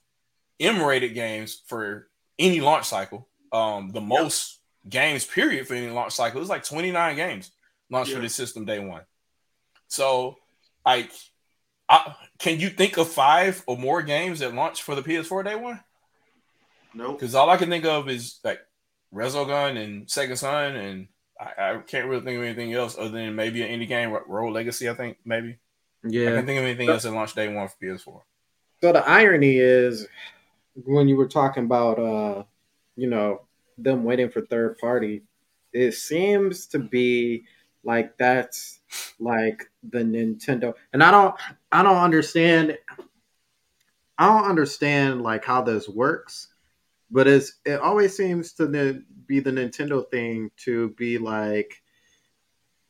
[0.60, 2.08] M-rated games for
[2.38, 3.28] any launch cycle.
[3.52, 4.58] Um, the most
[4.88, 6.38] games period for any launch cycle.
[6.38, 7.52] It was like 29 games
[7.90, 8.22] launched for Yeah.
[8.22, 9.02] this system day one.
[9.88, 10.36] So,
[10.84, 11.10] like,
[11.88, 15.54] I, can you think of five or more games that launched for the PS4 day
[15.54, 15.82] one?
[16.94, 17.18] Nope.
[17.18, 18.60] Because all I can think of is like
[19.14, 21.08] Resogun and Second Son, and
[21.40, 24.52] I, I can't really think of anything else other than maybe an indie game, Rogue
[24.52, 24.88] Legacy.
[24.88, 25.58] I think maybe.
[26.02, 28.20] Yeah, I can't think of anything else that launched day one for PS4.
[28.80, 30.06] So the irony is
[30.74, 32.42] when you were talking about uh
[32.96, 33.42] you know
[33.78, 35.22] them waiting for third party,
[35.72, 37.44] it seems to be
[37.82, 38.80] like that's
[39.18, 41.34] like the Nintendo and I don't
[41.72, 42.76] I don't understand
[44.18, 46.48] I don't understand like how this works,
[47.14, 48.66] but it's it always seems to
[49.26, 51.80] be the Nintendo thing to be like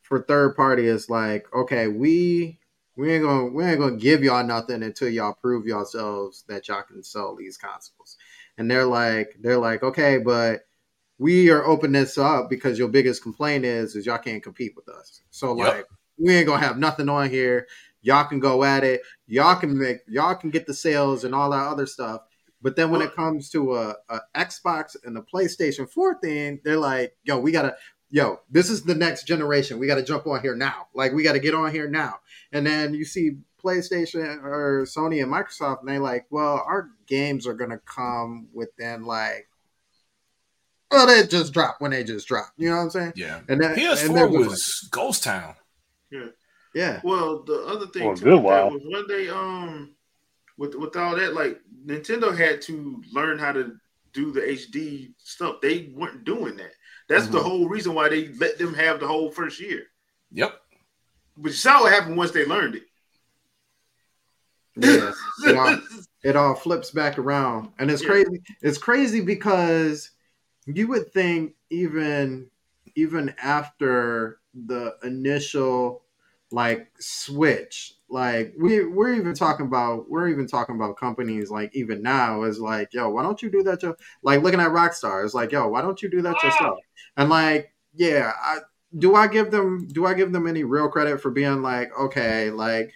[0.01, 2.59] for third party is like okay we
[2.95, 6.81] we ain't gonna we ain't gonna give y'all nothing until y'all prove yourselves that y'all
[6.81, 8.17] can sell these consoles.
[8.57, 10.61] And they're like they're like okay, but
[11.19, 14.89] we are opening this up because your biggest complaint is is y'all can't compete with
[14.89, 15.21] us.
[15.29, 15.67] So Yep.
[15.67, 15.85] like
[16.17, 17.67] we ain't gonna have nothing on here.
[18.01, 19.01] Y'all can go at it.
[19.27, 22.21] Y'all can make y'all can get the sales and all that other stuff.
[22.65, 26.79] But then when it comes to a, a Xbox and the PlayStation 4 thing, they're
[26.79, 27.75] like, yo, we gotta
[28.09, 29.77] yo, this is the next generation.
[29.77, 30.87] We gotta jump on here now.
[30.95, 32.21] Like we gotta get on here now.
[32.51, 37.45] And then you see PlayStation or Sony and Microsoft, and they like, well, our games
[37.45, 39.47] are gonna come within like,
[40.89, 42.51] well, they just drop when they just drop.
[42.57, 43.13] You know what I'm saying?
[43.15, 43.41] Yeah.
[43.47, 45.53] And then and PS4 they're going was Ghost Town.
[46.11, 46.33] like,
[46.73, 48.71] yeah, Well, the other thing For a too good while.
[48.71, 49.91] was when they um
[50.57, 53.77] with with all that, like Nintendo had to learn how to
[54.13, 55.61] do the HD stuff.
[55.61, 56.71] They weren't doing that.
[57.07, 57.43] That's the Mhm.
[57.43, 59.87] whole reason why they let them have the whole first year.
[60.31, 60.59] Yep.
[61.37, 62.83] But you saw what happened once they learned it.
[64.77, 65.11] yeah.
[65.45, 65.79] it, all,
[66.23, 68.09] it all flips back around, and it's Yeah.
[68.09, 68.43] crazy.
[68.61, 70.11] It's crazy because
[70.65, 72.49] you would think even
[72.95, 76.03] even after the initial
[76.51, 82.01] like switch like we we're even talking about we're even talking about companies like even
[82.01, 85.33] now is like yo why don't you do that to like looking at rockstar it's
[85.33, 86.77] like yo why don't you do that yourself
[87.17, 88.59] and like yeah i
[88.99, 92.51] do i give them do i give them any real credit for being like okay
[92.51, 92.93] like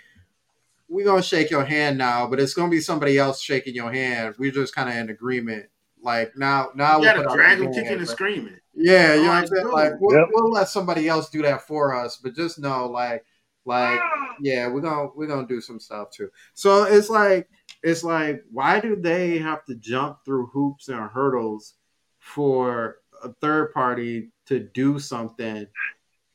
[0.87, 4.35] we're gonna shake your hand now but it's gonna be somebody else shaking your hand
[4.37, 5.65] we're just kind of in agreement
[6.01, 8.57] like now now you we'll gotta put out drag them kicking and screaming.
[8.73, 9.67] yeah, you know what I I'm saying?
[9.67, 10.29] Like we'll, Yep.
[10.33, 13.25] we'll let somebody else do that for us, but just know like
[13.69, 13.99] like
[14.41, 16.29] yeah, we're gonna we're gonna do some stuff too.
[16.55, 17.47] So it's like
[17.83, 21.75] it's like why do they have to jump through hoops and hurdles
[22.17, 25.67] for a third party to do something?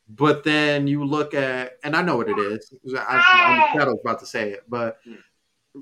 [0.09, 2.73] But then you look at and I know what it is.
[2.97, 5.15] I, I'm Shadow's about to say it, but hmm.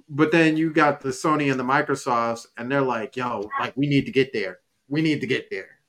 [0.08, 3.86] but then you got the Sony and the Microsofts, and they're like, "Yo, like we
[3.86, 4.60] need to get there.
[4.88, 5.81] We need to get there.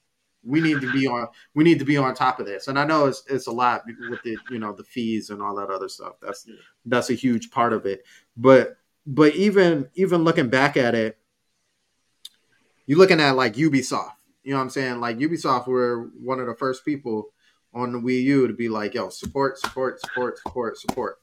[0.46, 1.28] We need to be on.
[1.54, 3.84] We need to be on top of this." And I know it's it's a lot
[4.10, 6.14] with the you know the fees and all that other stuff.
[6.22, 6.56] That's Yeah.
[6.86, 8.04] that's a huge part of it.
[8.36, 11.18] But but even even looking back at it,
[12.86, 14.14] you're looking at like Ubisoft.
[14.44, 15.00] You know what I'm saying?
[15.00, 17.30] Like Ubisoft were one of the first people
[17.74, 21.20] on the Wii U to be like, "Yo, support, support, support, support, support."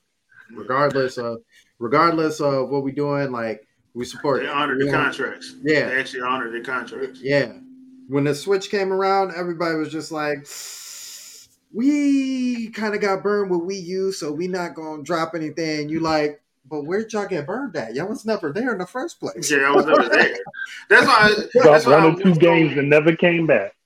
[0.52, 1.42] Regardless of
[1.78, 4.42] regardless of what we're doing, like we support.
[4.42, 5.56] They honored the contracts.
[5.62, 5.88] Yeah.
[5.88, 7.20] They actually honored the contracts.
[7.22, 7.52] Yeah.
[8.10, 10.48] When the Switch came around, everybody was just like,
[11.72, 15.88] we kind of got burned with Wii U, so we not going to drop anything.
[15.88, 17.94] You like, but where'd y'all get burned at?
[17.94, 19.48] Y'all was never there in the first place.
[19.48, 20.36] Yeah, I was never there.
[20.88, 21.18] That's why.
[21.20, 23.76] I, Dropped that's why I one or two games and never came back.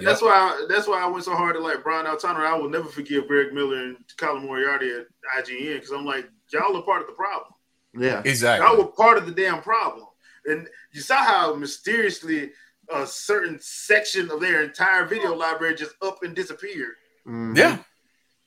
[0.00, 0.30] That's why.
[0.30, 2.46] I, that's why I went so hard to like Brian Altano.
[2.46, 5.06] I will never forgive Greg Miller and Colin Moriarty at
[5.44, 7.54] IGN because I'm like, y'all are part of the problem.
[7.98, 8.22] Yeah.
[8.24, 8.64] Exactly.
[8.64, 10.06] Y'all were part of the damn problem.
[10.46, 12.52] And you saw how mysteriously
[12.88, 16.94] a certain section of their entire video library just up and disappeared.
[17.26, 17.56] Mhm.
[17.56, 17.78] Yeah.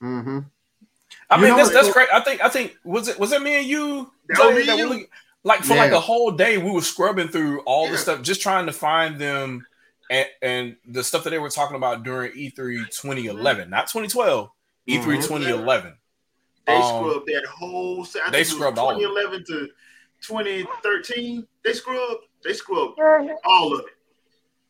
[0.03, 0.39] Mm-hmm.
[1.29, 2.09] I You mean know that's that's great.
[2.13, 4.87] I think I think was it was it me and you That me that you.
[4.89, 5.07] looking-
[5.43, 7.91] Like for like a whole day, we were scrubbing through all Yeah.
[7.91, 9.65] the stuff, just trying to find them
[10.09, 14.49] and, and the stuff that they were talking about during E E3 2011, not 2012,
[14.87, 15.23] E3 Mhm.
[15.23, 15.97] 2011.
[16.65, 18.01] They Um, scrubbed that whole.
[18.01, 19.01] I they think it was scrubbed all of it.
[19.01, 19.69] 2011 to
[20.21, 21.47] 2013.
[21.63, 22.23] They scrubbed.
[22.43, 22.99] They scrubbed
[23.43, 23.94] all of it.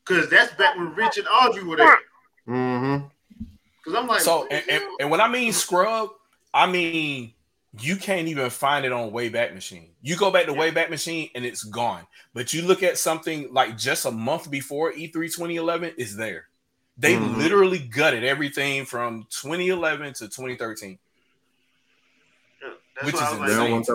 [0.06, 1.98] Cause that's back when Rich and Audrey were there.
[2.48, 3.07] Mm-hmm.
[3.84, 6.10] Cause I'm like, So, and, and, and when I mean scrub,
[6.53, 7.34] I mean
[7.82, 9.90] you can't even find it on Wayback Machine.
[10.02, 10.60] You go back to Yeah.
[10.60, 12.06] Wayback Machine and it's gone.
[12.34, 16.48] But you look at something like just a month before E E3 2011, it's there.
[16.98, 17.38] They Mhm.
[17.38, 20.99] literally gutted everything from 2011 to 2013.
[22.95, 23.90] that's which why I is was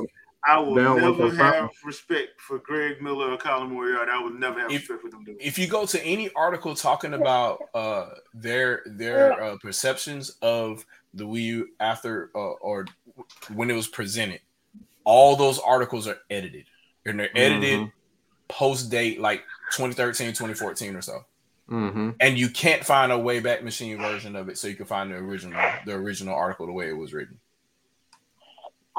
[0.46, 0.74] They like, don't want them.
[0.74, 1.76] I will they don't want never have problems.
[1.84, 4.10] respect for Greg Miller or Colin Moriarty.
[4.12, 5.24] I would never have If- respect for them.
[5.24, 5.38] Dudes.
[5.42, 10.84] If you go to any article talking about uh, their their uh, perceptions of
[11.14, 12.86] the Wii U after uh, or
[13.54, 14.40] when it was presented,
[15.04, 16.64] all those articles are edited
[17.04, 17.92] and they're edited Mhm.
[18.48, 19.42] post date like
[19.72, 21.24] 2013, 2014 or so.
[21.70, 22.10] Mm-hmm.
[22.18, 25.16] And you can't find a Wayback Machine version of it, so you can find the
[25.16, 27.38] original the original article the way it was written.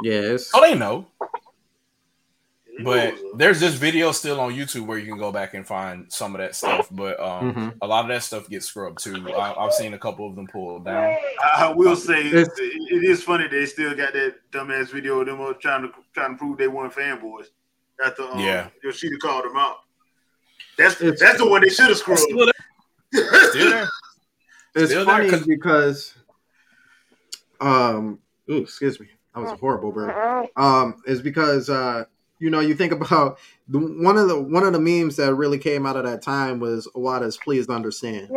[0.04, 0.50] Yes.
[0.54, 1.08] Oh, they know.
[2.84, 5.54] But know it was, there's this video still on YouTube where you can go back
[5.54, 6.88] and find some of that stuff.
[6.90, 7.74] But um, Mhm.
[7.82, 9.30] a lot of that stuff gets scrubbed too.
[9.34, 11.16] I, I've seen a couple of them pulled down.
[11.44, 15.20] I, I will say It's- it, it is funny they still got that dumbass video
[15.20, 17.48] of them trying to trying to prove they weren't fanboys.
[18.04, 18.70] After um, Yeah.
[18.84, 19.76] Yoshida called them out.
[20.78, 22.22] That's It's- that's the one they should have scrubbed.
[22.22, 22.46] Still
[23.14, 23.50] there.
[23.50, 23.90] Still there.
[24.74, 26.16] It's Still there, because,
[27.60, 28.20] um,
[28.50, 30.10] ooh, excuse me, that was a horrible burp.
[30.58, 32.06] Um, is because uh,
[32.40, 33.38] you know, you think about
[33.68, 36.60] the one of the one of the memes that really came out of that time
[36.60, 38.30] was Iwata's "Please Understand,"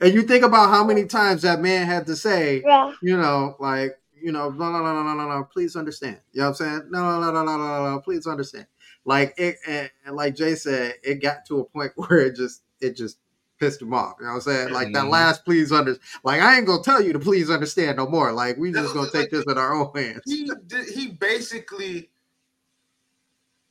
[0.00, 2.62] and you think about how many times that man had to say,
[3.00, 6.18] you know, like, you know, no, no, no, no, no, no, no, please understand.
[6.32, 6.90] You know what I'm saying?
[6.90, 8.66] No, no, no, no, no, no, no, no, please understand.
[9.04, 12.62] Like it, and, and like Jay said, it got to a point where it just,
[12.80, 13.18] it just
[13.62, 14.16] pissed him off.
[14.18, 14.72] You know what I'm saying?
[14.72, 15.10] Like that Mhm.
[15.10, 16.20] last please understand.
[16.24, 18.32] Like I ain't gonna tell you to please understand no more.
[18.32, 20.22] Like we just gonna take this in our own hands.
[20.26, 22.08] he did- he basically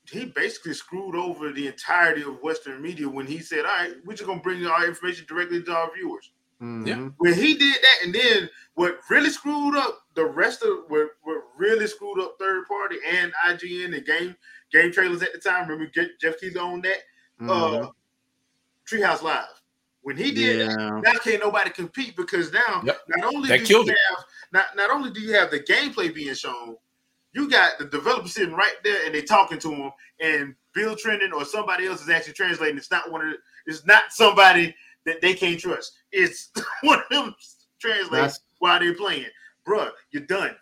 [0.09, 4.13] he basically screwed over the entirety of Western media when he said, "All right, we're
[4.13, 6.31] just gonna bring our information directly to our viewers."
[6.61, 7.13] Mhm.
[7.17, 11.43] When he did that, and then what really screwed up the rest of what, what
[11.57, 14.35] really screwed up third party and IGN and game
[14.71, 15.67] game trailers at the time.
[15.69, 17.03] Remember Je- Geoff Keighley on that
[17.41, 17.49] Mhm.
[17.85, 17.91] uh,
[18.89, 19.60] Treehouse Live.
[20.03, 20.99] When he did that, yeah.
[21.03, 23.01] now can't nobody compete because now Yep.
[23.17, 23.87] not only They do you it.
[24.09, 26.75] have not not only do you have the gameplay being shown,
[27.33, 31.31] you got the developer sitting right there and they talking to him, and Bill Trinen
[31.33, 32.77] or somebody else is actually translating.
[32.77, 33.37] It's not one of the,
[33.67, 34.75] it's not somebody
[35.05, 35.93] that they can't trust.
[36.11, 36.51] It's
[36.81, 37.35] one of them
[37.79, 39.27] translating while they're playing.
[39.67, 40.55] Bruh, you're done.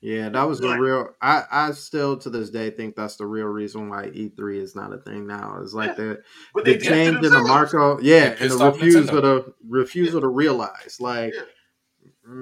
[0.00, 1.08] Yeah, that was the real.
[1.20, 4.92] I I still to this day think that's the real reason why E3 is not
[4.92, 5.58] a thing now.
[5.60, 6.22] It's like the
[6.54, 7.48] the they did change in the themselves.
[7.48, 9.44] Marco, yeah, and the refusal Nintendo.
[9.44, 11.42] to refusal to realize, like, Yeah.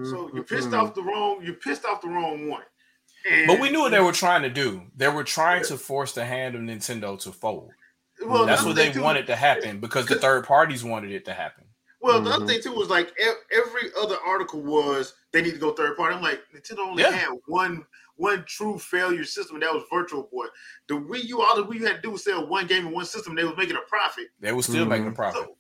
[0.04, 1.42] So you pissed mm, off the wrong.
[1.42, 2.62] You pissed off the wrong one.
[3.30, 4.82] And, But we knew what they were trying to do.
[4.96, 7.70] They were trying to force the hand of Nintendo to fold.
[8.24, 11.24] Well, That's the what other they wanted to happen because the third parties wanted it
[11.26, 11.65] to happen.
[12.00, 12.48] Well, the other Mhm.
[12.48, 13.12] thing too was like
[13.50, 16.14] every other article was they need to go third party.
[16.14, 17.10] I'm like Nintendo only Yeah.
[17.10, 17.86] had one
[18.18, 20.46] one true failure system, and that was Virtual Boy.
[20.88, 22.94] The Wii U, all the Wii U had to do was sell one game and
[22.94, 23.34] one system.
[23.34, 24.28] They was making a profit.
[24.40, 24.88] They were still Mhm.
[24.88, 25.42] making a profit.
[25.42, 25.56] So,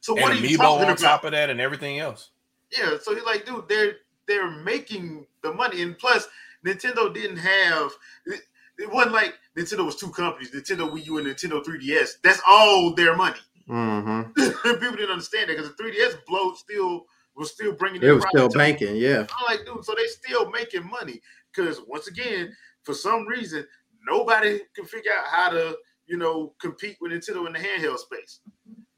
[0.00, 0.98] so what and are you Amiibo talking on about?
[0.98, 2.30] top of that and everything else.
[2.72, 6.28] Yeah, so he's like, dude, they're they're making the money, and plus
[6.64, 7.92] Nintendo didn't have.
[8.26, 8.40] It,
[8.78, 12.16] it wasn't like Nintendo was two companies, Nintendo Wii U and Nintendo 3DS.
[12.22, 13.38] That's all their money.
[13.72, 14.34] Mhm.
[14.62, 18.02] People didn't understand that because the 3DS blow still was still bringing.
[18.02, 18.58] it was still profit, too.
[18.58, 19.26] banking, yeah.
[19.38, 21.20] I'm like, dude, so they still making money
[21.54, 23.66] because once again, for some reason,
[24.06, 25.76] nobody can figure out how to,
[26.06, 28.40] you know, compete with Nintendo in the handheld space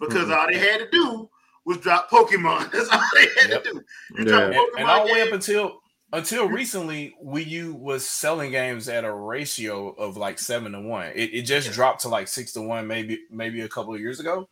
[0.00, 0.36] because Mhm.
[0.36, 1.30] all they had to do
[1.64, 2.70] was drop Pokemon.
[2.72, 3.64] That's all they had Yep.
[3.64, 3.76] to do.
[3.76, 3.84] You
[4.18, 4.24] Yeah.
[4.24, 5.80] drop And, Pokemon and all the way up until
[6.14, 11.08] until recently, Wii U was selling games at a ratio of like seven to one.
[11.14, 11.74] It, it just Yeah.
[11.74, 14.48] dropped to like six to one, maybe maybe a couple of years ago.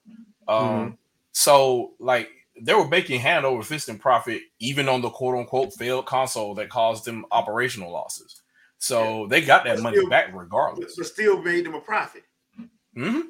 [0.49, 0.97] Um, Mhm.
[1.33, 2.29] so like
[2.61, 6.55] they were making hand over fist in profit, even on the quote unquote failed console
[6.57, 8.43] that caused them operational losses.
[8.79, 10.97] So they got that But money still- back regardless.
[10.97, 12.25] but still made them a profit.
[12.95, 13.21] hmm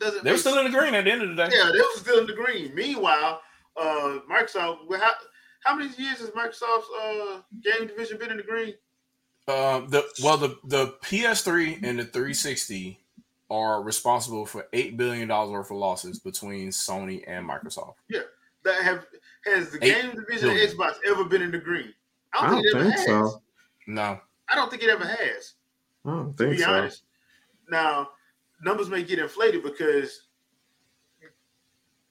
[0.00, 1.50] They were make still in the green at the end of the day.
[1.56, 2.74] Yeah, they were still in the green.
[2.74, 3.42] Meanwhile,
[3.76, 4.86] uh, Microsoft.
[5.64, 8.74] Well, How, how many years has Microsoft's uh, game division been in the green?
[9.46, 13.00] Um, the well, the the PS3 and the 360
[13.50, 17.94] are responsible for eight billion dollars worth of losses between Sony and Microsoft.
[18.10, 18.20] Yeah,
[18.64, 19.06] that have
[19.46, 20.76] has the Eight game division of billion.
[20.76, 21.94] Xbox ever been in the green?
[22.34, 23.06] I don't it ever think has.
[23.06, 23.42] so.
[23.86, 24.20] No,
[24.50, 25.54] I don't think it ever has.
[26.04, 26.70] I don't To think be so.
[26.70, 27.02] honest,
[27.70, 28.10] now
[28.62, 30.24] numbers may get inflated because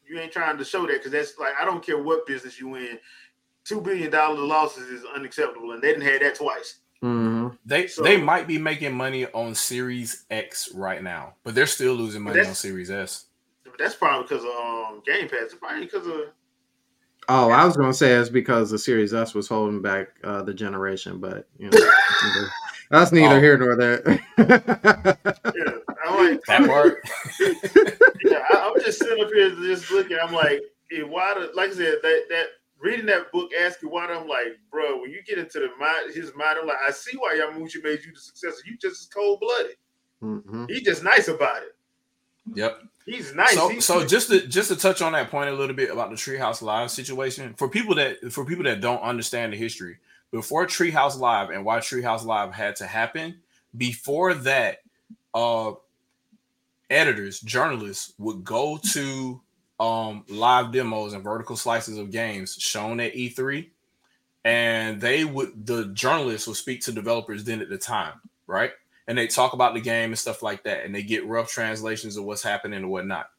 [0.10, 2.74] you ain't trying to show that because that's like I don't care what business you
[2.76, 2.98] in.
[3.68, 6.76] Two billion dollar losses is unacceptable, and they didn't have that twice.
[7.02, 11.66] hmm They So- they might be making money on Series X right now, but they're
[11.68, 13.26] still losing money on Series S.
[13.66, 15.40] But that's probably because of um, Game Pass.
[15.44, 16.22] It's probably because of
[17.30, 20.54] Oh, I was gonna say it's because the Series S was holding back uh, the
[20.54, 21.78] generation, but you know,
[22.90, 23.40] that's neither Oh.
[23.42, 24.02] here nor there.
[24.38, 25.72] yeah.
[26.06, 27.00] I'm like That part.
[28.24, 30.18] yeah, I, I'm just sitting up here just looking.
[30.24, 30.62] I'm like,
[30.94, 31.34] eh, why?
[31.34, 32.46] The, like I said, that that
[32.80, 34.06] reading that book, asking why.
[34.08, 37.18] I'm like, bro, when you get into the mind, his mind, I'm like, I see
[37.18, 38.58] why Yamauchi made you the successor.
[38.66, 39.76] You just as cold blooded.
[40.22, 41.76] hmm He just nice about it.
[42.54, 42.82] Yep.
[43.06, 43.54] He's nice.
[43.54, 46.10] So, He- so just to just to touch on that point a little bit about
[46.10, 49.98] the Treehouse Live situation for people that for people that don't understand the history
[50.32, 53.36] before Treehouse Live and why Treehouse Live had to happen.
[53.78, 54.80] Before that,
[55.34, 55.74] uh,
[56.90, 59.42] editors, journalists would go to
[59.80, 63.70] um live demos and vertical slices of games shown at E3,
[64.46, 68.72] and they would the journalists would speak to developers then at the time, right?
[69.08, 72.18] and they talk about the game and stuff like that, and they get rough translations
[72.18, 73.30] of what's happening and whatnot.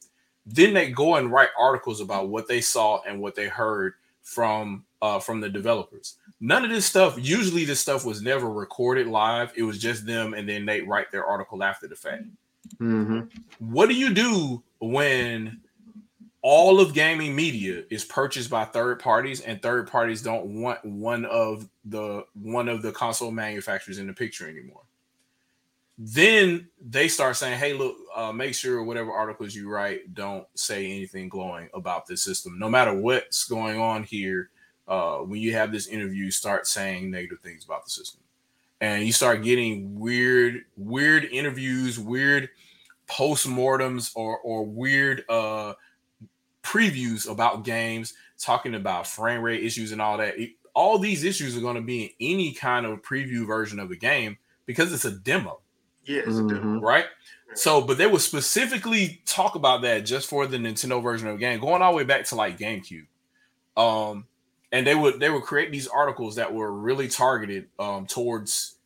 [0.47, 4.85] Then they go and write articles about what they saw and what they heard from
[5.03, 6.17] uh, from the developers.
[6.41, 9.53] None of this stuff, usually this stuff was never recorded live.
[9.57, 12.25] It was just them, and then they write their article after the fact.
[12.79, 13.21] hmm
[13.59, 15.61] What do you do when
[16.43, 21.25] all of gaming media is purchased by third parties and third parties don't want one
[21.25, 24.83] of the one of the console manufacturers in the picture anymore?
[25.99, 30.87] then they start saying, "Hey, look, uh, make sure whatever articles you write don't say
[30.87, 32.57] anything glowing about this system.
[32.57, 34.51] No matter what's going on here,
[34.87, 38.21] uh, when you have this interview, start saying negative things about the system,
[38.81, 42.49] and you start getting weird, weird interviews, weird
[43.09, 45.75] postmortems, or or weird uh,
[46.69, 50.39] previews about games, talking about frame rate issues and all that.
[50.39, 53.91] It- all these issues are going to be in any kind of preview version of
[53.91, 55.59] a game because it's a demo
[56.05, 56.81] yes, Mhm.
[56.81, 57.07] right?
[57.55, 61.41] So, but they would specifically talk about that just for the Nintendo version of the
[61.41, 63.07] game, going all the way back to like GameCube.
[63.77, 64.27] Um,
[64.71, 68.77] and they would they would create these articles that were really targeted um towards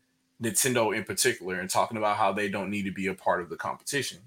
[0.43, 3.51] Nintendo in particular, and talking about how they don't need to be a part of
[3.51, 4.19] the competition.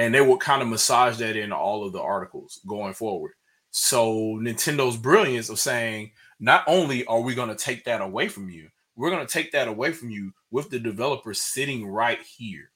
[0.00, 3.32] And they would kind of massage that in all of the articles going forward.
[3.70, 8.48] So Nintendo's brilliance of saying, not only are we going to take that away from
[8.48, 12.70] you, we're going to take that away from you with the developer sitting right here.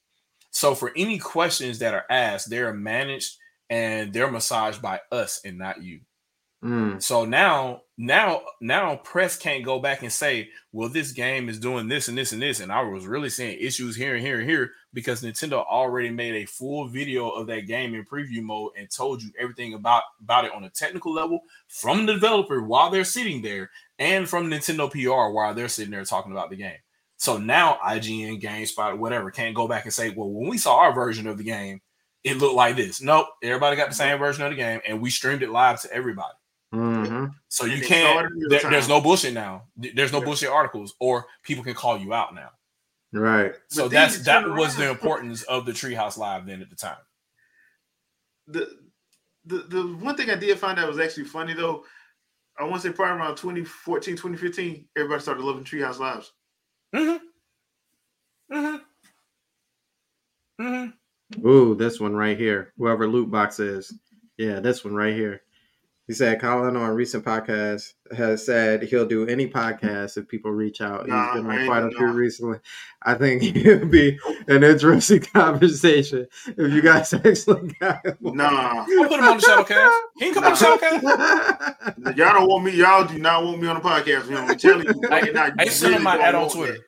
[0.50, 3.38] So for any questions that are asked, they're managed
[3.70, 6.00] and they're massaged by us and not you.
[6.64, 7.02] Mm.
[7.02, 11.88] So now, now, now, press can't go back and say, "Well, this game is doing
[11.88, 14.48] this and this and this," and I was really seeing issues here and here and
[14.48, 18.90] here because Nintendo already made a full video of that game in preview mode and
[18.90, 23.04] told you everything about about it on a technical level from the developer while they're
[23.04, 26.78] sitting there, and from Nintendo PR while they're sitting there talking about the game.
[27.18, 30.94] So now IGN, GameSpot, whatever, can't go back and say, "Well, when we saw our
[30.94, 31.82] version of the game,
[32.24, 35.10] it looked like this." Nope, everybody got the same version of the game, and we
[35.10, 36.32] streamed it live to everybody.
[36.74, 38.08] Hmm So you can't.
[38.08, 39.64] saw it in real There, there's no bullshit now.
[39.76, 40.24] There's no Yeah.
[40.24, 42.50] bullshit articles, or people can call you out now.
[43.12, 43.54] Right.
[43.68, 46.76] So But that's that turn was the importance of the Treehouse Live then at the
[46.76, 46.98] time.
[48.46, 48.68] the
[49.46, 51.84] the the one thing I did find that was actually funny though,
[52.58, 56.32] I want to say probably around 2014, 2015, everybody started loving Treehouse Lives.
[56.94, 58.56] Mm-hmm.
[58.56, 58.76] Mm-hmm.
[60.64, 61.46] Mm-hmm.
[61.46, 62.72] Ooh, this one right here.
[62.76, 63.92] Whoever loot box is.
[64.36, 65.42] Yeah, this one right here.
[66.06, 70.82] He said Colin on recent podcast has said he'll do any podcast if people reach
[70.82, 71.08] out.
[71.08, 72.12] Nah, He's been I on quite a do few nah.
[72.12, 72.58] recently.
[73.02, 78.16] I think it'll be an interesting conversation if you guys actually got him.
[78.20, 79.98] Nah, I'll put him on the Shadowcast.
[80.18, 82.16] He can come on the Shadowcast.
[82.18, 82.76] y'all don't want me.
[82.76, 84.26] Y'all do not want me on the podcast.
[84.26, 84.94] You know, I'm telling you.
[85.04, 86.78] Hey, right now, you hey, send him my ad on Twitter.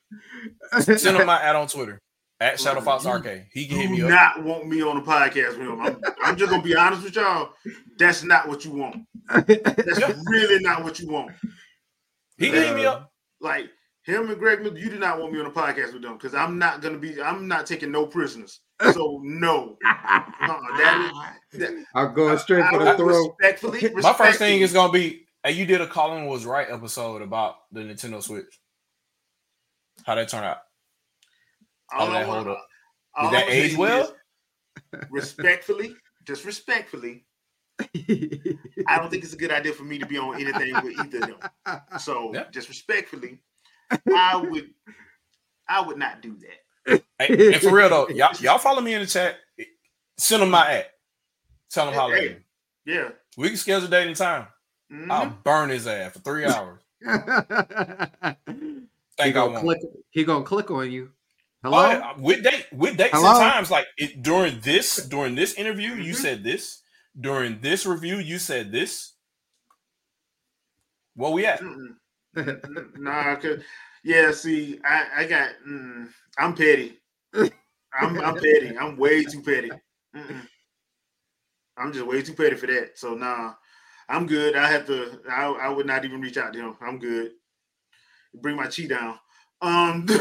[0.73, 1.01] that.
[1.01, 2.03] Send him my ad on Twitter
[2.41, 3.47] at Shadow Fox Arcade.
[3.53, 4.11] He can hit me Do up.
[4.11, 5.81] not want me on the podcast with him.
[5.81, 7.51] I'm, I'm just gonna be honest with y'all.
[7.99, 9.05] That's not what you want.
[9.29, 10.13] That's Yeah.
[10.29, 11.33] really not what you want.
[12.39, 13.11] He can hit me up.
[13.41, 13.71] Like
[14.03, 16.35] him and Greg, Miller, you do not want me on the podcast with them because
[16.35, 17.21] I'm not gonna be.
[17.21, 18.61] I'm not taking no prisoners.
[18.93, 21.59] So no, uh-uh, that is.
[21.61, 23.35] That, I'm going straight I for the would throat.
[23.41, 27.23] Respectfully, My first thing is gonna be, hey, you did a Colin was right episode
[27.23, 28.61] about the Nintendo Switch.
[30.05, 30.59] How that turn out?
[31.93, 32.69] All How I did that wanna- hold up?
[33.15, 34.03] all Did that I'ma age well?
[34.03, 34.13] is,
[35.11, 37.25] Respectfully, just respectfully,
[37.81, 41.33] I don't think it's a good idea for me to be on anything with either
[41.33, 41.99] of them.
[41.99, 42.45] So Yeah.
[42.51, 43.41] just respectfully,
[44.15, 44.73] I would
[45.69, 47.03] I would not do that.
[47.19, 49.37] Hey, and for real though, y'all, y'all follow me in the chat.
[50.19, 50.93] Send them my at.
[51.71, 52.39] Tell them how Hey, hey,
[52.85, 53.11] Yeah.
[53.37, 54.47] we can schedule a date and time.
[54.93, 55.11] Mhm.
[55.11, 56.81] I'll burn his ass for three hours.
[57.01, 57.07] he
[58.47, 58.87] Think
[59.19, 59.65] I gonna won't.
[59.65, 59.81] click.
[60.11, 61.13] He gonna click on you.
[61.67, 61.89] Hello.
[61.91, 63.31] yeah, with date with dates Hello?
[63.31, 66.17] and times like it, during this during this interview you Mhm.
[66.17, 66.83] said this
[67.19, 69.15] during this review you said this
[71.15, 71.61] what we at
[72.99, 73.63] nah, cause
[74.05, 77.01] yeah, see, I, I got mm, I'm petty.
[77.35, 78.77] I'm I'm petty.
[78.79, 79.71] I'm way too petty.
[80.15, 80.47] Mm-mm.
[81.77, 82.99] I'm just way too petty for that.
[82.99, 83.55] So nah,
[84.09, 84.55] I'm good.
[84.55, 85.21] I have to.
[85.29, 86.77] I, I would not even reach out to him.
[86.81, 87.33] I'm good.
[88.35, 89.19] Bring my chi down.
[89.61, 90.07] Um.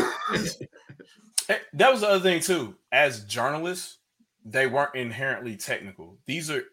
[1.50, 2.76] Eh, that was the other thing too.
[2.92, 3.98] As journalists
[4.46, 6.18] they weren't inherently technical.
[6.28, 6.64] These are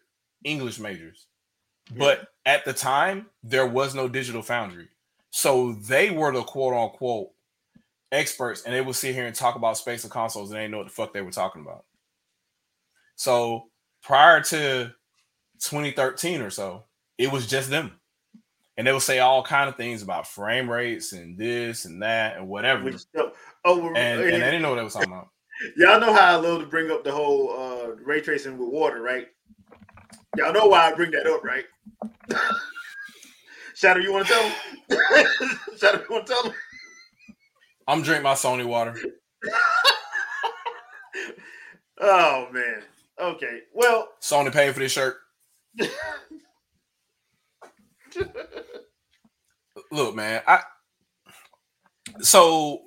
[0.43, 1.25] english majors.
[1.97, 4.87] But at the time there was no digital foundry.
[5.31, 7.31] So they were the quote unquote
[8.11, 10.71] experts and they would sit here and talk about space and consoles and they didn't
[10.71, 11.85] know what the fuck they were talking about.
[13.15, 13.65] So
[14.03, 14.93] prior to
[15.59, 16.83] 2013 or so
[17.17, 17.91] it was just them
[18.77, 22.37] and they would say all kind of things about frame rates and this and that
[22.37, 23.01] and whatever which,
[23.65, 25.29] oh, and, and they didn't know what they was talking about
[25.77, 29.01] y'all know how I love to bring up the whole uh, ray tracing with water,
[29.01, 29.27] right?
[30.35, 31.65] Y'all know why I bring that up, right?
[33.75, 34.51] Shadow, you want to tell?
[35.77, 36.53] Shadow, you want to tell
[37.85, 38.95] i'm drinking my sony water
[41.99, 42.81] oh man.
[43.19, 43.59] Okay.
[43.73, 45.17] Well, sony paid for this shirt
[49.91, 50.59] look man i
[52.21, 52.81] so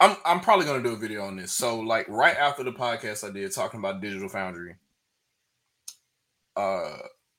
[0.00, 1.52] i'm i'm probably gonna do a video on this.
[1.52, 4.76] So like right after the podcast i did talking about digital foundry
[6.56, 6.96] uh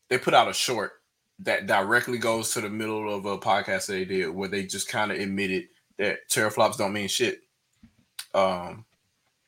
[0.10, 0.92] they put out a short
[1.40, 4.88] that directly goes to the middle of a podcast that they did where they just
[4.88, 5.68] kind of admitted
[5.98, 7.42] that teraflops don't mean shit.
[8.34, 8.86] Um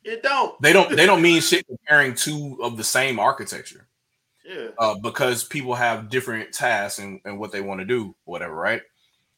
[0.04, 0.60] it don't.
[0.62, 3.88] they don't they don't mean shit comparing two of the same architecture
[4.46, 4.70] Yeah.
[4.78, 8.82] uh, because people have different tasks and, and what they want to do, whatever, right?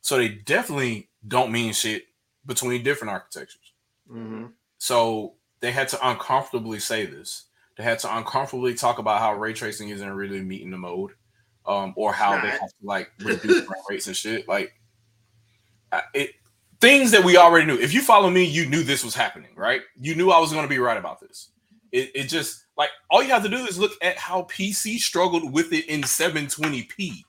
[0.01, 2.05] So they definitely don't mean shit
[2.45, 3.73] between different architectures.
[4.11, 4.51] Mhm.
[4.77, 7.45] So they had to uncomfortably say this.
[7.77, 11.11] They had to uncomfortably talk about how ray tracing isn't really meeting the mode,
[11.65, 14.47] um, or how they have to like reduce frame rates and shit.
[14.47, 14.73] Like
[16.13, 16.31] it,
[16.79, 17.77] things that we already knew.
[17.77, 19.81] If you follow me, you knew this was happening, right?
[19.99, 21.49] You knew I was going to be right about this.
[21.95, 25.53] It, it just like all you have to do is look at how PC struggled
[25.53, 27.21] with it in 720p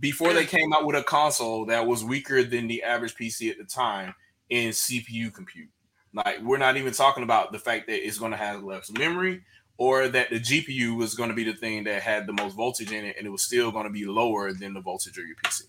[0.00, 3.58] before they came out with a console that was weaker than the average PC at
[3.58, 4.14] the time
[4.48, 5.68] in CPU compute.
[6.14, 9.42] Like we're not even talking about the fact that it's going to have less memory
[9.76, 12.90] or that the GPU was going to be the thing that had the most voltage
[12.90, 15.36] in it and it was still going to be lower than the voltage of your
[15.44, 15.64] PC.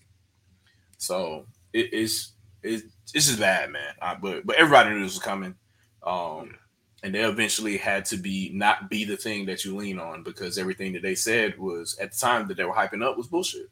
[0.96, 2.30] So it is
[2.62, 3.92] it, it's just bad, man.
[4.00, 5.54] Uh, but but everybody knew this was coming.
[6.02, 6.54] Um
[7.02, 10.58] and they eventually had to be not be the thing that you lean on because
[10.58, 13.70] everything that they said was at the time that they were hyping up was bullshit.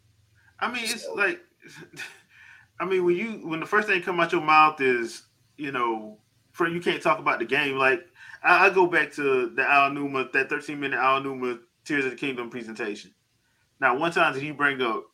[0.60, 1.40] I mean, it's like,
[2.80, 5.24] I mean, when you when the first thing come out your mouth is,
[5.56, 6.18] you know,
[6.52, 7.76] for you can't talk about the game.
[7.76, 8.06] Like,
[8.42, 12.48] I, I go back to the Aonuma, that 13 minute Aonuma Tears of the Kingdom
[12.48, 13.12] presentation.
[13.80, 15.04] Now, one time did he bring up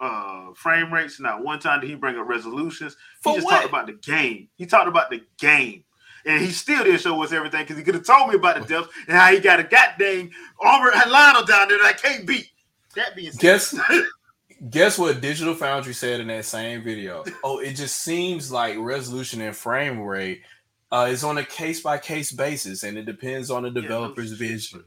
[0.00, 1.18] uh frame rates?
[1.18, 2.96] Not one time did he bring up resolutions.
[3.24, 3.52] He just what?
[3.52, 4.48] talked about the game.
[4.56, 5.84] He talked about the game.
[6.26, 8.66] And he still didn't show us everything because he could have told me about the
[8.66, 10.30] depth and how he got a goddamn
[10.60, 12.48] armor Lynel down there that I can't beat.
[12.96, 13.78] That being said, Guess
[14.70, 17.24] guess what Digital Foundry said in that same video?
[17.42, 20.42] Oh, it just seems like resolution and frame rate
[20.90, 24.30] uh, is on a case by case basis, and it depends on the no developer's
[24.30, 24.38] shit.
[24.38, 24.84] vision.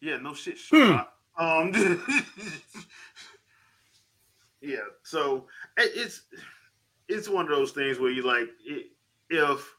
[0.00, 0.58] Yeah, no shit.
[0.70, 0.96] Hmm.
[1.38, 1.72] Um,
[4.60, 4.78] yeah.
[5.02, 5.46] So
[5.76, 6.22] it's
[7.08, 8.86] it's one of those things where you like it,
[9.28, 9.74] if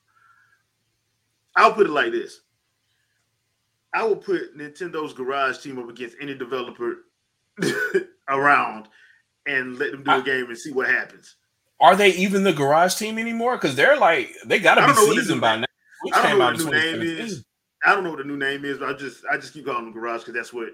[1.56, 2.42] I'll put it like this.
[3.94, 7.00] I will put Nintendo's garage team up against any developer
[8.30, 8.88] around
[9.46, 11.36] and let them do a I- game and see what happens.
[11.80, 13.58] Are they even the garage team anymore?
[13.58, 15.66] Because they're like they got to I be don't know what the seasoned by now.
[16.04, 17.44] Which I don't know what the new name is.
[17.84, 19.86] I don't know what the new name is, but I just I just keep calling
[19.86, 20.70] them garage because that's what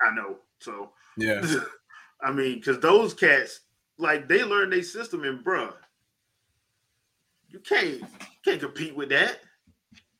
[0.00, 0.36] I know.
[0.60, 1.44] So Yeah,
[2.22, 3.60] I mean, because those cats,
[3.98, 5.72] like, they learn their system, and bruh,
[7.48, 8.02] you can't
[8.44, 9.40] can't compete with that.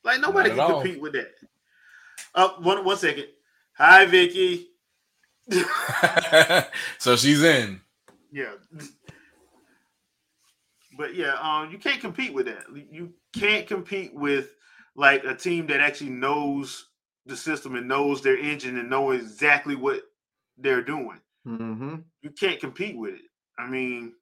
[0.07, 0.81] Like nobody can all.
[0.81, 1.33] compete with that.
[2.33, 3.25] Uh, one one second.
[3.77, 4.69] Hi, Vicky.
[6.97, 7.81] so she's in.
[8.31, 8.53] yeah,
[10.97, 12.63] but yeah, um, you can't compete with that.
[12.89, 14.55] You can't compete with
[14.95, 16.85] like a team that actually knows
[17.25, 20.03] the system and knows their engine and know exactly what
[20.57, 21.19] they're doing.
[21.45, 22.05] Mhm.
[22.21, 23.21] You can't compete with it.
[23.59, 24.13] I mean,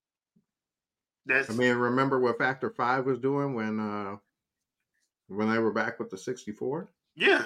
[1.28, 4.18] that's I mean, remember what Factor Five was doing when uh
[5.27, 6.89] when they were back with the 64.
[7.15, 7.45] Yeah.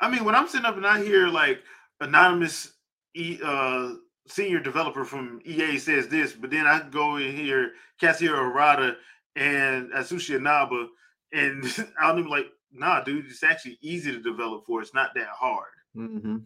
[0.00, 1.60] I mean, when I'm sitting up and I hear like
[2.00, 2.72] anonymous
[3.14, 3.94] e, uh,
[4.26, 8.96] senior developer from EA says this, but then I go and hear Katsuhiro Harada
[9.36, 10.88] and Atsushi Inaba,
[11.32, 11.64] and
[12.00, 14.80] I'm like, nah, dude, it's actually easy to develop for.
[14.82, 15.66] It's not that hard.
[15.96, 16.36] Mm-hmm.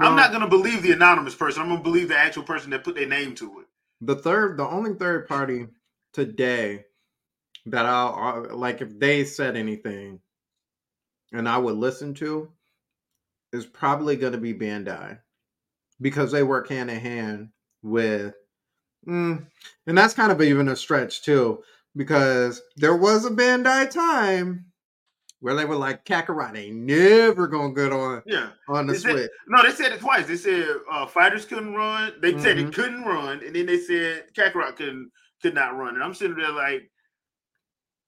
[0.00, 1.62] I'm not gonna believe the anonymous person.
[1.62, 3.66] I'm gonna believe the actual person that put their name to it.
[4.00, 5.68] The third, the only third party
[6.12, 6.84] today
[7.66, 10.20] that I'll uh, like if they said anything
[11.32, 12.50] and I would listen to
[13.52, 15.18] is probably going to be Bandai
[16.00, 17.48] because they work hand in hand
[17.82, 18.34] with,
[19.06, 19.44] mm,
[19.86, 21.62] and that's kind of even a stretch too
[21.96, 24.66] because there was a Bandai time
[25.40, 28.50] where they were like Kakarot ain't never gonna get on Yeah.
[28.68, 29.30] on the that- Switch.
[29.46, 30.26] No, they said it twice.
[30.26, 32.14] They said uh, fighters couldn't run.
[32.20, 32.68] They said Mhm.
[32.68, 35.10] it couldn't run, and then they said Kakarot couldn't
[35.42, 35.94] could not run.
[35.94, 36.90] And I'm sitting there like,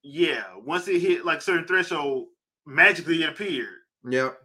[0.07, 0.45] yeah.
[0.65, 2.27] Once it hit like certain threshold,
[2.65, 3.69] magically it appeared.
[4.09, 4.39] Yep.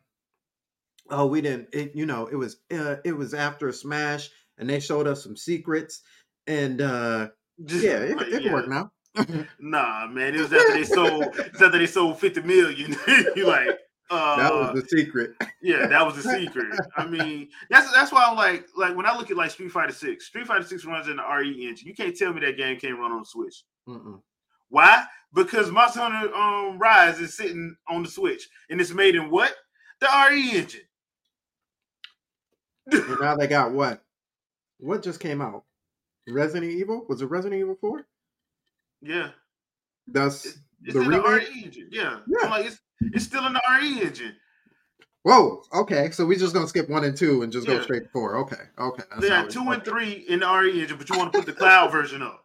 [1.09, 1.69] Oh, we didn't.
[1.73, 5.23] It, you know, it was uh, it was after a Smash, and they showed us
[5.23, 6.01] some secrets,
[6.47, 7.29] and uh
[7.65, 8.53] Just, yeah, it, like, it can yeah.
[8.53, 8.91] work now.
[9.59, 10.33] Nah, man.
[10.33, 11.25] It was after they sold.
[11.37, 12.95] It's after they sold 50 million.
[13.35, 13.77] you like,
[14.09, 15.31] uh, that was the secret.
[15.61, 16.79] yeah, that was the secret.
[16.97, 19.93] I mean, that's that's why I'm like, like when I look at like Street Fighter
[19.93, 21.87] Six, Street Fighter Six runs in the RE engine.
[21.87, 23.63] You can't tell me that game can't run on Switch.
[23.87, 24.21] Mm-mm.
[24.71, 25.03] Why?
[25.33, 29.53] Because Monster Hunter um, Rise is sitting on the Switch, and it's made in what?
[29.99, 30.81] The RE engine.
[32.91, 34.01] And now they got what?
[34.79, 35.63] What just came out?
[36.27, 37.05] Resident Evil?
[37.07, 38.05] Was it Resident Evil Four?
[39.01, 39.29] Yeah,
[40.07, 40.57] That's it's
[40.93, 41.21] the in the.
[41.21, 41.87] RE engine.
[41.91, 42.49] Yeah, Yeah.
[42.49, 44.35] Like it's it's still in the RE engine.
[45.23, 45.61] Whoa.
[45.73, 48.35] Okay, so we just gonna skip one and two and just go straight to four.
[48.37, 48.55] Okay.
[48.79, 49.03] Okay.
[49.11, 51.31] That's They how got we- two and three in the RE engine, but you want
[51.31, 52.43] to put the cloud version up.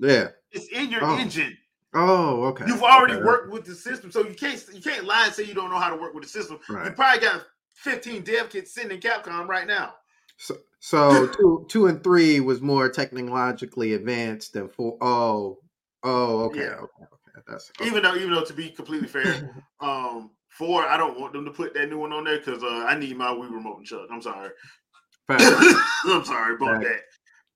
[0.00, 0.28] Yeah.
[0.50, 1.18] It's in your Oh.
[1.18, 1.56] engine.
[1.94, 2.64] Oh, okay.
[2.66, 3.24] You've already Okay.
[3.24, 5.78] worked with the system, so you can't you can't lie and say you don't know
[5.78, 6.58] how to work with the system.
[6.68, 7.44] You probably got
[7.76, 9.94] 15 dev kits sitting in Capcom right now.
[10.36, 14.98] So, so two, two and three was more technologically advanced than four.
[15.00, 15.58] Oh,
[16.02, 16.70] oh, okay, Yeah.
[16.70, 17.42] okay, okay.
[17.46, 17.88] That's okay.
[17.88, 19.36] Even though, even though to be completely fair,
[19.80, 22.86] um, four I don't want them to put that new one on there because uh,
[22.88, 24.08] I need my Wii remote and Chuck.
[24.10, 24.50] I'm sorry.
[25.28, 26.86] I'm sorry about Right.
[26.86, 27.00] that.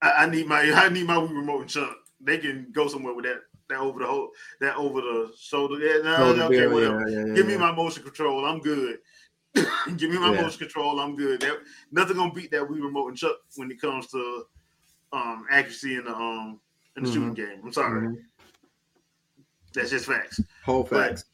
[0.01, 1.97] I, I need my I need my Wii remote and Chuck.
[2.21, 4.31] They can go somewhere with that that over the whole
[4.61, 5.79] that over the shoulder.
[5.79, 7.09] Yeah, no, Shoulder okay, bill, whatever.
[7.09, 8.45] yeah, yeah, Give me my motion control.
[8.45, 8.99] I'm good.
[9.55, 11.01] Give me my motion control.
[11.01, 11.41] I'm good.
[11.41, 11.59] That,
[11.93, 14.45] nothing gonna beat that Wii remote and Chuck when it comes to
[15.13, 16.61] um accuracy in the um
[16.97, 17.61] in the shooting game.
[17.65, 18.09] I'm sorry.
[18.09, 18.17] Mhm.
[19.75, 20.41] That's just facts.
[20.65, 21.25] Whole But- facts.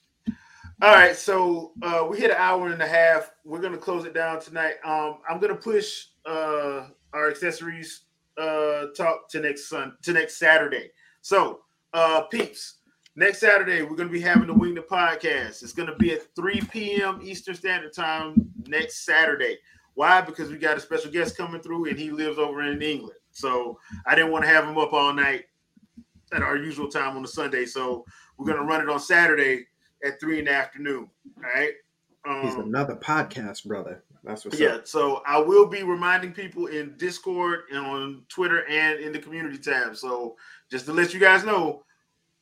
[0.83, 3.31] All right, so uh, we hit an hour and a half.
[3.45, 4.75] We're gonna close it down tonight.
[4.85, 8.03] Um, I'm gonna push uh, our accessories
[8.37, 10.91] uh, talk to next sun to next Saturday.
[11.23, 11.61] So,
[11.95, 12.81] uh, peeps,
[13.17, 15.63] next Saturday we're gonna be having the Wing the podcast.
[15.63, 17.21] It's gonna be at 3 p.m.
[17.23, 18.35] Eastern Standard Time
[18.67, 19.59] next Saturday.
[19.95, 20.21] Why?
[20.21, 23.17] Because we got a special guest coming through, and he lives over in England.
[23.31, 25.45] So I didn't want to have him up all night
[26.33, 27.65] at our usual time on the Sunday.
[27.65, 28.05] So
[28.37, 29.67] we're gonna run it on Saturday
[30.05, 31.09] at three in the afternoon.
[31.37, 31.73] All right.
[32.43, 34.03] He's Um, another podcast brother.
[34.25, 34.77] That's what's yeah.
[34.77, 34.89] up.
[34.89, 39.59] So I will be reminding people in Discord and on Twitter and in the community
[39.59, 39.97] tab.
[39.97, 40.37] So
[40.71, 41.84] just to let you guys know,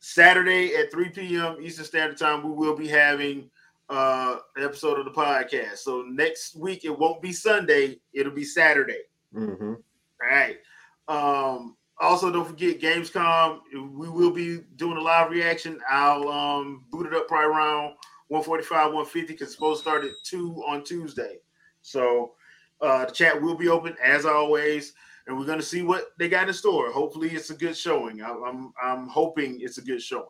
[0.03, 1.55] Saturday at 3 p.m.
[1.61, 3.49] Eastern Standard Time, we will be having
[3.89, 5.77] uh an episode of the podcast.
[5.77, 8.99] So next week it won't be Sunday, it'll be Saturday.
[9.33, 10.57] hmm All right.
[11.07, 13.59] Um, also, don't forget Gamescom.
[13.73, 15.79] We will be doing a live reaction.
[15.89, 17.93] I'll um, boot it up probably around
[18.27, 21.37] 145, 150 because it's supposed to start at 2 on Tuesday.
[21.81, 22.33] So
[22.81, 24.93] uh, the chat will be open as always,
[25.27, 26.91] and we're going to see what they got in store.
[26.91, 28.21] Hopefully, it's a good showing.
[28.21, 30.25] I, I'm, I'm hoping it's a good showing.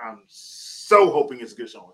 [0.00, 1.92] I'm so hoping it's a good showing.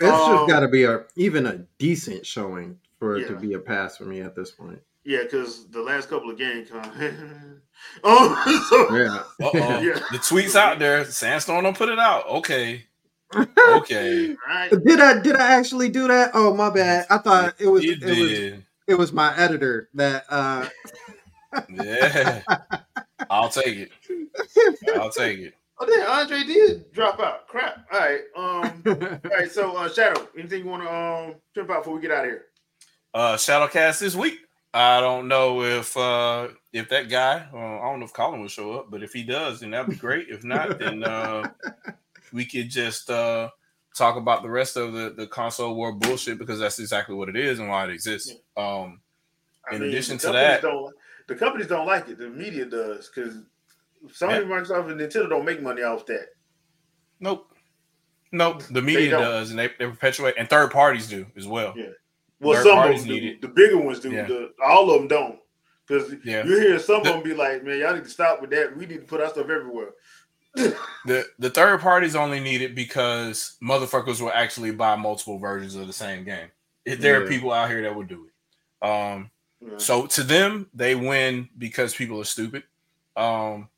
[0.00, 3.54] It's Um, just got to be a even a decent showing for it to be
[3.54, 4.80] a pass for me at this point.
[5.04, 7.60] Yeah, because the last couple of Gamescom.
[8.04, 9.22] oh, so, Yeah.
[9.46, 9.80] Uh-oh.
[9.80, 9.94] Yeah.
[10.12, 11.04] The tweets out there.
[11.04, 12.28] Sandstorm don't put it out.
[12.28, 12.84] Okay.
[13.34, 14.36] Okay.
[14.48, 14.70] right.
[14.70, 16.30] Did I did I actually do that?
[16.34, 17.06] Oh my bad.
[17.10, 18.64] I thought it was You it was did.
[18.86, 20.66] it was my editor that uh
[21.70, 22.42] Yeah.
[23.30, 23.90] I'll take it.
[24.96, 25.54] I'll take it.
[25.80, 27.46] Oh, damn, Andre did drop out.
[27.46, 27.86] Crap.
[27.92, 28.20] All right.
[28.36, 28.82] Um.
[28.86, 29.50] all right.
[29.50, 32.30] So, uh, Shadow, anything you want to um trip out before we get out of
[32.30, 32.44] here?
[33.14, 34.38] Uh Shadowcast this week.
[34.74, 38.48] I don't know if uh if that guy, uh, I don't know if Colin will
[38.48, 40.28] show up, but if he does, then that'd be great.
[40.28, 41.48] If not, then uh
[42.32, 43.48] we could just uh
[43.96, 47.36] talk about the rest of the, the console war bullshit because that's exactly what it
[47.36, 48.34] is and why it exists.
[48.56, 49.00] Um
[49.70, 50.92] I In addition to that- don't,
[51.28, 52.18] the companies don't like it.
[52.18, 53.34] The media does because
[54.08, 54.40] Sony, Yeah.
[54.42, 56.26] Microsoft, and Nintendo don't make money off that.
[57.20, 57.52] Nope.
[58.30, 61.72] Nope, the media does, and they, they perpetuate, and third parties do as well.
[61.76, 61.86] Yeah.
[62.40, 63.26] Well, Third some of them need do.
[63.28, 63.40] it.
[63.42, 64.10] The bigger ones do.
[64.12, 64.26] Yeah.
[64.26, 65.38] The, all of them don't.
[65.86, 66.44] Because Yeah.
[66.44, 68.76] you hear some The- of them be like, "Man, y'all need to stop with that.
[68.76, 69.90] We need to put our stuff everywhere."
[71.06, 75.86] The the third parties only need it because motherfuckers will actually buy multiple versions of
[75.86, 76.48] the same game.
[76.84, 78.86] If there are people out here that would do it.
[78.86, 79.78] Um, Yeah.
[79.78, 82.62] so to them, they win because people are stupid.
[83.16, 83.68] Um,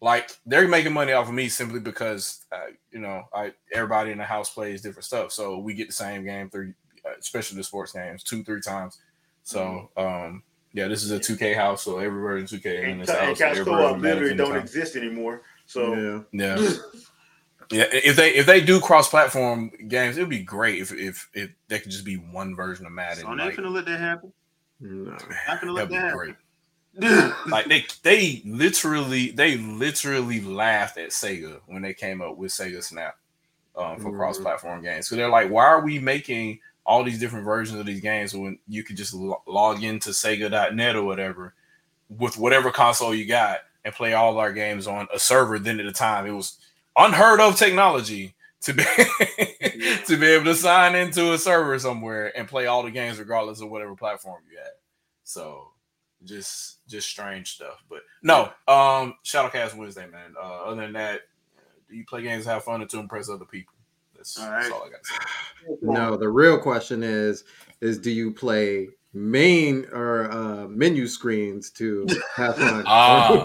[0.00, 4.18] like they're making money off of me simply because uh, you know I everybody in
[4.18, 6.72] the house plays different stuff, so we get the same game three,
[7.04, 8.98] uh, especially the sports games, two three times.
[9.42, 12.90] So um, yeah, this is a two K house, so every version two K in
[12.90, 13.38] and, this co- and house.
[13.38, 14.62] couch every co-op version matters literally don't anytime.
[14.62, 15.42] exist anymore.
[15.66, 16.58] So Yeah.
[16.60, 16.72] Yeah.
[17.70, 21.28] Yeah, if they if they do cross platform games, it would be great if if
[21.34, 23.24] if they could just be one version of Madden.
[23.24, 24.32] so I'm like, not gonna let that happen.
[24.80, 25.16] No.
[25.48, 26.34] Not gonna let that'd be great.
[27.48, 32.82] Like they they literally they literally laughed at Sega when they came up with Sega
[32.82, 33.16] Snap
[33.76, 34.16] um, for Mhm.
[34.16, 35.06] cross platform games.
[35.08, 38.58] So they're like, why are we making all these different versions of these games when
[38.66, 41.54] you could just lo- log into Sega.net or whatever
[42.08, 45.58] with whatever console you got and play all our games on a server?
[45.58, 46.56] Then at the time, it was
[46.96, 48.82] unheard of technology to be
[50.06, 53.60] to be able to sign into a server somewhere and play all the games regardless
[53.60, 54.72] of whatever platform you had.
[55.24, 55.68] So
[56.24, 57.82] just just strange stuff.
[57.88, 60.34] But no, um Shadowcast Wednesday, man.
[60.40, 61.20] Uh other than that,
[61.88, 63.74] do you play games, have fun, and to impress other people?
[64.16, 65.76] That's, All that's all I got to say.
[65.82, 67.44] No, the real question is
[67.80, 72.82] is do you play main or uh, menu screens to have fun?
[72.86, 73.36] Ah.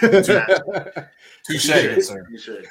[0.00, 0.38] Touche,
[1.68, 1.98] Yeah.
[2.00, 2.62] sir.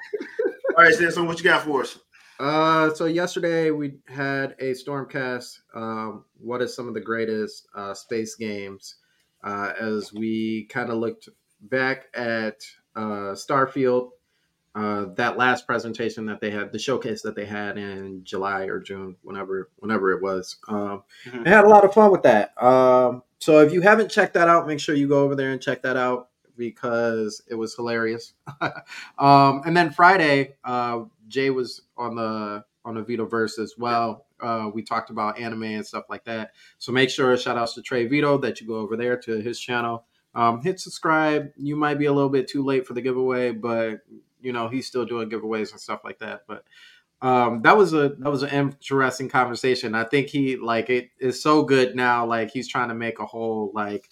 [0.84, 1.98] All right, Samson, what you got for us?
[2.42, 5.60] Uh, so yesterday we had a Stormcast.
[5.74, 8.96] Um, what is some of the greatest uh, space games?
[9.46, 11.30] Uh, as we kind of looked
[11.62, 12.58] back at
[12.98, 14.10] uh, Starfield,
[14.76, 18.82] uh, that last presentation that they had, the showcase that they had in July or
[18.82, 20.58] June, whenever whenever it was.
[20.68, 21.48] Um, Mhm.
[21.48, 22.62] I had a lot of fun with that.
[22.62, 25.62] Um, so if you haven't checked that out, make sure you go over there and
[25.62, 26.28] check that out
[26.58, 28.34] because it was hilarious.
[29.18, 34.26] um, and then Friday, uh, Jay was on the on the Vito verse as well.
[34.42, 36.52] Uh, we talked about anime and stuff like that.
[36.78, 39.60] So make sure, shout outs to Trey Vito, that you go over there to his
[39.60, 40.06] channel.
[40.36, 41.52] Um, hit subscribe.
[41.56, 44.02] You might be a little bit too late for the giveaway, but
[44.42, 46.42] you know he's still doing giveaways and stuff like that.
[46.48, 46.66] But
[47.22, 49.96] um, that was a that was an interesting conversation.
[49.96, 52.26] I think he like it is so good now.
[52.26, 54.10] Like he's trying to make a whole like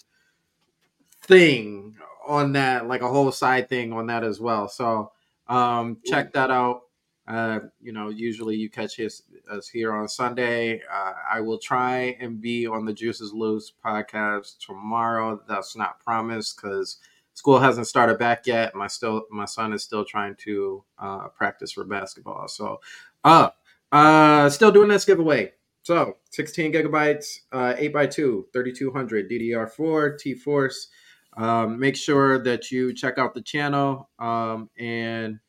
[1.20, 4.68] thing on that, like a whole side thing on that as well.
[4.68, 5.12] So
[5.48, 6.82] um, check that out.
[7.26, 10.80] Uh, you know, usually you catch his us here on Sunday.
[10.92, 15.40] Uh, I will try and be on the Juices Loose podcast tomorrow.
[15.48, 16.98] That's not promised because
[17.34, 18.74] school hasn't started back yet.
[18.74, 22.48] My still my son is still trying to uh, practice for basketball.
[22.48, 22.80] So,
[23.22, 23.50] uh,
[23.92, 25.52] uh, still doing this giveaway.
[25.84, 30.88] So, 16 gigabytes, uh, 8x2, 3200 DDR4 T Force.
[31.36, 35.40] Um, make sure that you check out the channel um, and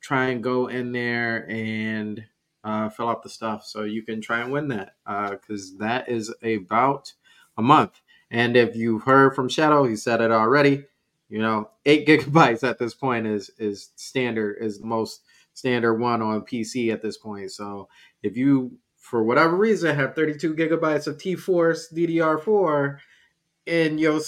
[0.00, 2.24] try and go in there and
[2.64, 4.94] uh, fill out the stuff so you can try and win that
[5.30, 7.12] because that is about
[7.56, 8.00] a month.
[8.30, 10.84] And if you've heard from Shadow, he said it already.
[11.28, 15.22] You know, eight gigabytes at this point is is standard, is the most
[15.54, 17.50] standard one on PC at this point.
[17.52, 17.88] So
[18.22, 22.98] if you, for whatever reason, have 32 gigabytes of T-Force DDR4
[23.66, 24.20] in your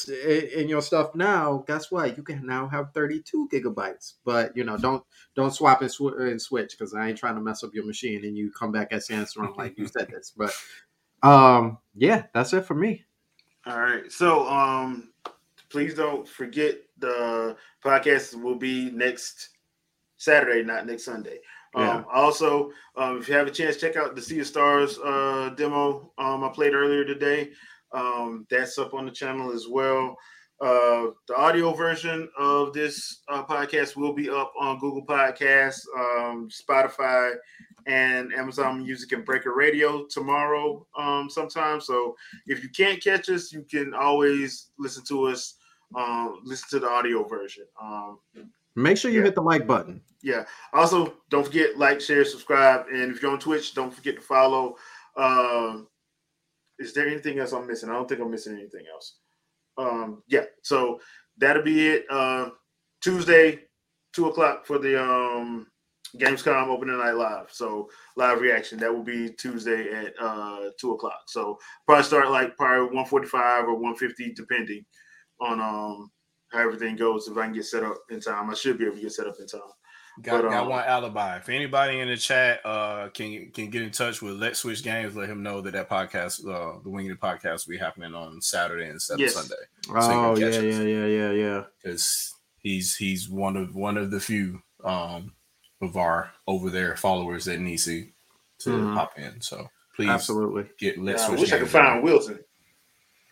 [0.56, 2.16] in your stuff now, guess what?
[2.16, 4.14] You can now have 32 gigabytes.
[4.24, 5.02] But you know, don't
[5.34, 8.24] don't swap and, sw- and switch because I ain't trying to mess up your machine
[8.24, 10.32] and you come back at Sandstorm like you said this.
[10.36, 10.54] But
[11.22, 13.04] um, yeah, that's it for me.
[13.66, 14.10] All right.
[14.10, 15.10] So um
[15.70, 19.50] please don't forget the podcast will be next
[20.18, 21.38] Saturday, not next Sunday.
[21.76, 21.96] Yeah.
[21.96, 25.54] Um also um if you have a chance, check out the Sea of Stars uh
[25.56, 27.52] demo um I played earlier today.
[27.94, 30.16] Um that's up on the channel as well.
[30.60, 36.48] Uh, the audio version of this uh, podcast will be up on Google Podcasts, um,
[36.50, 37.32] Spotify,
[37.88, 41.80] and Amazon Music and Breaker Radio tomorrow um, sometime.
[41.80, 42.14] So
[42.46, 45.56] if you can't catch us, you can always listen to us,
[45.96, 47.64] um, listen to the audio version.
[47.82, 48.18] Um,
[48.76, 49.24] Make sure you Yeah.
[49.24, 50.00] hit the like button.
[50.22, 50.44] yeah.
[50.72, 54.76] Also, don't forget like, share, subscribe, and if you're on Twitch, don't forget to follow.
[55.16, 55.88] Um,
[56.82, 57.88] is there anything else I'm missing?
[57.88, 59.16] I don't think I'm missing anything else.
[59.78, 60.44] Um, yeah.
[60.62, 61.00] So
[61.38, 62.06] that'll be it.
[62.10, 62.50] Uh,
[63.00, 63.60] Tuesday,
[64.12, 65.66] two o'clock for the um
[66.16, 67.46] Gamescom opening night live.
[67.50, 71.22] So live reaction that will be Tuesday at uh two o'clock.
[71.26, 74.84] So probably start like probably one forty five or one fifty depending
[75.40, 76.10] on um
[76.52, 77.28] how everything goes.
[77.28, 79.26] If I can get set up in time, I should be able to get set
[79.26, 79.60] up in time.
[80.20, 81.36] Got, But, got um, one alibi.
[81.38, 85.16] If anybody in the chat uh can can get in touch with Let's Switch Games,
[85.16, 88.90] let him know that that podcast, uh, the Winged podcast, will be happening on Saturday
[88.90, 89.36] instead Yes.
[89.36, 89.62] of Sunday.
[89.88, 91.64] Oh yeah, can yeah, yeah, yeah, yeah.
[91.82, 95.32] because he's he's one of one of the few um
[95.80, 98.06] of our over there followers that needs to
[98.58, 98.94] to Mhm.
[98.94, 99.40] pop in.
[99.40, 100.66] So please Absolutely.
[100.78, 101.72] get Yeah, Let's I Switch wish I could Games.
[101.72, 102.38] find Wilson.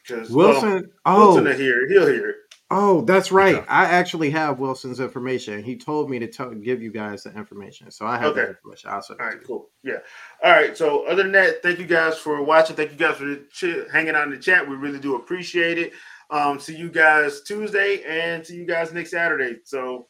[0.03, 0.91] Because Wilson.
[1.05, 1.85] well, oh, will hear.
[1.85, 1.91] it.
[1.91, 2.37] He'll hear it.
[2.71, 3.57] Oh, that's right.
[3.57, 3.67] Okay.
[3.69, 5.63] I actually have Wilson's information.
[5.63, 8.43] He told me to tell, give you guys the information, so I have Okay.
[8.43, 8.91] the information.
[8.91, 9.71] I'll send to right, cool.
[9.83, 9.99] Yeah.
[10.45, 10.77] All right.
[10.77, 12.77] So, other than that, thank you guys for watching.
[12.77, 14.69] Thank you guys for ch- hanging out in the chat.
[14.69, 15.93] We really do appreciate it.
[16.31, 19.59] Um, see you guys Tuesday and see you guys next Saturday.
[19.65, 20.07] So,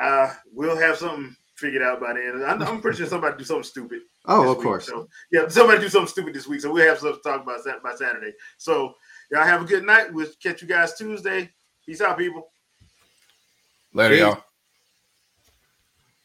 [0.00, 2.42] uh, we'll have something figured out by then.
[2.46, 4.00] I'm, I'm pretty sure somebody do something stupid.
[4.26, 4.64] Oh, of week.
[4.66, 4.86] course.
[4.86, 6.60] So, yeah, somebody do something stupid this week.
[6.60, 8.32] So we'll have something to talk about by Saturday.
[8.58, 8.94] So,
[9.30, 10.12] y'all have a good night.
[10.12, 11.50] We'll catch you guys Tuesday.
[11.88, 12.48] Peace out, people.
[13.94, 14.20] Later, Peace.
[14.20, 14.44] y'all.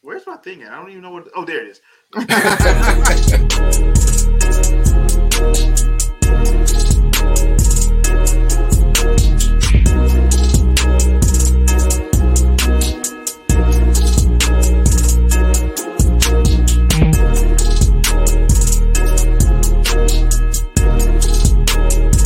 [0.02, 0.70] Where's my thing at?
[0.70, 1.28] I don't even know what.
[1.34, 1.80] Oh, there it is.